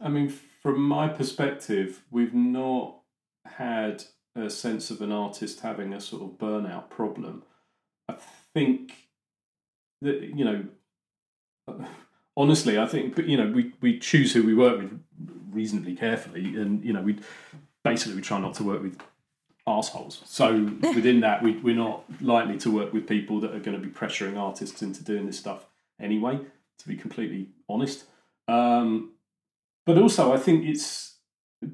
I 0.00 0.08
mean, 0.08 0.28
from 0.62 0.82
my 0.82 1.08
perspective, 1.08 2.02
we've 2.10 2.34
not 2.34 3.00
had 3.46 4.04
a 4.34 4.50
sense 4.50 4.90
of 4.90 5.00
an 5.00 5.12
artist 5.12 5.60
having 5.60 5.92
a 5.92 6.00
sort 6.00 6.22
of 6.22 6.38
burnout 6.38 6.90
problem. 6.90 7.42
I 8.08 8.16
think 8.54 8.92
that, 10.02 10.22
you 10.22 10.44
know, 10.44 10.64
honestly, 12.36 12.78
I 12.78 12.86
think, 12.86 13.18
you 13.18 13.36
know, 13.36 13.50
we, 13.50 13.72
we 13.80 13.98
choose 13.98 14.32
who 14.32 14.42
we 14.44 14.54
work 14.54 14.78
with 14.78 15.00
reasonably 15.50 15.94
carefully. 15.96 16.56
And, 16.56 16.84
you 16.84 16.92
know, 16.92 17.02
we 17.02 17.18
basically 17.84 18.14
we 18.14 18.22
try 18.22 18.38
not 18.38 18.54
to 18.54 18.64
work 18.64 18.82
with 18.82 18.98
assholes. 19.68 20.22
So 20.24 20.52
within 20.82 21.20
that, 21.20 21.42
we, 21.42 21.52
we're 21.58 21.76
not 21.76 22.04
likely 22.20 22.56
to 22.58 22.70
work 22.70 22.92
with 22.92 23.06
people 23.06 23.40
that 23.40 23.54
are 23.54 23.60
going 23.60 23.80
to 23.80 23.86
be 23.86 23.92
pressuring 23.92 24.38
artists 24.38 24.82
into 24.82 25.04
doing 25.04 25.26
this 25.26 25.38
stuff 25.38 25.66
anyway. 26.00 26.40
To 26.78 26.88
be 26.88 26.96
completely 26.96 27.48
honest, 27.68 28.04
um, 28.46 29.14
but 29.84 29.98
also 29.98 30.32
I 30.32 30.38
think 30.38 30.64
it's 30.64 31.16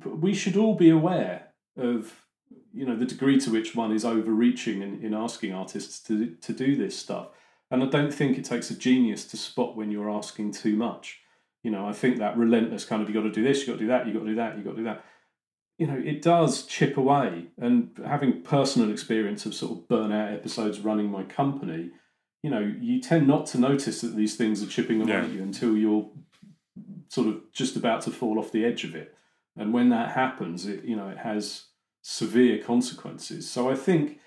we 0.07 0.33
should 0.33 0.57
all 0.57 0.75
be 0.75 0.89
aware 0.89 1.49
of 1.77 2.25
you 2.73 2.87
know 2.87 2.97
the 2.97 3.05
degree 3.05 3.39
to 3.41 3.51
which 3.51 3.75
one 3.75 3.93
is 3.93 4.05
overreaching 4.05 4.81
in, 4.81 5.05
in 5.05 5.13
asking 5.13 5.53
artists 5.53 6.01
to 6.05 6.35
to 6.41 6.53
do 6.55 6.75
this 6.75 6.99
stuff. 6.99 7.29
And 7.71 7.83
I 7.83 7.87
don't 7.87 8.15
think 8.15 8.39
it 8.39 8.45
takes 8.45 8.71
a 8.71 8.75
genius 8.75 9.25
to 9.27 9.37
spot 9.37 9.77
when 9.77 9.91
you're 9.91 10.11
asking 10.11 10.53
too 10.53 10.77
much. 10.77 11.21
You 11.63 11.71
know, 11.71 11.89
I 11.89 11.93
think 11.93 12.19
that 12.19 12.37
relentless 12.37 12.85
kind 12.85 13.03
of 13.03 13.09
you 13.09 13.15
got 13.15 13.23
to 13.23 13.33
do 13.33 13.43
this, 13.43 13.61
you 13.61 13.67
got 13.67 13.73
to 13.75 13.79
do 13.79 13.87
that, 13.89 14.07
you 14.07 14.13
got 14.13 14.21
to 14.21 14.27
do 14.27 14.35
that, 14.37 14.57
you 14.57 14.65
got 14.65 14.71
to 14.71 14.77
do 14.77 14.85
that. 14.85 15.05
You 15.79 15.87
know, 15.89 16.01
it 16.05 16.23
does 16.23 16.65
chip 16.67 16.97
away. 16.97 17.47
And 17.59 17.91
having 18.07 18.43
personal 18.43 18.91
experience 18.91 19.45
of 19.47 19.55
sort 19.55 19.73
of 19.73 19.89
burnout 19.89 20.33
episodes 20.33 20.81
running 20.81 21.11
my 21.11 21.25
company, 21.25 21.91
you 22.43 22.51
know, 22.51 22.61
you 22.81 23.01
tend 23.01 23.27
not 23.27 23.47
to 23.47 23.59
notice 23.59 24.01
that 24.03 24.15
these 24.15 24.37
things 24.37 24.63
are 24.63 24.67
chipping 24.67 25.01
away 25.03 25.13
Yeah. 25.13 25.25
at 25.25 25.31
you 25.31 25.43
until 25.43 25.77
you're 25.77 26.11
sort 27.09 27.29
of 27.29 27.41
just 27.53 27.77
about 27.77 28.03
to 28.03 28.11
fall 28.11 28.39
off 28.39 28.53
the 28.53 28.65
edge 28.65 28.85
of 28.85 28.95
it. 28.95 29.15
And 29.57 29.73
when 29.73 29.89
that 29.91 30.11
happens, 30.13 30.67
it 30.67 30.85
you 30.85 30.97
know 30.97 31.09
it 31.09 31.19
has 31.19 31.67
severe 32.03 32.59
consequences. 32.63 33.49
So 33.51 33.71
I 33.71 33.75
think 33.77 34.19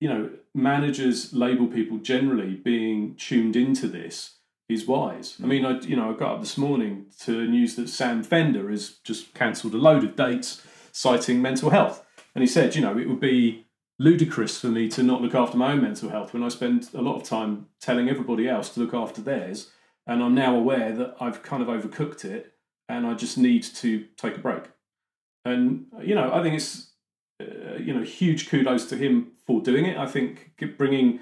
you 0.00 0.08
know 0.08 0.30
managers 0.54 1.32
label 1.32 1.66
people 1.66 1.98
generally 1.98 2.54
being 2.54 3.14
tuned 3.16 3.56
into 3.56 3.88
this 3.88 4.36
is 4.68 4.86
wise. 4.86 5.36
I 5.42 5.46
mean, 5.46 5.64
I 5.64 5.80
you 5.80 5.96
know 5.96 6.10
I 6.10 6.12
got 6.18 6.34
up 6.34 6.40
this 6.40 6.58
morning 6.58 7.06
to 7.20 7.46
news 7.48 7.76
that 7.76 7.88
Sam 7.88 8.22
Fender 8.22 8.70
has 8.70 8.98
just 9.02 9.32
cancelled 9.34 9.74
a 9.74 9.78
load 9.78 10.04
of 10.04 10.14
dates 10.14 10.62
citing 10.98 11.40
mental 11.40 11.70
health, 11.70 12.04
and 12.34 12.42
he 12.42 12.48
said, 12.48 12.74
you 12.74 12.82
know, 12.82 12.98
it 12.98 13.08
would 13.08 13.20
be 13.20 13.66
ludicrous 14.00 14.60
for 14.60 14.66
me 14.66 14.88
to 14.88 15.00
not 15.00 15.22
look 15.22 15.34
after 15.34 15.56
my 15.56 15.72
own 15.72 15.80
mental 15.80 16.08
health 16.08 16.32
when 16.32 16.42
I 16.42 16.48
spend 16.48 16.88
a 16.92 17.00
lot 17.00 17.16
of 17.16 17.22
time 17.22 17.66
telling 17.80 18.08
everybody 18.08 18.48
else 18.48 18.68
to 18.70 18.80
look 18.80 18.92
after 18.92 19.20
theirs, 19.20 19.70
and 20.08 20.24
I'm 20.24 20.34
now 20.34 20.56
aware 20.56 20.92
that 20.92 21.14
I've 21.20 21.44
kind 21.44 21.62
of 21.62 21.68
overcooked 21.68 22.24
it, 22.24 22.54
and 22.88 23.06
I 23.06 23.14
just 23.14 23.38
need 23.38 23.62
to 23.62 24.06
take 24.16 24.36
a 24.36 24.40
break. 24.40 24.64
And 25.44 25.86
you 26.02 26.16
know, 26.16 26.32
I 26.32 26.42
think 26.42 26.56
it's 26.56 26.90
uh, 27.40 27.76
you 27.78 27.94
know 27.94 28.02
huge 28.02 28.48
kudos 28.48 28.86
to 28.86 28.96
him 28.96 29.28
for 29.46 29.62
doing 29.62 29.86
it. 29.86 29.96
I 29.96 30.06
think 30.06 30.50
bringing 30.76 31.20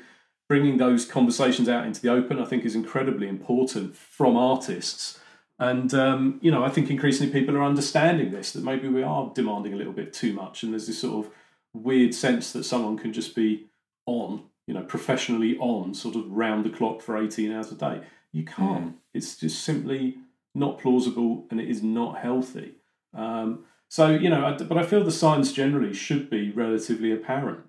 bringing 0.48 0.78
those 0.78 1.04
conversations 1.04 1.68
out 1.68 1.84
into 1.84 2.00
the 2.00 2.08
open, 2.08 2.40
I 2.40 2.46
think, 2.46 2.64
is 2.64 2.74
incredibly 2.74 3.28
important 3.28 3.94
from 3.94 4.38
artists. 4.38 5.20
And 5.58 5.92
um, 5.94 6.38
you 6.42 6.50
know, 6.50 6.64
I 6.64 6.68
think 6.68 6.90
increasingly 6.90 7.32
people 7.32 7.56
are 7.56 7.64
understanding 7.64 8.30
this 8.30 8.52
that 8.52 8.64
maybe 8.64 8.88
we 8.88 9.02
are 9.02 9.32
demanding 9.34 9.72
a 9.72 9.76
little 9.76 9.92
bit 9.92 10.12
too 10.12 10.32
much, 10.32 10.62
and 10.62 10.72
there's 10.72 10.86
this 10.86 11.00
sort 11.00 11.26
of 11.26 11.32
weird 11.72 12.14
sense 12.14 12.52
that 12.52 12.64
someone 12.64 12.98
can 12.98 13.12
just 13.12 13.34
be 13.34 13.66
on, 14.06 14.44
you 14.66 14.74
know, 14.74 14.82
professionally 14.82 15.56
on, 15.58 15.94
sort 15.94 16.16
of 16.16 16.30
round 16.30 16.64
the 16.64 16.70
clock 16.70 17.00
for 17.00 17.16
18 17.16 17.52
hours 17.52 17.72
a 17.72 17.74
day. 17.74 18.02
You 18.32 18.44
can't. 18.44 18.96
It's 19.14 19.36
just 19.36 19.64
simply 19.64 20.18
not 20.54 20.78
plausible, 20.78 21.46
and 21.50 21.60
it 21.60 21.68
is 21.68 21.82
not 21.82 22.18
healthy. 22.18 22.74
Um, 23.14 23.64
so 23.88 24.10
you 24.10 24.28
know, 24.28 24.44
I, 24.44 24.62
but 24.62 24.76
I 24.76 24.82
feel 24.82 25.04
the 25.04 25.10
signs 25.10 25.52
generally 25.52 25.94
should 25.94 26.28
be 26.28 26.50
relatively 26.50 27.12
apparent. 27.12 27.60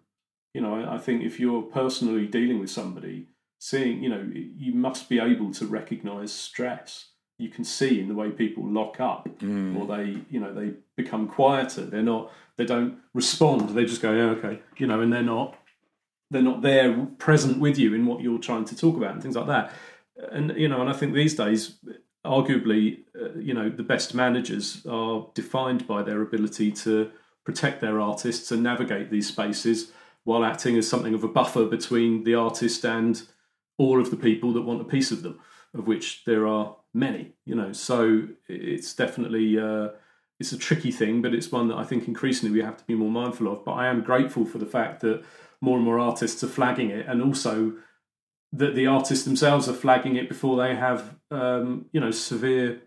You 0.54 0.62
know, 0.62 0.76
I, 0.76 0.96
I 0.96 0.98
think 0.98 1.24
if 1.24 1.40
you're 1.40 1.62
personally 1.62 2.26
dealing 2.26 2.60
with 2.60 2.70
somebody, 2.70 3.28
seeing, 3.60 4.04
you 4.04 4.10
know, 4.10 4.28
you 4.34 4.74
must 4.74 5.10
be 5.10 5.20
able 5.20 5.54
to 5.54 5.66
recognise 5.66 6.34
stress. 6.34 7.10
You 7.40 7.50
can 7.50 7.64
see 7.64 8.00
in 8.00 8.08
the 8.08 8.16
way 8.16 8.32
people 8.32 8.66
lock 8.66 9.00
up, 9.00 9.30
or 9.78 9.86
they, 9.86 10.18
you 10.30 10.40
know, 10.40 10.54
they 10.54 10.74
become 10.96 11.28
quieter. 11.28 11.86
They're 11.86 12.02
not, 12.02 12.32
they 12.56 12.66
don't 12.66 12.98
respond. 13.14 13.70
They 13.70 13.86
just 13.86 14.02
go, 14.02 14.12
yeah, 14.12 14.32
okay, 14.32 14.60
you 14.78 14.88
know, 14.88 15.02
and 15.02 15.14
they're 15.14 15.22
not, 15.22 15.56
they're 16.32 16.42
not 16.42 16.62
there 16.62 17.06
present 17.20 17.60
with 17.60 17.78
you 17.78 17.94
in 17.94 18.06
what 18.06 18.22
you're 18.22 18.40
trying 18.40 18.66
to 18.66 18.76
talk 18.76 18.98
about 18.98 19.14
and 19.14 19.22
things 19.22 19.36
like 19.36 19.48
that. 19.48 19.72
And 20.32 20.58
you 20.58 20.68
know, 20.68 20.82
and 20.82 20.90
I 20.90 20.94
think 20.94 21.14
these 21.14 21.36
days 21.36 21.78
arguably, 22.26 23.02
uh, 23.20 23.38
you 23.40 23.54
know, 23.54 23.70
the 23.70 23.84
best 23.84 24.14
managers 24.14 24.86
are 24.90 25.28
defined 25.34 25.88
by 25.88 26.04
their 26.04 26.22
ability 26.22 26.72
to 26.72 27.12
protect 27.46 27.82
their 27.82 28.00
artists 28.00 28.52
and 28.52 28.62
navigate 28.64 29.10
these 29.10 29.28
spaces 29.28 29.92
while 30.26 30.44
acting 30.44 30.76
as 30.76 30.88
something 30.88 31.14
of 31.14 31.24
a 31.24 31.28
buffer 31.28 31.66
between 31.66 32.24
the 32.26 32.36
artist 32.36 32.84
and 32.84 33.24
all 33.78 34.02
of 34.02 34.12
the 34.12 34.18
people 34.18 34.52
that 34.54 34.64
want 34.64 34.82
a 34.82 34.84
piece 34.84 35.12
of 35.12 35.24
them, 35.24 35.40
of 35.74 35.88
which 35.88 36.26
there 36.26 36.46
are 36.46 36.76
many. 36.98 37.34
You 37.46 37.56
know, 37.56 37.72
so 37.72 38.28
it's 38.48 38.94
definitely 38.94 39.60
uh, 39.60 39.90
it's 40.40 40.52
a 40.52 40.58
tricky 40.58 40.92
thing, 40.92 41.22
but 41.22 41.34
it's 41.34 41.52
one 41.52 41.68
that 41.70 41.78
I 41.78 41.84
think 41.84 42.08
increasingly 42.08 42.54
we 42.54 42.64
have 42.64 42.78
to 42.78 42.86
be 42.86 42.96
more 42.96 43.12
mindful 43.12 43.48
of. 43.48 43.64
But 43.66 43.74
I 43.74 43.88
am 43.88 44.02
grateful 44.04 44.46
for 44.46 44.58
the 44.58 44.66
fact 44.66 45.02
that 45.02 45.24
more 45.62 45.78
and 45.78 45.86
more 45.86 46.00
artists 46.00 46.44
are 46.44 46.48
flagging 46.48 46.90
it, 46.90 47.06
and 47.08 47.22
also 47.22 47.74
that 48.54 48.76
the 48.76 48.88
artists 48.88 49.26
themselves 49.26 49.68
are 49.68 49.74
flagging 49.74 50.16
it 50.16 50.30
before 50.30 50.56
they 50.58 50.76
have, 50.76 51.16
um, 51.32 51.86
you 51.92 52.00
know, 52.00 52.12
severe 52.12 52.82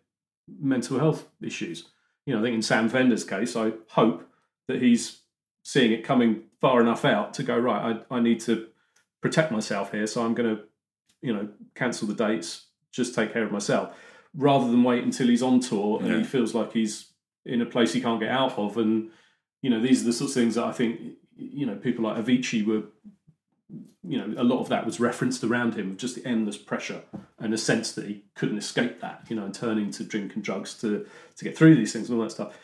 mental 0.60 0.98
health 0.98 1.28
issues. 1.42 1.90
You 2.26 2.34
know, 2.34 2.40
I 2.40 2.44
think 2.44 2.54
in 2.54 2.62
Sam 2.62 2.88
Fender's 2.88 3.24
case, 3.24 3.56
I 3.56 3.72
hope 3.88 4.26
that 4.68 4.80
he's 4.80 5.20
seeing 5.62 5.92
it 5.92 6.04
coming 6.04 6.44
far 6.60 6.80
enough 6.80 7.04
out 7.04 7.34
to 7.34 7.42
go 7.42 7.58
right. 7.58 8.02
I, 8.10 8.16
I 8.16 8.20
need 8.20 8.40
to 8.40 8.68
protect 9.20 9.52
myself 9.52 9.92
here, 9.92 10.06
so 10.06 10.24
I'm 10.24 10.34
going 10.34 10.56
to, 10.56 10.62
you 11.20 11.34
know, 11.34 11.48
cancel 11.74 12.08
the 12.08 12.14
dates, 12.14 12.66
just 12.92 13.14
take 13.14 13.32
care 13.32 13.44
of 13.44 13.52
myself, 13.52 13.94
rather 14.34 14.66
than 14.70 14.82
wait 14.84 15.04
until 15.04 15.28
he's 15.28 15.42
on 15.42 15.60
tour 15.60 15.98
and 16.00 16.08
Yeah. 16.08 16.18
he 16.18 16.24
feels 16.24 16.54
like 16.54 16.72
he's 16.72 17.12
in 17.44 17.60
a 17.62 17.66
place 17.66 17.92
he 17.92 18.00
can't 18.00 18.20
get 18.20 18.30
out 18.30 18.58
of. 18.58 18.76
And 18.76 19.10
you 19.62 19.68
know, 19.70 19.80
these 19.80 20.02
are 20.02 20.06
the 20.06 20.12
sorts 20.12 20.34
of 20.36 20.42
things 20.42 20.54
that 20.54 20.64
I 20.64 20.72
think, 20.72 21.00
you 21.36 21.66
know, 21.66 21.76
people 21.76 22.04
like 22.04 22.16
Avicii 22.24 22.64
were 22.64 22.84
you 24.02 24.16
know, 24.18 24.40
a 24.40 24.42
lot 24.42 24.60
of 24.60 24.68
that 24.70 24.86
was 24.86 24.98
referenced 24.98 25.44
around 25.44 25.74
him 25.74 25.90
of 25.90 25.96
just 25.98 26.14
the 26.16 26.26
endless 26.26 26.56
pressure 26.56 27.02
and 27.38 27.52
a 27.52 27.58
sense 27.58 27.92
that 27.92 28.06
he 28.06 28.24
couldn't 28.34 28.56
escape 28.56 29.00
that, 29.00 29.22
you 29.28 29.36
know, 29.36 29.44
and 29.44 29.54
turning 29.54 29.90
to 29.90 30.02
drink 30.02 30.34
and 30.34 30.42
drugs 30.42 30.74
to 30.74 31.06
to 31.36 31.44
get 31.44 31.56
through 31.56 31.76
these 31.76 31.92
things 31.92 32.08
and 32.08 32.18
all 32.18 32.24
that 32.24 32.30
stuff. 32.30 32.58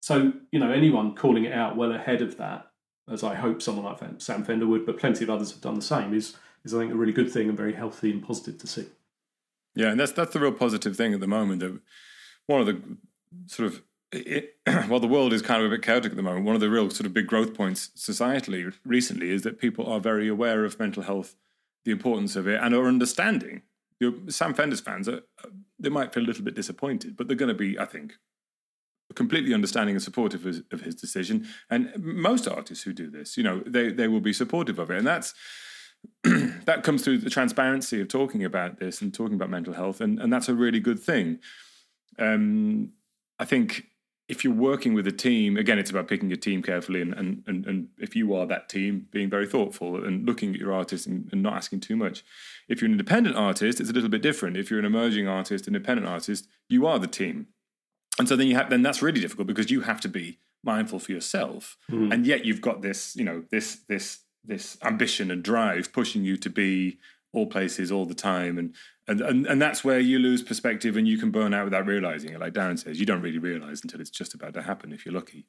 So, 0.00 0.32
you 0.52 0.58
know, 0.60 0.70
anyone 0.70 1.14
calling 1.14 1.44
it 1.44 1.52
out 1.52 1.76
well 1.76 1.92
ahead 1.92 2.22
of 2.22 2.36
that, 2.38 2.70
as 3.10 3.22
I 3.22 3.34
hope 3.34 3.60
someone 3.60 3.84
like 3.84 3.98
Sam 4.22 4.44
Fender 4.44 4.66
would, 4.66 4.86
but 4.86 4.98
plenty 4.98 5.24
of 5.24 5.30
others 5.30 5.50
have 5.52 5.60
done 5.60 5.74
the 5.74 5.82
same, 5.82 6.14
is 6.14 6.36
is 6.64 6.72
I 6.74 6.78
think 6.78 6.92
a 6.92 6.96
really 6.96 7.12
good 7.12 7.30
thing 7.30 7.48
and 7.48 7.58
very 7.58 7.74
healthy 7.74 8.10
and 8.12 8.22
positive 8.22 8.58
to 8.58 8.66
see. 8.68 8.86
Yeah, 9.74 9.88
and 9.88 9.98
that's 9.98 10.12
that's 10.12 10.32
the 10.32 10.40
real 10.40 10.52
positive 10.52 10.96
thing 10.96 11.14
at 11.14 11.20
the 11.20 11.26
moment. 11.26 11.60
That 11.60 11.80
one 12.46 12.60
of 12.60 12.66
the 12.66 12.80
sort 13.46 13.72
of 13.72 13.82
it, 14.12 14.56
while 14.88 15.00
the 15.00 15.08
world 15.08 15.32
is 15.32 15.42
kind 15.42 15.62
of 15.62 15.66
a 15.66 15.74
bit 15.74 15.84
chaotic 15.84 16.12
at 16.12 16.16
the 16.16 16.22
moment, 16.22 16.44
one 16.44 16.54
of 16.54 16.60
the 16.60 16.70
real 16.70 16.90
sort 16.90 17.06
of 17.06 17.14
big 17.14 17.26
growth 17.26 17.54
points 17.54 17.90
societally 17.96 18.72
recently 18.84 19.30
is 19.30 19.42
that 19.42 19.58
people 19.58 19.86
are 19.86 20.00
very 20.00 20.28
aware 20.28 20.64
of 20.64 20.78
mental 20.78 21.02
health, 21.02 21.36
the 21.84 21.92
importance 21.92 22.36
of 22.36 22.46
it, 22.46 22.60
and 22.62 22.74
are 22.74 22.86
understanding. 22.86 23.62
Sam 24.28 24.52
Fender's 24.52 24.80
fans 24.80 25.08
are 25.08 25.22
they 25.78 25.88
might 25.88 26.12
feel 26.12 26.24
a 26.24 26.26
little 26.26 26.44
bit 26.44 26.54
disappointed, 26.54 27.16
but 27.16 27.28
they're 27.28 27.36
going 27.36 27.48
to 27.48 27.54
be, 27.54 27.78
I 27.78 27.84
think, 27.84 28.14
completely 29.14 29.54
understanding 29.54 29.94
and 29.94 30.02
supportive 30.02 30.40
of 30.40 30.46
his, 30.46 30.62
of 30.72 30.80
his 30.82 30.94
decision. 30.94 31.46
And 31.70 31.92
most 31.96 32.48
artists 32.48 32.84
who 32.84 32.92
do 32.92 33.10
this, 33.10 33.36
you 33.36 33.42
know, 33.42 33.62
they 33.64 33.92
they 33.92 34.08
will 34.08 34.20
be 34.20 34.32
supportive 34.32 34.78
of 34.78 34.90
it, 34.90 34.98
and 34.98 35.06
that's 35.06 35.34
that 36.24 36.82
comes 36.82 37.02
through 37.02 37.18
the 37.18 37.30
transparency 37.30 38.00
of 38.00 38.08
talking 38.08 38.44
about 38.44 38.78
this 38.78 39.00
and 39.00 39.12
talking 39.12 39.34
about 39.34 39.50
mental 39.50 39.74
health, 39.74 40.00
and, 40.00 40.20
and 40.20 40.32
that's 40.32 40.48
a 40.48 40.54
really 40.54 40.80
good 40.80 41.00
thing. 41.00 41.40
Um, 42.18 42.92
I 43.38 43.44
think 43.44 43.86
if 44.28 44.44
you're 44.44 44.54
working 44.54 44.94
with 44.94 45.06
a 45.06 45.12
team, 45.12 45.56
again, 45.56 45.78
it's 45.78 45.90
about 45.90 46.08
picking 46.08 46.30
your 46.30 46.38
team 46.38 46.62
carefully, 46.62 47.02
and 47.02 47.12
and 47.14 47.42
and, 47.46 47.66
and 47.66 47.88
if 47.98 48.14
you 48.14 48.34
are 48.34 48.46
that 48.46 48.68
team, 48.68 49.08
being 49.10 49.28
very 49.28 49.46
thoughtful 49.46 50.02
and 50.04 50.24
looking 50.26 50.54
at 50.54 50.60
your 50.60 50.72
artist 50.72 51.06
and, 51.06 51.28
and 51.32 51.42
not 51.42 51.54
asking 51.54 51.80
too 51.80 51.96
much. 51.96 52.24
If 52.68 52.80
you're 52.80 52.86
an 52.86 52.92
independent 52.92 53.36
artist, 53.36 53.80
it's 53.80 53.90
a 53.90 53.92
little 53.92 54.08
bit 54.08 54.22
different. 54.22 54.56
If 54.56 54.70
you're 54.70 54.78
an 54.78 54.86
emerging 54.86 55.26
artist, 55.28 55.66
independent 55.66 56.06
artist, 56.06 56.46
you 56.68 56.86
are 56.86 56.98
the 56.98 57.06
team, 57.06 57.48
and 58.18 58.28
so 58.28 58.36
then 58.36 58.46
you 58.46 58.54
have 58.54 58.70
then 58.70 58.82
that's 58.82 59.02
really 59.02 59.20
difficult 59.20 59.48
because 59.48 59.70
you 59.70 59.80
have 59.82 60.00
to 60.02 60.08
be 60.08 60.38
mindful 60.62 61.00
for 61.00 61.10
yourself, 61.10 61.76
and 62.12 62.26
yet 62.26 62.44
you've 62.44 62.60
got 62.60 62.80
this, 62.80 63.16
you 63.16 63.24
know, 63.24 63.42
this 63.50 63.80
this 63.88 64.20
this 64.44 64.76
ambition 64.82 65.30
and 65.30 65.42
drive 65.42 65.92
pushing 65.92 66.24
you 66.24 66.36
to 66.38 66.50
be 66.50 66.98
all 67.32 67.46
places 67.46 67.90
all 67.90 68.04
the 68.06 68.14
time. 68.14 68.58
And 68.58 68.74
and 69.08 69.20
and, 69.20 69.46
and 69.46 69.60
that's 69.60 69.82
where 69.84 69.98
you 69.98 70.18
lose 70.18 70.42
perspective 70.42 70.96
and 70.96 71.08
you 71.08 71.18
can 71.18 71.30
burn 71.30 71.54
out 71.54 71.64
without 71.64 71.86
realizing 71.86 72.30
it. 72.32 72.40
Like 72.40 72.52
darren 72.52 72.78
says 72.78 73.00
you 73.00 73.06
don't 73.06 73.22
really 73.22 73.38
realize 73.38 73.82
until 73.82 74.00
it's 74.00 74.10
just 74.10 74.34
about 74.34 74.54
to 74.54 74.62
happen 74.62 74.92
if 74.92 75.04
you're 75.04 75.14
lucky. 75.14 75.46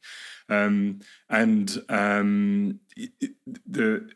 Um, 0.49 0.99
and 1.29 1.83
um, 1.89 2.79
it- 2.95 3.35
the 3.67 4.09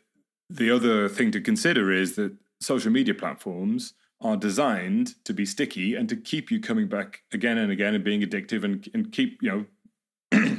the 0.50 0.70
other 0.70 1.08
thing 1.08 1.30
to 1.32 1.40
consider 1.40 1.92
is 1.92 2.16
that 2.16 2.32
social 2.60 2.90
media 2.90 3.14
platforms 3.14 3.94
are 4.20 4.36
designed 4.36 5.14
to 5.24 5.32
be 5.32 5.46
sticky 5.46 5.94
and 5.94 6.08
to 6.08 6.16
keep 6.16 6.50
you 6.50 6.60
coming 6.60 6.88
back 6.88 7.22
again 7.32 7.58
and 7.58 7.70
again 7.70 7.94
and 7.94 8.02
being 8.02 8.22
addictive 8.22 8.64
and, 8.64 8.88
and 8.92 9.12
keep 9.12 9.38
you 9.42 9.50
know 9.50 9.64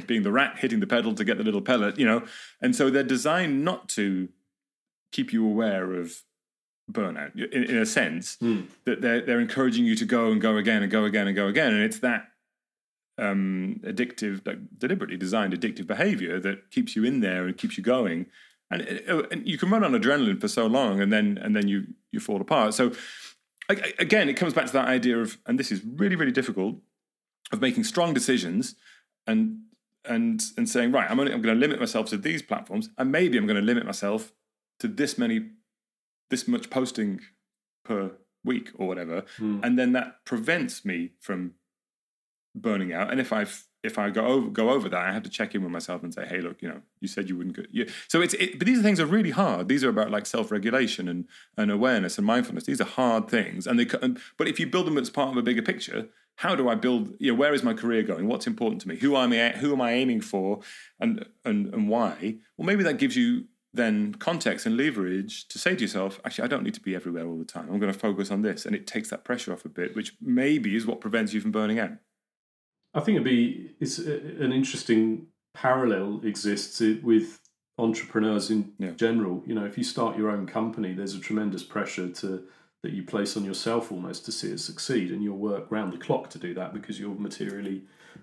being 0.06 0.22
the 0.22 0.32
rat 0.32 0.58
hitting 0.58 0.80
the 0.80 0.86
pedal 0.86 1.14
to 1.14 1.24
get 1.24 1.38
the 1.38 1.44
little 1.44 1.62
pellet, 1.62 1.98
you 1.98 2.06
know. 2.06 2.24
And 2.60 2.74
so 2.74 2.90
they're 2.90 3.02
designed 3.02 3.64
not 3.64 3.88
to 3.90 4.28
keep 5.12 5.32
you 5.32 5.46
aware 5.46 5.92
of 5.94 6.22
burnout 6.90 7.34
in, 7.34 7.64
in 7.64 7.76
a 7.76 7.86
sense 7.86 8.36
that 8.84 9.00
they're 9.00 9.20
they're 9.20 9.40
encouraging 9.40 9.84
you 9.84 9.94
to 9.94 10.04
go 10.04 10.30
and 10.32 10.40
go 10.40 10.56
again 10.56 10.82
and 10.82 10.90
go 10.90 11.04
again 11.04 11.26
and 11.26 11.36
go 11.36 11.46
again. 11.46 11.72
And 11.72 11.82
it's 11.82 12.00
that 12.00 12.28
um, 13.18 13.80
addictive, 13.84 14.46
like 14.46 14.58
deliberately 14.78 15.16
designed 15.16 15.52
addictive 15.52 15.86
behavior 15.86 16.40
that 16.40 16.70
keeps 16.70 16.96
you 16.96 17.04
in 17.04 17.20
there 17.20 17.46
and 17.46 17.56
keeps 17.56 17.76
you 17.76 17.84
going. 17.84 18.26
And, 18.70 19.02
uh, 19.08 19.22
and 19.30 19.46
you 19.46 19.58
can 19.58 19.68
run 19.68 19.84
on 19.84 19.92
adrenaline 19.92 20.40
for 20.40 20.48
so 20.48 20.66
long, 20.66 21.00
and 21.00 21.12
then 21.12 21.38
and 21.38 21.54
then 21.54 21.68
you 21.68 21.88
you 22.12 22.20
fall 22.20 22.40
apart. 22.40 22.74
So 22.74 22.92
again, 23.68 24.28
it 24.28 24.34
comes 24.34 24.54
back 24.54 24.66
to 24.66 24.72
that 24.72 24.88
idea 24.88 25.18
of, 25.18 25.38
and 25.46 25.58
this 25.58 25.70
is 25.70 25.82
really 25.84 26.16
really 26.16 26.32
difficult, 26.32 26.76
of 27.52 27.60
making 27.60 27.84
strong 27.84 28.14
decisions 28.14 28.76
and 29.26 29.58
and 30.04 30.42
and 30.56 30.68
saying 30.68 30.92
right, 30.92 31.10
I'm 31.10 31.20
only 31.20 31.32
I'm 31.32 31.42
going 31.42 31.54
to 31.54 31.60
limit 31.60 31.78
myself 31.80 32.06
to 32.10 32.16
these 32.16 32.42
platforms, 32.42 32.88
and 32.98 33.10
maybe 33.12 33.36
I'm 33.38 33.46
going 33.46 33.60
to 33.60 33.66
limit 33.66 33.84
myself 33.84 34.32
to 34.80 34.88
this 34.88 35.18
many 35.18 35.50
this 36.30 36.46
much 36.48 36.70
posting 36.70 37.20
per 37.84 38.12
week 38.44 38.70
or 38.76 38.86
whatever, 38.86 39.24
Mm. 39.38 39.60
and 39.64 39.78
then 39.78 39.92
that 39.92 40.24
prevents 40.24 40.84
me 40.84 41.10
from 41.20 41.52
burning 42.54 42.92
out. 42.92 43.10
And 43.10 43.20
if 43.20 43.32
I 43.32 43.46
if 43.82 43.98
I 43.98 44.10
go 44.10 44.26
over 44.26 44.48
go 44.48 44.70
over 44.70 44.88
that, 44.88 45.00
I 45.08 45.12
have 45.12 45.22
to 45.24 45.30
check 45.30 45.54
in 45.54 45.62
with 45.62 45.72
myself 45.72 46.02
and 46.02 46.12
say, 46.12 46.26
hey, 46.26 46.40
look, 46.40 46.60
you 46.62 46.68
know, 46.68 46.82
you 47.00 47.08
said 47.08 47.28
you 47.28 47.36
wouldn't 47.36 47.56
go. 47.56 47.62
Yeah. 47.70 47.84
So 48.08 48.20
it's 48.20 48.34
it, 48.34 48.58
but 48.58 48.66
these 48.66 48.82
things 48.82 49.00
are 49.00 49.06
really 49.06 49.30
hard. 49.30 49.68
These 49.68 49.84
are 49.84 49.88
about 49.90 50.10
like 50.10 50.26
self 50.26 50.50
regulation 50.50 51.08
and 51.08 51.26
and 51.56 51.70
awareness 51.70 52.16
and 52.18 52.26
mindfulness. 52.26 52.64
These 52.64 52.80
are 52.80 52.84
hard 52.84 53.28
things, 53.28 53.66
and 53.66 53.78
they. 53.78 53.86
and- 54.02 54.18
But 54.38 54.48
if 54.48 54.58
you 54.60 54.66
build 54.66 54.86
them 54.86 54.98
as 54.98 55.10
part 55.10 55.30
of 55.30 55.36
a 55.36 55.42
bigger 55.42 55.62
picture. 55.62 56.08
How 56.40 56.54
do 56.56 56.70
I 56.70 56.74
build? 56.74 57.14
You 57.18 57.32
know, 57.32 57.38
where 57.38 57.52
is 57.52 57.62
my 57.62 57.74
career 57.74 58.02
going? 58.02 58.26
What's 58.26 58.46
important 58.46 58.80
to 58.80 58.88
me? 58.88 58.96
Who 58.96 59.14
am 59.14 59.30
I? 59.30 59.50
Who 59.50 59.74
am 59.74 59.82
I 59.82 59.92
aiming 59.92 60.22
for? 60.22 60.60
And 60.98 61.26
and 61.44 61.66
and 61.74 61.86
why? 61.86 62.36
Well, 62.56 62.64
maybe 62.64 62.82
that 62.84 62.96
gives 62.96 63.14
you 63.14 63.44
then 63.74 64.14
context 64.14 64.64
and 64.64 64.74
leverage 64.74 65.46
to 65.48 65.58
say 65.58 65.74
to 65.76 65.82
yourself, 65.82 66.18
actually, 66.24 66.44
I 66.44 66.48
don't 66.48 66.62
need 66.64 66.72
to 66.74 66.80
be 66.80 66.94
everywhere 66.94 67.26
all 67.26 67.36
the 67.38 67.44
time. 67.44 67.68
I'm 67.70 67.78
going 67.78 67.92
to 67.92 67.98
focus 67.98 68.30
on 68.30 68.40
this, 68.40 68.64
and 68.64 68.74
it 68.74 68.86
takes 68.86 69.10
that 69.10 69.22
pressure 69.22 69.52
off 69.52 69.66
a 69.66 69.68
bit, 69.68 69.94
which 69.94 70.14
maybe 70.18 70.74
is 70.74 70.86
what 70.86 71.02
prevents 71.02 71.34
you 71.34 71.42
from 71.42 71.52
burning 71.52 71.78
out. 71.78 71.92
I 72.94 73.00
think 73.00 73.16
it'd 73.16 73.24
be 73.24 73.76
it's 73.78 73.98
a- 73.98 74.42
an 74.42 74.50
interesting 74.52 75.26
parallel 75.52 76.22
exists 76.24 76.80
with 77.02 77.38
entrepreneurs 77.76 78.50
in 78.50 78.72
Yeah. 78.78 78.92
general. 78.92 79.44
You 79.46 79.54
know, 79.56 79.66
if 79.66 79.76
you 79.76 79.84
start 79.84 80.16
your 80.16 80.30
own 80.30 80.46
company, 80.46 80.94
there's 80.94 81.14
a 81.14 81.20
tremendous 81.20 81.64
pressure 81.64 82.08
to 82.08 82.46
that 82.82 82.92
you 82.92 83.02
place 83.02 83.36
on 83.36 83.44
yourself 83.44 83.92
almost 83.92 84.24
to 84.24 84.32
see 84.32 84.48
it 84.48 84.60
succeed, 84.60 85.10
and 85.10 85.22
you'll 85.22 85.36
work 85.36 85.70
round 85.70 85.92
the 85.92 85.98
clock 85.98 86.30
to 86.30 86.38
do 86.38 86.54
that 86.54 86.72
because 86.72 86.98
you're 86.98 87.14
materially 87.14 87.82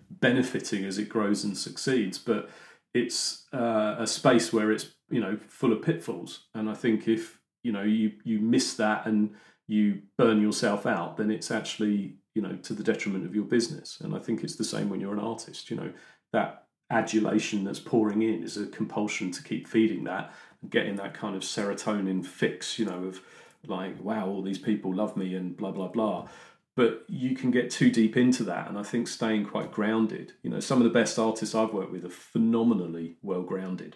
benefiting 0.09 0.83
as 0.85 0.97
it 0.97 1.09
grows 1.09 1.43
and 1.43 1.57
succeeds. 1.57 2.17
But 2.17 2.49
it's 2.93 3.45
uh, 3.53 3.95
a 3.99 4.07
space 4.07 4.51
where 4.51 4.71
it's 4.71 4.93
you 5.09 5.21
know 5.21 5.37
full 5.47 5.71
of 5.71 5.81
pitfalls, 5.81 6.45
and 6.53 6.69
I 6.69 6.73
think 6.73 7.07
if 7.07 7.39
you 7.63 7.71
know 7.71 7.83
you 7.83 8.13
you 8.23 8.39
miss 8.39 8.73
that 8.75 9.05
and 9.05 9.35
you 9.67 10.01
burn 10.17 10.41
yourself 10.41 10.85
out, 10.85 11.17
then 11.17 11.29
it's 11.29 11.51
actually 11.51 12.15
you 12.33 12.41
know 12.41 12.55
to 12.55 12.73
the 12.73 12.83
detriment 12.83 13.25
of 13.25 13.35
your 13.35 13.45
business. 13.45 13.99
And 14.01 14.15
I 14.15 14.19
think 14.19 14.43
it's 14.43 14.55
the 14.55 14.63
same 14.63 14.89
when 14.89 14.99
you're 14.99 15.13
an 15.13 15.19
artist. 15.19 15.69
You 15.69 15.77
know 15.77 15.91
that 16.33 16.63
adulation 16.89 17.63
that's 17.63 17.79
pouring 17.79 18.21
in 18.21 18.43
is 18.43 18.57
a 18.57 18.65
compulsion 18.65 19.29
to 19.29 19.43
keep 19.43 19.67
feeding 19.67 20.05
that 20.05 20.33
and 20.61 20.71
getting 20.71 20.95
that 20.95 21.13
kind 21.13 21.35
of 21.35 21.43
serotonin 21.43 22.25
fix. 22.25 22.79
You 22.79 22.85
know 22.85 23.03
of 23.03 23.21
like 23.65 23.99
wow, 24.01 24.27
all 24.27 24.41
these 24.41 24.59
people 24.59 24.93
love 24.93 25.15
me 25.17 25.35
and 25.35 25.55
blah 25.57 25.71
blah 25.71 25.87
blah. 25.87 26.27
But 26.75 27.05
you 27.07 27.35
can 27.35 27.49
get 27.49 27.71
too 27.71 27.89
deep 27.89 28.15
into 28.15 28.43
that, 28.43 28.69
and 28.69 28.77
I 28.77 28.83
think 28.83 29.07
staying 29.07 29.45
quite 29.45 29.71
grounded. 29.71 30.33
You 30.43 30.51
know, 30.51 30.59
some 30.59 30.77
of 30.77 30.83
the 30.83 30.91
best 30.91 31.17
artists 31.17 31.55
I've 31.55 31.73
worked 31.73 31.91
with 31.91 32.05
are 32.05 32.09
phenomenally 32.09 33.15
well 33.23 33.41
grounded. 33.41 33.95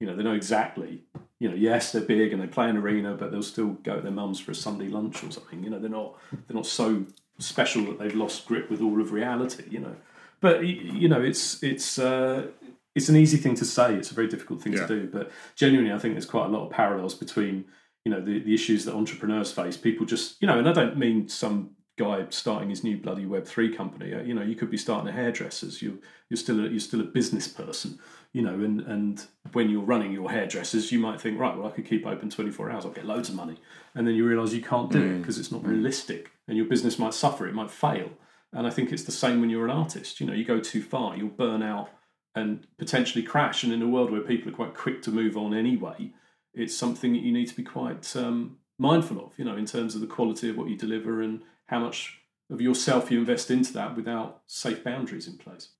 You 0.00 0.06
know, 0.06 0.16
they 0.16 0.22
know 0.22 0.32
exactly. 0.34 1.04
You 1.38 1.50
know, 1.50 1.54
yes, 1.54 1.92
they're 1.92 2.00
big 2.00 2.32
and 2.32 2.40
they 2.42 2.46
play 2.46 2.70
an 2.70 2.76
arena, 2.78 3.14
but 3.14 3.30
they'll 3.30 3.42
still 3.42 3.72
go 3.84 3.96
to 3.96 4.00
their 4.02 4.10
mums 4.10 4.40
for 4.40 4.50
a 4.50 4.54
Sunday 4.54 4.88
lunch 4.88 5.22
or 5.22 5.30
something. 5.30 5.62
You 5.62 5.70
know, 5.70 5.78
they're 5.78 5.90
not 5.90 6.18
they're 6.46 6.56
not 6.56 6.66
so 6.66 7.04
special 7.38 7.84
that 7.84 7.98
they've 7.98 8.14
lost 8.14 8.46
grip 8.46 8.70
with 8.70 8.80
all 8.80 9.00
of 9.00 9.12
reality. 9.12 9.64
You 9.68 9.80
know, 9.80 9.96
but 10.40 10.64
you 10.66 11.08
know, 11.08 11.20
it's 11.20 11.62
it's 11.62 11.98
uh, 11.98 12.46
it's 12.94 13.08
an 13.10 13.16
easy 13.16 13.36
thing 13.36 13.54
to 13.56 13.64
say. 13.66 13.94
It's 13.94 14.10
a 14.10 14.14
very 14.14 14.28
difficult 14.28 14.62
thing 14.62 14.72
Yeah. 14.72 14.86
to 14.86 15.00
do. 15.00 15.06
But 15.08 15.30
genuinely, 15.54 15.92
I 15.92 15.98
think 15.98 16.14
there's 16.14 16.24
quite 16.26 16.46
a 16.46 16.48
lot 16.48 16.64
of 16.64 16.70
parallels 16.70 17.14
between 17.14 17.66
you 18.04 18.12
know 18.12 18.20
the, 18.20 18.40
the 18.40 18.54
issues 18.54 18.84
that 18.84 18.94
entrepreneurs 18.94 19.52
face. 19.52 19.76
People 19.76 20.06
just 20.06 20.40
you 20.40 20.46
know, 20.46 20.58
and 20.58 20.68
I 20.68 20.72
don't 20.72 20.96
mean 20.96 21.28
some 21.28 21.70
guy 21.98 22.24
starting 22.30 22.70
his 22.70 22.82
new 22.82 22.96
bloody 22.96 23.26
Web 23.26 23.46
three 23.46 23.74
company. 23.74 24.14
Uh, 24.14 24.22
You 24.22 24.34
know, 24.34 24.42
you 24.42 24.56
could 24.56 24.70
be 24.70 24.78
starting 24.78 25.08
a 25.08 25.12
hairdressers. 25.12 25.82
You 25.82 26.00
you're 26.28 26.38
still 26.38 26.64
a, 26.64 26.68
you're 26.68 26.80
still 26.80 27.00
a 27.00 27.04
business 27.04 27.48
person. 27.48 27.98
You 28.32 28.42
know, 28.42 28.54
and 28.54 28.80
and 28.80 29.24
when 29.52 29.68
you're 29.68 29.82
running 29.82 30.12
your 30.12 30.30
hairdressers, 30.30 30.90
you 30.90 30.98
might 30.98 31.20
think, 31.20 31.38
right, 31.38 31.56
well, 31.56 31.66
I 31.66 31.70
could 31.70 31.86
keep 31.86 32.06
open 32.06 32.30
24 32.30 32.70
hours. 32.70 32.84
I'll 32.84 32.92
get 32.92 33.04
loads 33.04 33.28
of 33.28 33.34
money, 33.34 33.60
and 33.94 34.06
then 34.06 34.14
you 34.14 34.26
realise 34.26 34.52
you 34.52 34.62
can't 34.62 34.90
do 34.90 35.02
it 35.02 35.18
because 35.18 35.38
it's 35.38 35.52
not 35.52 35.66
realistic, 35.66 36.32
and 36.48 36.56
your 36.56 36.66
business 36.66 36.98
might 36.98 37.14
suffer. 37.14 37.46
It 37.46 37.54
might 37.54 37.70
fail. 37.70 38.10
And 38.54 38.66
I 38.66 38.70
think 38.70 38.92
it's 38.92 39.04
the 39.04 39.12
same 39.12 39.40
when 39.40 39.48
you're 39.50 39.64
an 39.64 39.70
artist. 39.70 40.20
You 40.20 40.26
know, 40.26 40.34
you 40.34 40.44
go 40.44 40.60
too 40.60 40.82
far, 40.82 41.16
you'll 41.16 41.28
burn 41.30 41.62
out 41.62 41.88
and 42.34 42.66
potentially 42.78 43.22
crash. 43.22 43.64
And 43.64 43.72
in 43.72 43.82
a 43.82 43.88
world 43.88 44.10
where 44.10 44.20
people 44.20 44.50
are 44.52 44.54
quite 44.54 44.74
quick 44.74 45.02
to 45.02 45.10
move 45.10 45.36
on 45.36 45.54
anyway, 45.54 46.12
it's 46.54 46.76
something 46.76 47.12
that 47.12 47.22
you 47.22 47.32
need 47.32 47.48
to 47.48 47.56
be 47.56 47.62
quite 47.62 48.14
um, 48.16 48.58
mindful 48.78 49.18
of, 49.24 49.32
you 49.38 49.44
know, 49.44 49.56
in 49.56 49.66
terms 49.66 49.94
of 49.94 50.00
the 50.00 50.06
quality 50.06 50.50
of 50.50 50.56
what 50.56 50.68
you 50.68 50.76
deliver 50.76 51.22
and 51.22 51.42
how 51.66 51.80
much 51.80 52.18
of 52.50 52.60
yourself 52.60 53.10
you 53.10 53.18
invest 53.18 53.50
into 53.50 53.72
that 53.72 53.96
without 53.96 54.42
safe 54.46 54.84
boundaries 54.84 55.26
in 55.26 55.38
place. 55.38 55.70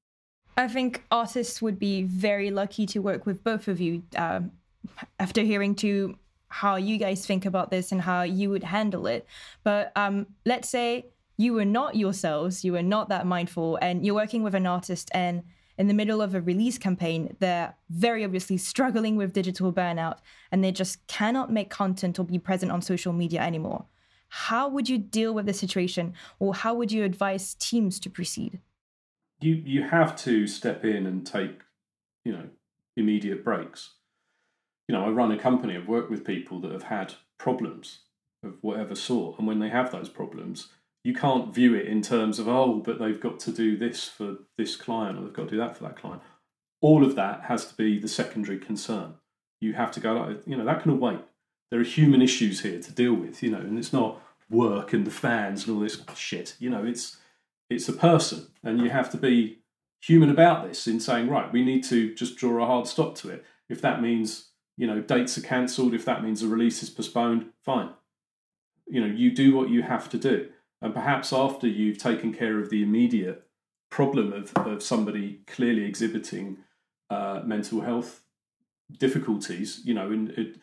I 0.56 0.68
think 0.68 1.04
artists 1.10 1.62
would 1.62 1.78
be 1.78 2.02
very 2.02 2.50
lucky 2.50 2.86
to 2.86 3.00
work 3.00 3.26
with 3.26 3.42
both 3.42 3.68
of 3.68 3.80
you. 3.80 4.02
Um, 4.16 4.52
after 5.18 5.42
hearing 5.42 5.74
to 5.76 6.18
how 6.48 6.76
you 6.76 6.98
guys 6.98 7.24
think 7.24 7.46
about 7.46 7.70
this 7.70 7.92
and 7.92 8.00
how 8.00 8.22
you 8.22 8.50
would 8.50 8.64
handle 8.64 9.06
it, 9.06 9.26
but 9.62 9.92
um, 9.96 10.26
let's 10.44 10.68
say 10.68 11.06
you 11.36 11.54
were 11.54 11.64
not 11.64 11.96
yourselves, 11.96 12.64
you 12.64 12.72
were 12.72 12.82
not 12.82 13.08
that 13.08 13.26
mindful, 13.26 13.78
and 13.80 14.04
you're 14.04 14.14
working 14.14 14.42
with 14.42 14.54
an 14.54 14.66
artist, 14.66 15.10
and 15.14 15.42
in 15.82 15.88
the 15.88 15.94
middle 15.94 16.22
of 16.22 16.32
a 16.32 16.40
release 16.40 16.78
campaign, 16.78 17.34
they're 17.40 17.74
very 17.90 18.24
obviously 18.24 18.56
struggling 18.56 19.16
with 19.16 19.32
digital 19.32 19.72
burnout, 19.72 20.18
and 20.52 20.62
they 20.62 20.70
just 20.70 21.04
cannot 21.08 21.50
make 21.52 21.70
content 21.70 22.20
or 22.20 22.24
be 22.24 22.38
present 22.38 22.70
on 22.70 22.80
social 22.80 23.12
media 23.12 23.40
anymore. 23.40 23.86
How 24.28 24.68
would 24.68 24.88
you 24.88 24.96
deal 24.96 25.34
with 25.34 25.44
the 25.44 25.52
situation, 25.52 26.14
or 26.38 26.54
how 26.54 26.72
would 26.72 26.92
you 26.92 27.02
advise 27.02 27.54
teams 27.54 27.98
to 27.98 28.08
proceed? 28.08 28.60
You 29.40 29.54
you 29.54 29.82
have 29.82 30.14
to 30.18 30.46
step 30.46 30.84
in 30.84 31.04
and 31.04 31.26
take, 31.26 31.62
you 32.24 32.30
know, 32.30 32.46
immediate 32.96 33.42
breaks. 33.42 33.94
You 34.86 34.94
know, 34.94 35.04
I 35.04 35.08
run 35.08 35.32
a 35.32 35.36
company. 35.36 35.76
I've 35.76 35.88
worked 35.88 36.12
with 36.12 36.24
people 36.24 36.60
that 36.60 36.70
have 36.70 36.84
had 36.84 37.14
problems 37.38 38.02
of 38.44 38.54
whatever 38.60 38.94
sort, 38.94 39.36
and 39.36 39.48
when 39.48 39.58
they 39.58 39.70
have 39.70 39.90
those 39.90 40.08
problems, 40.08 40.68
you 41.04 41.14
can't 41.14 41.54
view 41.54 41.74
it 41.74 41.86
in 41.86 42.00
terms 42.00 42.38
of 42.38 42.48
oh, 42.48 42.82
but 42.84 42.98
they've 42.98 43.20
got 43.20 43.40
to 43.40 43.52
do 43.52 43.76
this 43.76 44.08
for 44.08 44.36
this 44.56 44.76
client 44.76 45.18
or 45.18 45.22
they've 45.22 45.32
got 45.32 45.44
to 45.44 45.50
do 45.50 45.58
that 45.58 45.76
for 45.76 45.84
that 45.84 45.96
client. 45.96 46.22
All 46.80 47.04
of 47.04 47.16
that 47.16 47.42
has 47.42 47.66
to 47.66 47.74
be 47.74 47.98
the 47.98 48.08
secondary 48.08 48.58
concern. 48.58 49.14
You 49.60 49.74
have 49.74 49.92
to 49.92 50.00
go 50.00 50.14
like 50.14 50.46
you 50.46 50.56
know 50.56 50.64
that 50.64 50.82
can 50.82 50.98
wait. 50.98 51.20
There 51.70 51.80
are 51.80 51.84
human 51.84 52.20
issues 52.20 52.60
here 52.60 52.80
to 52.80 52.92
deal 52.92 53.14
with, 53.14 53.42
you 53.42 53.50
know, 53.50 53.58
and 53.58 53.78
it's 53.78 53.92
not 53.92 54.20
work 54.50 54.92
and 54.92 55.06
the 55.06 55.10
fans 55.10 55.66
and 55.66 55.74
all 55.74 55.82
this 55.82 55.98
shit. 56.14 56.54
You 56.58 56.70
know, 56.70 56.84
it's 56.84 57.16
it's 57.70 57.88
a 57.88 57.92
person, 57.92 58.48
and 58.62 58.80
you 58.80 58.90
have 58.90 59.10
to 59.10 59.16
be 59.16 59.58
human 60.00 60.30
about 60.30 60.68
this 60.68 60.86
in 60.86 61.00
saying, 61.00 61.28
right, 61.28 61.52
we 61.52 61.64
need 61.64 61.84
to 61.84 62.14
just 62.14 62.36
draw 62.36 62.62
a 62.62 62.66
hard 62.66 62.86
stop 62.86 63.14
to 63.16 63.30
it. 63.30 63.44
If 63.68 63.80
that 63.80 64.02
means 64.02 64.50
you 64.76 64.86
know 64.86 65.00
dates 65.00 65.38
are 65.38 65.42
cancelled, 65.42 65.94
if 65.94 66.04
that 66.04 66.22
means 66.22 66.40
the 66.40 66.48
release 66.48 66.82
is 66.82 66.90
postponed, 66.90 67.46
fine. 67.64 67.90
You 68.86 69.00
know, 69.00 69.14
you 69.14 69.34
do 69.34 69.56
what 69.56 69.70
you 69.70 69.82
have 69.82 70.08
to 70.10 70.18
do, 70.18 70.50
and 70.82 70.92
perhaps 70.92 71.32
after 71.32 71.66
you've 71.66 71.98
taken 71.98 72.34
care 72.34 72.58
of 72.58 72.68
the 72.68 72.82
immediate 72.82 73.46
problem 73.88 74.32
of, 74.32 74.52
of 74.66 74.82
somebody 74.82 75.40
clearly 75.46 75.84
exhibiting 75.84 76.58
uh, 77.10 77.42
mental 77.44 77.82
health 77.82 78.22
difficulties, 78.98 79.80
you 79.84 79.94
know, 79.94 80.10
and 80.10 80.30
it, 80.30 80.56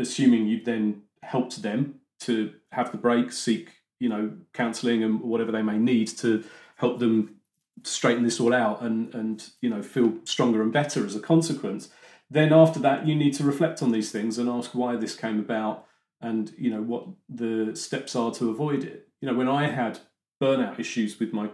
assuming 0.00 0.46
you've 0.46 0.64
then 0.64 1.02
helped 1.22 1.62
them 1.62 1.96
to 2.20 2.54
have 2.72 2.92
the 2.92 2.98
break, 2.98 3.32
seek 3.32 3.70
you 3.98 4.08
know 4.08 4.32
counselling 4.52 5.02
and 5.02 5.20
whatever 5.20 5.52
they 5.52 5.62
may 5.62 5.78
need 5.78 6.06
to 6.06 6.44
help 6.76 6.98
them 6.98 7.36
straighten 7.82 8.24
this 8.24 8.40
all 8.40 8.54
out 8.54 8.82
and 8.82 9.14
and 9.14 9.50
you 9.60 9.70
know 9.70 9.82
feel 9.82 10.14
stronger 10.24 10.62
and 10.62 10.72
better 10.72 11.04
as 11.04 11.14
a 11.14 11.20
consequence. 11.20 11.88
Then 12.28 12.52
after 12.52 12.80
that, 12.80 13.06
you 13.06 13.14
need 13.14 13.34
to 13.34 13.44
reflect 13.44 13.82
on 13.82 13.92
these 13.92 14.10
things 14.10 14.36
and 14.36 14.48
ask 14.48 14.74
why 14.74 14.96
this 14.96 15.14
came 15.14 15.38
about 15.38 15.86
and 16.20 16.52
you 16.58 16.70
know 16.70 16.82
what 16.82 17.06
the 17.28 17.74
steps 17.74 18.16
are 18.16 18.32
to 18.34 18.50
avoid 18.50 18.84
it. 18.84 19.08
You 19.20 19.28
know, 19.28 19.34
when 19.34 19.48
I 19.48 19.68
had 19.68 19.98
burnout 20.42 20.78
issues 20.78 21.18
with 21.18 21.32
my 21.32 21.50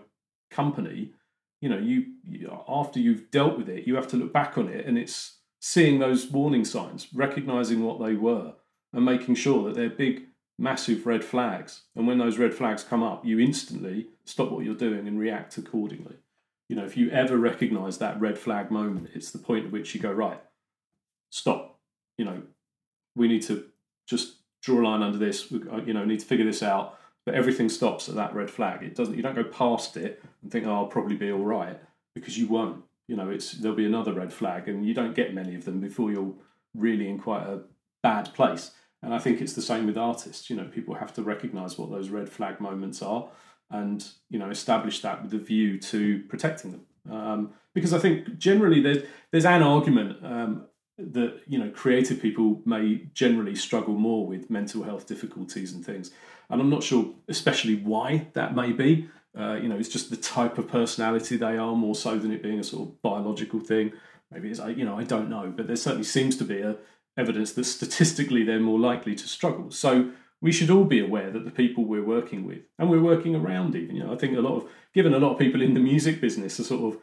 company, 0.50 1.12
you 1.60 1.68
know, 1.68 1.78
you, 1.78 2.06
you 2.28 2.50
after 2.68 2.98
you've 2.98 3.30
dealt 3.30 3.56
with 3.56 3.68
it, 3.68 3.86
you 3.86 3.94
have 3.94 4.08
to 4.08 4.16
look 4.16 4.32
back 4.32 4.58
on 4.58 4.68
it 4.68 4.86
and 4.86 4.98
it's 4.98 5.38
seeing 5.60 6.00
those 6.00 6.26
warning 6.26 6.64
signs, 6.64 7.08
recognizing 7.14 7.84
what 7.84 8.04
they 8.04 8.14
were, 8.14 8.54
and 8.92 9.04
making 9.04 9.36
sure 9.36 9.64
that 9.64 9.74
they're 9.76 9.88
big, 9.88 10.24
massive 10.58 11.06
red 11.06 11.24
flags. 11.24 11.82
And 11.94 12.06
when 12.06 12.18
those 12.18 12.36
red 12.36 12.52
flags 12.52 12.82
come 12.82 13.02
up, 13.02 13.24
you 13.24 13.38
instantly 13.38 14.08
stop 14.24 14.50
what 14.50 14.64
you're 14.64 14.74
doing 14.74 15.06
and 15.06 15.20
react 15.20 15.56
accordingly. 15.58 16.16
You 16.68 16.76
know, 16.76 16.84
if 16.84 16.96
you 16.96 17.10
ever 17.10 17.36
recognize 17.36 17.98
that 17.98 18.20
red 18.20 18.38
flag 18.38 18.72
moment, 18.72 19.10
it's 19.14 19.30
the 19.30 19.38
point 19.38 19.66
at 19.66 19.72
which 19.72 19.94
you 19.94 20.00
go, 20.00 20.10
right, 20.10 20.40
stop. 21.30 21.78
You 22.18 22.24
know, 22.24 22.42
we 23.14 23.28
need 23.28 23.42
to 23.42 23.66
just 24.06 24.41
draw 24.62 24.80
a 24.80 24.84
line 24.84 25.02
under 25.02 25.18
this. 25.18 25.50
We, 25.50 25.60
uh, 25.68 25.82
you 25.82 25.92
know, 25.92 26.04
need 26.04 26.20
to 26.20 26.26
figure 26.26 26.46
this 26.46 26.62
out. 26.62 26.98
But 27.24 27.34
everything 27.34 27.68
stops 27.68 28.08
at 28.08 28.16
that 28.16 28.34
red 28.34 28.50
flag. 28.50 28.82
It 28.82 28.96
doesn't. 28.96 29.16
You 29.16 29.22
don't 29.22 29.36
go 29.36 29.44
past 29.44 29.96
it 29.96 30.22
and 30.42 30.50
think, 30.50 30.66
"Oh, 30.66 30.74
I'll 30.74 30.86
probably 30.86 31.14
be 31.14 31.30
all 31.30 31.44
right," 31.44 31.78
because 32.14 32.36
you 32.36 32.48
won't. 32.48 32.82
You 33.06 33.16
know, 33.16 33.30
it's 33.30 33.52
there'll 33.52 33.76
be 33.76 33.86
another 33.86 34.12
red 34.12 34.32
flag, 34.32 34.68
and 34.68 34.84
you 34.84 34.92
don't 34.92 35.14
get 35.14 35.34
many 35.34 35.54
of 35.54 35.64
them 35.64 35.80
before 35.80 36.10
you're 36.10 36.34
really 36.74 37.08
in 37.08 37.18
quite 37.18 37.46
a 37.46 37.60
bad 38.02 38.34
place. 38.34 38.72
And 39.02 39.14
I 39.14 39.18
think 39.18 39.40
it's 39.40 39.52
the 39.52 39.62
same 39.62 39.86
with 39.86 39.96
artists. 39.96 40.50
You 40.50 40.56
know, 40.56 40.64
people 40.64 40.94
have 40.94 41.12
to 41.14 41.22
recognise 41.22 41.78
what 41.78 41.90
those 41.90 42.08
red 42.08 42.28
flag 42.28 42.60
moments 42.60 43.02
are, 43.02 43.28
and 43.70 44.04
you 44.28 44.40
know, 44.40 44.50
establish 44.50 45.00
that 45.02 45.22
with 45.22 45.32
a 45.34 45.38
view 45.38 45.78
to 45.78 46.24
protecting 46.28 46.72
them. 46.72 46.86
Um, 47.10 47.52
because 47.74 47.92
I 47.92 47.98
think 47.98 48.36
generally 48.38 48.80
there's 48.80 49.04
there's 49.30 49.44
an 49.44 49.62
argument 49.62 50.24
um, 50.24 50.66
that 50.99 51.40
you 51.47 51.59
know 51.59 51.70
creative 51.70 52.20
people 52.20 52.61
may 52.64 53.07
generally 53.14 53.55
struggle 53.55 53.95
more 53.95 54.26
with 54.26 54.51
mental 54.51 54.82
health 54.82 55.07
difficulties 55.07 55.72
and 55.72 55.84
things. 55.84 56.11
And 56.51 56.61
i'm 56.61 56.70
not 56.70 56.82
sure 56.82 57.14
especially 57.28 57.76
why 57.76 58.28
that 58.34 58.55
may 58.55 58.72
be. 58.72 59.09
Uh, 59.38 59.55
you 59.55 59.68
know 59.68 59.76
it's 59.76 59.88
just 59.88 60.11
the 60.11 60.16
type 60.16 60.59
of 60.59 60.68
personality 60.68 61.36
they 61.36 61.57
are 61.57 61.74
more 61.74 61.95
so 61.95 62.18
than 62.18 62.30
it 62.30 62.43
being 62.43 62.59
a 62.59 62.64
sort 62.64 62.88
of 62.88 63.03
biological 63.03 63.61
thing. 63.61 63.93
Maybe 64.30 64.51
it's 64.51 64.61
you 64.76 64.84
know 64.84 64.99
i 64.99 65.05
don't 65.05 65.30
know 65.30 65.53
but 65.55 65.66
there 65.66 65.76
certainly 65.76 66.05
seems 66.05 66.36
to 66.36 66.45
be 66.45 66.61
a 66.61 66.76
evidence 67.16 67.53
that 67.53 67.64
statistically 67.64 68.43
they're 68.45 68.61
more 68.61 68.78
likely 68.78 69.14
to 69.14 69.28
struggle. 69.28 69.70
So 69.70 70.12
we 70.43 70.53
should 70.53 70.70
all 70.70 70.84
be 70.84 70.99
aware 70.99 71.30
that 71.30 71.45
the 71.45 71.51
people 71.51 71.84
we're 71.84 72.05
working 72.05 72.45
with 72.45 72.59
and 72.78 72.90
we're 72.90 73.01
working 73.01 73.34
around 73.34 73.74
even 73.74 73.97
you 73.97 74.05
know 74.05 74.12
i 74.12 74.16
think 74.16 74.36
a 74.36 74.40
lot 74.40 74.57
of 74.57 74.68
given 74.93 75.14
a 75.14 75.18
lot 75.18 75.32
of 75.32 75.38
people 75.38 75.62
in 75.62 75.72
the 75.72 75.80
music 75.80 76.20
business 76.20 76.61
are 76.61 76.64
sort 76.64 76.95
of 76.95 77.01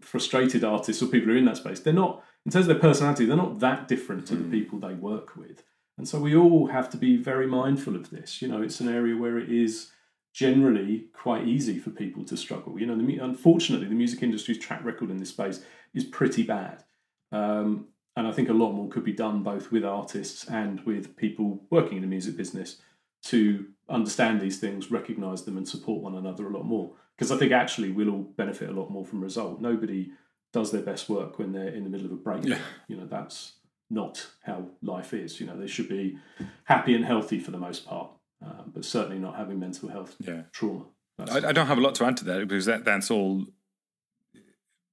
frustrated 0.00 0.64
artists 0.64 1.02
or 1.02 1.06
people 1.06 1.28
who 1.28 1.34
are 1.34 1.38
in 1.38 1.44
that 1.44 1.58
space 1.58 1.80
they're 1.80 1.92
not 1.92 2.22
in 2.46 2.52
terms 2.52 2.68
of 2.68 2.68
their 2.68 2.78
personality, 2.78 3.26
they're 3.26 3.36
not 3.36 3.58
that 3.58 3.88
different 3.88 4.24
to 4.28 4.36
the 4.36 4.44
hmm. 4.44 4.50
people 4.52 4.78
they 4.78 4.94
work 4.94 5.36
with. 5.36 5.64
And 5.98 6.06
so 6.06 6.20
we 6.20 6.36
all 6.36 6.68
have 6.68 6.88
to 6.90 6.96
be 6.96 7.16
very 7.16 7.46
mindful 7.46 7.96
of 7.96 8.10
this. 8.10 8.40
You 8.40 8.48
know, 8.48 8.62
it's 8.62 8.80
an 8.80 8.88
area 8.88 9.16
where 9.16 9.36
it 9.36 9.50
is 9.50 9.90
generally 10.32 11.06
quite 11.12 11.48
easy 11.48 11.78
for 11.78 11.90
people 11.90 12.24
to 12.26 12.36
struggle. 12.36 12.78
You 12.78 12.86
know, 12.86 12.96
the, 12.96 13.18
unfortunately, 13.18 13.88
the 13.88 13.94
music 13.94 14.22
industry's 14.22 14.58
track 14.58 14.84
record 14.84 15.10
in 15.10 15.16
this 15.16 15.30
space 15.30 15.62
is 15.92 16.04
pretty 16.04 16.44
bad. 16.44 16.84
Um, 17.32 17.88
and 18.14 18.28
I 18.28 18.32
think 18.32 18.48
a 18.48 18.54
lot 18.54 18.72
more 18.72 18.88
could 18.88 19.04
be 19.04 19.12
done 19.12 19.42
both 19.42 19.72
with 19.72 19.84
artists 19.84 20.44
and 20.44 20.80
with 20.86 21.16
people 21.16 21.64
working 21.70 21.96
in 21.96 22.02
the 22.02 22.08
music 22.08 22.36
business 22.36 22.76
to 23.24 23.66
understand 23.88 24.40
these 24.40 24.58
things, 24.58 24.90
recognize 24.90 25.42
them, 25.42 25.56
and 25.56 25.66
support 25.66 26.02
one 26.02 26.14
another 26.14 26.46
a 26.46 26.52
lot 26.52 26.64
more. 26.64 26.92
Because 27.16 27.32
I 27.32 27.38
think 27.38 27.50
actually 27.50 27.90
we'll 27.90 28.10
all 28.10 28.22
benefit 28.36 28.68
a 28.68 28.72
lot 28.72 28.90
more 28.90 29.04
from 29.04 29.20
result. 29.20 29.60
Nobody 29.60 30.12
does 30.56 30.70
their 30.70 30.80
best 30.80 31.10
work 31.10 31.38
when 31.38 31.52
they're 31.52 31.68
in 31.68 31.84
the 31.84 31.90
middle 31.90 32.06
of 32.06 32.12
a 32.12 32.16
break. 32.16 32.42
Yeah. 32.42 32.58
You 32.88 32.96
know, 32.96 33.06
that's 33.06 33.52
not 33.90 34.26
how 34.42 34.68
life 34.80 35.12
is. 35.12 35.38
You 35.38 35.46
know, 35.46 35.54
they 35.54 35.66
should 35.66 35.86
be 35.86 36.18
happy 36.64 36.94
and 36.94 37.04
healthy 37.04 37.38
for 37.38 37.50
the 37.50 37.58
most 37.58 37.84
part, 37.84 38.10
uh, 38.42 38.62
but 38.66 38.82
certainly 38.82 39.18
not 39.18 39.36
having 39.36 39.60
mental 39.60 39.90
health 39.90 40.16
yeah. 40.18 40.44
trauma. 40.52 40.86
I, 41.18 41.48
I, 41.48 41.52
don't 41.52 41.66
have 41.66 41.76
a 41.76 41.82
lot 41.82 41.94
to 41.96 42.06
add 42.06 42.16
to 42.18 42.24
that 42.24 42.48
because 42.48 42.64
that, 42.64 42.86
that's 42.86 43.10
all 43.10 43.44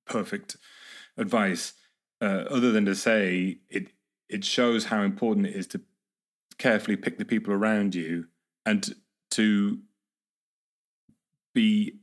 perfect 0.06 0.58
advice. 1.18 1.74
Uh, 2.22 2.44
other 2.50 2.74
than 2.74 2.84
to 2.84 2.94
say 2.94 3.60
it, 3.70 3.88
it 4.28 4.44
shows 4.44 4.86
how 4.86 5.02
important 5.02 5.48
it 5.48 5.56
is 5.56 5.68
to 5.68 5.82
carefully 6.58 6.98
pick 6.98 7.18
the 7.18 7.26
people 7.26 7.54
around 7.54 7.96
you 7.96 8.28
and 8.66 8.96
to 9.32 9.80
be 11.56 12.00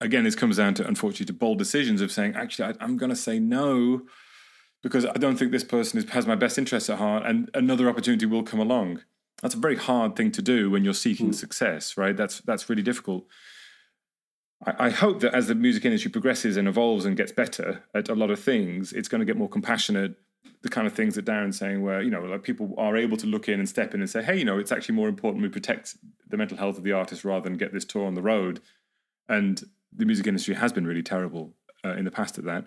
again, 0.00 0.24
this 0.24 0.34
comes 0.34 0.56
down 0.56 0.74
to 0.74 0.86
unfortunately 0.86 1.26
to 1.26 1.32
bold 1.32 1.58
decisions 1.58 2.00
of 2.00 2.10
saying, 2.10 2.34
actually, 2.34 2.74
I, 2.80 2.84
am 2.84 2.96
going 2.96 3.10
to 3.10 3.16
say 3.16 3.38
no 3.38 4.02
because 4.82 5.04
I 5.04 5.12
don't 5.12 5.36
think 5.36 5.52
this 5.52 5.64
person 5.64 5.98
is, 5.98 6.08
has 6.10 6.26
my 6.26 6.34
best 6.34 6.56
interests 6.56 6.88
at 6.88 6.98
heart, 6.98 7.24
and 7.26 7.50
another 7.54 7.88
opportunity 7.88 8.26
will 8.26 8.42
come 8.42 8.60
along. 8.60 9.02
That's 9.42 9.54
a 9.54 9.58
very 9.58 9.76
hard 9.76 10.16
thing 10.16 10.32
to 10.32 10.42
do 10.42 10.70
when 10.70 10.84
you're 10.84 10.94
seeking 10.94 11.30
mm. 11.30 11.34
success, 11.34 11.96
right? 11.96 12.16
That's 12.16 12.40
that's 12.40 12.68
really 12.68 12.82
difficult. 12.82 13.26
I, 14.66 14.86
I 14.86 14.90
hope 14.90 15.20
that 15.20 15.34
as 15.34 15.48
the 15.48 15.54
music 15.54 15.84
industry 15.84 16.10
progresses 16.10 16.56
and 16.56 16.68
evolves 16.68 17.04
and 17.04 17.16
gets 17.16 17.32
better 17.32 17.84
at 17.94 18.08
a 18.08 18.14
lot 18.14 18.30
of 18.30 18.40
things, 18.40 18.92
it's 18.92 19.08
going 19.08 19.20
to 19.20 19.26
get 19.26 19.36
more 19.36 19.48
compassionate. 19.48 20.16
The 20.62 20.70
kind 20.70 20.86
of 20.86 20.92
things 20.94 21.14
that 21.14 21.24
Darren's 21.24 21.58
saying, 21.58 21.82
where 21.82 22.02
you 22.02 22.10
know, 22.10 22.22
like 22.22 22.42
people 22.42 22.74
are 22.78 22.96
able 22.96 23.16
to 23.18 23.26
look 23.26 23.48
in 23.48 23.60
and 23.60 23.68
step 23.68 23.94
in 23.94 24.00
and 24.00 24.08
say, 24.08 24.22
"Hey, 24.22 24.38
you 24.38 24.44
know, 24.44 24.58
it's 24.58 24.72
actually 24.72 24.94
more 24.94 25.08
important 25.08 25.42
we 25.42 25.48
protect 25.48 25.96
the 26.28 26.36
mental 26.36 26.56
health 26.56 26.78
of 26.78 26.84
the 26.84 26.92
artist 26.92 27.24
rather 27.24 27.44
than 27.44 27.58
get 27.58 27.72
this 27.72 27.84
tour 27.84 28.06
on 28.06 28.14
the 28.14 28.22
road." 28.22 28.60
And 29.28 29.62
the 29.94 30.06
music 30.06 30.26
industry 30.26 30.54
has 30.54 30.72
been 30.72 30.86
really 30.86 31.02
terrible 31.02 31.54
uh, 31.84 31.94
in 31.94 32.04
the 32.04 32.10
past 32.10 32.38
at 32.38 32.44
that, 32.44 32.66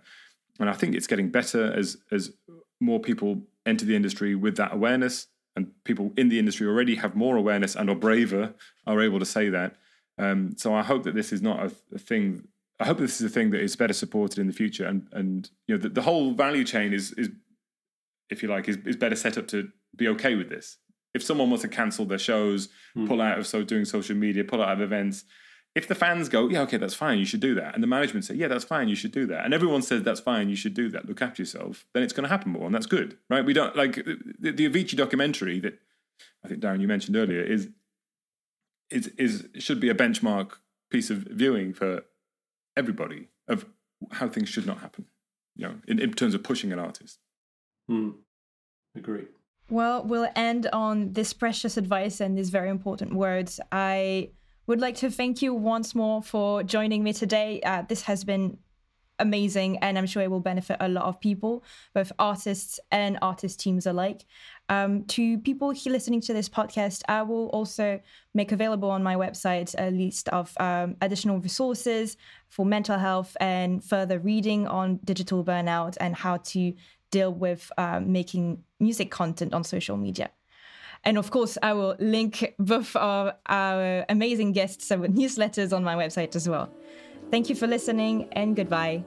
and 0.59 0.69
I 0.69 0.73
think 0.73 0.95
it's 0.95 1.07
getting 1.07 1.29
better 1.29 1.71
as 1.71 1.97
as 2.11 2.31
more 2.79 2.99
people 2.99 3.41
enter 3.65 3.85
the 3.85 3.95
industry 3.95 4.35
with 4.35 4.57
that 4.57 4.73
awareness, 4.73 5.27
and 5.55 5.71
people 5.83 6.11
in 6.17 6.29
the 6.29 6.39
industry 6.39 6.67
already 6.67 6.95
have 6.95 7.15
more 7.15 7.37
awareness 7.37 7.75
and 7.75 7.89
are 7.89 7.95
braver, 7.95 8.53
are 8.85 9.01
able 9.01 9.19
to 9.19 9.25
say 9.25 9.49
that. 9.49 9.75
Um, 10.17 10.55
so 10.57 10.75
I 10.75 10.83
hope 10.83 11.03
that 11.03 11.15
this 11.15 11.31
is 11.31 11.41
not 11.41 11.59
a, 11.59 11.71
a, 11.95 11.99
thing. 11.99 12.47
I 12.79 12.85
hope 12.85 12.99
this 12.99 13.19
is 13.19 13.25
a 13.25 13.33
thing 13.33 13.49
that 13.51 13.61
is 13.61 13.75
better 13.75 13.93
supported 13.93 14.39
in 14.39 14.47
the 14.47 14.53
future, 14.53 14.85
and 14.85 15.07
and 15.11 15.49
you 15.67 15.75
know 15.75 15.81
the, 15.81 15.89
the 15.89 16.01
whole 16.01 16.33
value 16.33 16.63
chain 16.63 16.93
is 16.93 17.11
is, 17.13 17.29
if 18.29 18.43
you 18.43 18.49
like, 18.49 18.67
is, 18.67 18.77
is 18.85 18.95
better 18.95 19.15
set 19.15 19.37
up 19.37 19.47
to 19.49 19.69
be 19.95 20.07
okay 20.09 20.35
with 20.35 20.49
this. 20.49 20.77
If 21.13 21.23
someone 21.23 21.49
wants 21.49 21.61
to 21.61 21.67
cancel 21.67 22.05
their 22.05 22.17
shows, 22.17 22.69
mm. 22.97 23.07
pull 23.07 23.21
out 23.21 23.37
of 23.37 23.45
so 23.45 23.63
doing 23.63 23.85
social 23.85 24.15
media, 24.15 24.43
pull 24.43 24.61
out 24.61 24.73
of 24.73 24.81
events, 24.81 25.25
if 25.75 25.87
the 25.87 25.95
fans 25.95 26.29
go, 26.29 26.49
yeah, 26.49 26.61
okay, 26.61 26.77
that's 26.77 26.93
fine, 26.93 27.17
you 27.17 27.25
should 27.25 27.39
do 27.39 27.55
that, 27.55 27.73
and 27.73 27.81
the 27.81 27.87
management 27.87 28.25
say, 28.25 28.35
yeah, 28.35 28.47
that's 28.47 28.63
fine, 28.63 28.87
you 28.87 28.95
should 28.95 29.11
do 29.11 29.25
that, 29.27 29.45
and 29.45 29.53
everyone 29.53 29.81
says 29.81 30.03
that's 30.03 30.19
fine, 30.19 30.49
you 30.49 30.55
should 30.55 30.73
do 30.73 30.89
that, 30.89 31.07
look 31.07 31.21
after 31.21 31.41
yourself, 31.41 31.85
then 31.93 32.03
it's 32.03 32.13
going 32.13 32.23
to 32.23 32.29
happen 32.29 32.51
more, 32.51 32.65
and 32.65 32.75
that's 32.75 32.85
good, 32.85 33.17
right? 33.29 33.43
We 33.43 33.53
don't 33.53 33.75
like 33.75 33.95
the, 33.95 34.51
the 34.51 34.69
Avicii 34.69 34.95
documentary 34.95 35.59
that 35.61 35.79
I 36.43 36.47
think 36.47 36.61
Darren 36.61 36.81
you 36.81 36.87
mentioned 36.87 37.17
earlier 37.17 37.41
is 37.41 37.69
is 38.89 39.07
is 39.17 39.47
should 39.57 39.79
be 39.79 39.89
a 39.89 39.95
benchmark 39.95 40.57
piece 40.91 41.09
of 41.09 41.19
viewing 41.19 41.73
for 41.73 42.03
everybody 42.77 43.29
of 43.47 43.65
how 44.11 44.27
things 44.27 44.49
should 44.49 44.67
not 44.67 44.79
happen, 44.79 45.05
you 45.55 45.67
know, 45.67 45.75
in, 45.87 45.99
in 45.99 46.13
terms 46.13 46.33
of 46.33 46.43
pushing 46.43 46.71
an 46.71 46.79
artist. 46.79 47.19
Hmm. 47.87 48.11
Agree. 48.95 49.25
Well, 49.69 50.03
we'll 50.03 50.29
end 50.35 50.67
on 50.71 51.13
this 51.13 51.33
precious 51.33 51.77
advice 51.77 52.19
and 52.19 52.37
these 52.37 52.51
very 52.51 52.69
important 52.69 53.13
words. 53.15 53.59
I 53.71 54.29
would 54.67 54.79
like 54.79 54.95
to 54.97 55.09
thank 55.09 55.41
you 55.41 55.53
once 55.53 55.93
more 55.93 56.21
for 56.21 56.63
joining 56.63 57.03
me 57.03 57.13
today. 57.13 57.61
Uh, 57.63 57.83
this 57.87 58.03
has 58.03 58.23
been 58.23 58.57
amazing, 59.19 59.77
and 59.79 59.97
I'm 59.97 60.05
sure 60.05 60.23
it 60.23 60.31
will 60.31 60.39
benefit 60.39 60.77
a 60.79 60.87
lot 60.87 61.05
of 61.05 61.19
people, 61.19 61.63
both 61.93 62.11
artists 62.17 62.79
and 62.91 63.17
artist 63.21 63.59
teams 63.59 63.85
alike. 63.85 64.25
Um, 64.69 65.03
to 65.05 65.37
people 65.39 65.73
listening 65.85 66.21
to 66.21 66.33
this 66.33 66.49
podcast, 66.49 67.03
I 67.07 67.21
will 67.23 67.47
also 67.47 67.99
make 68.33 68.51
available 68.51 68.89
on 68.89 69.03
my 69.03 69.15
website 69.15 69.75
a 69.77 69.91
list 69.91 70.29
of 70.29 70.53
um, 70.59 70.95
additional 71.01 71.39
resources 71.39 72.17
for 72.49 72.65
mental 72.65 72.97
health 72.97 73.35
and 73.39 73.83
further 73.83 74.19
reading 74.19 74.67
on 74.67 74.99
digital 75.03 75.43
burnout 75.43 75.97
and 75.99 76.15
how 76.15 76.37
to 76.37 76.73
deal 77.11 77.31
with 77.31 77.71
uh, 77.77 77.99
making 77.99 78.63
music 78.79 79.11
content 79.11 79.53
on 79.53 79.63
social 79.63 79.97
media. 79.97 80.31
And 81.05 81.17
of 81.17 81.31
course, 81.31 81.57
I 81.61 81.73
will 81.73 81.95
link 81.99 82.53
both 82.59 82.95
of 82.95 83.33
our 83.47 84.05
amazing 84.07 84.53
guests' 84.53 84.89
and 84.91 85.03
newsletters 85.15 85.75
on 85.75 85.83
my 85.83 85.95
website 85.95 86.35
as 86.35 86.47
well. 86.47 86.73
Thank 87.29 87.49
you 87.49 87.55
for 87.55 87.67
listening 87.67 88.29
and 88.33 88.55
goodbye. 88.55 89.03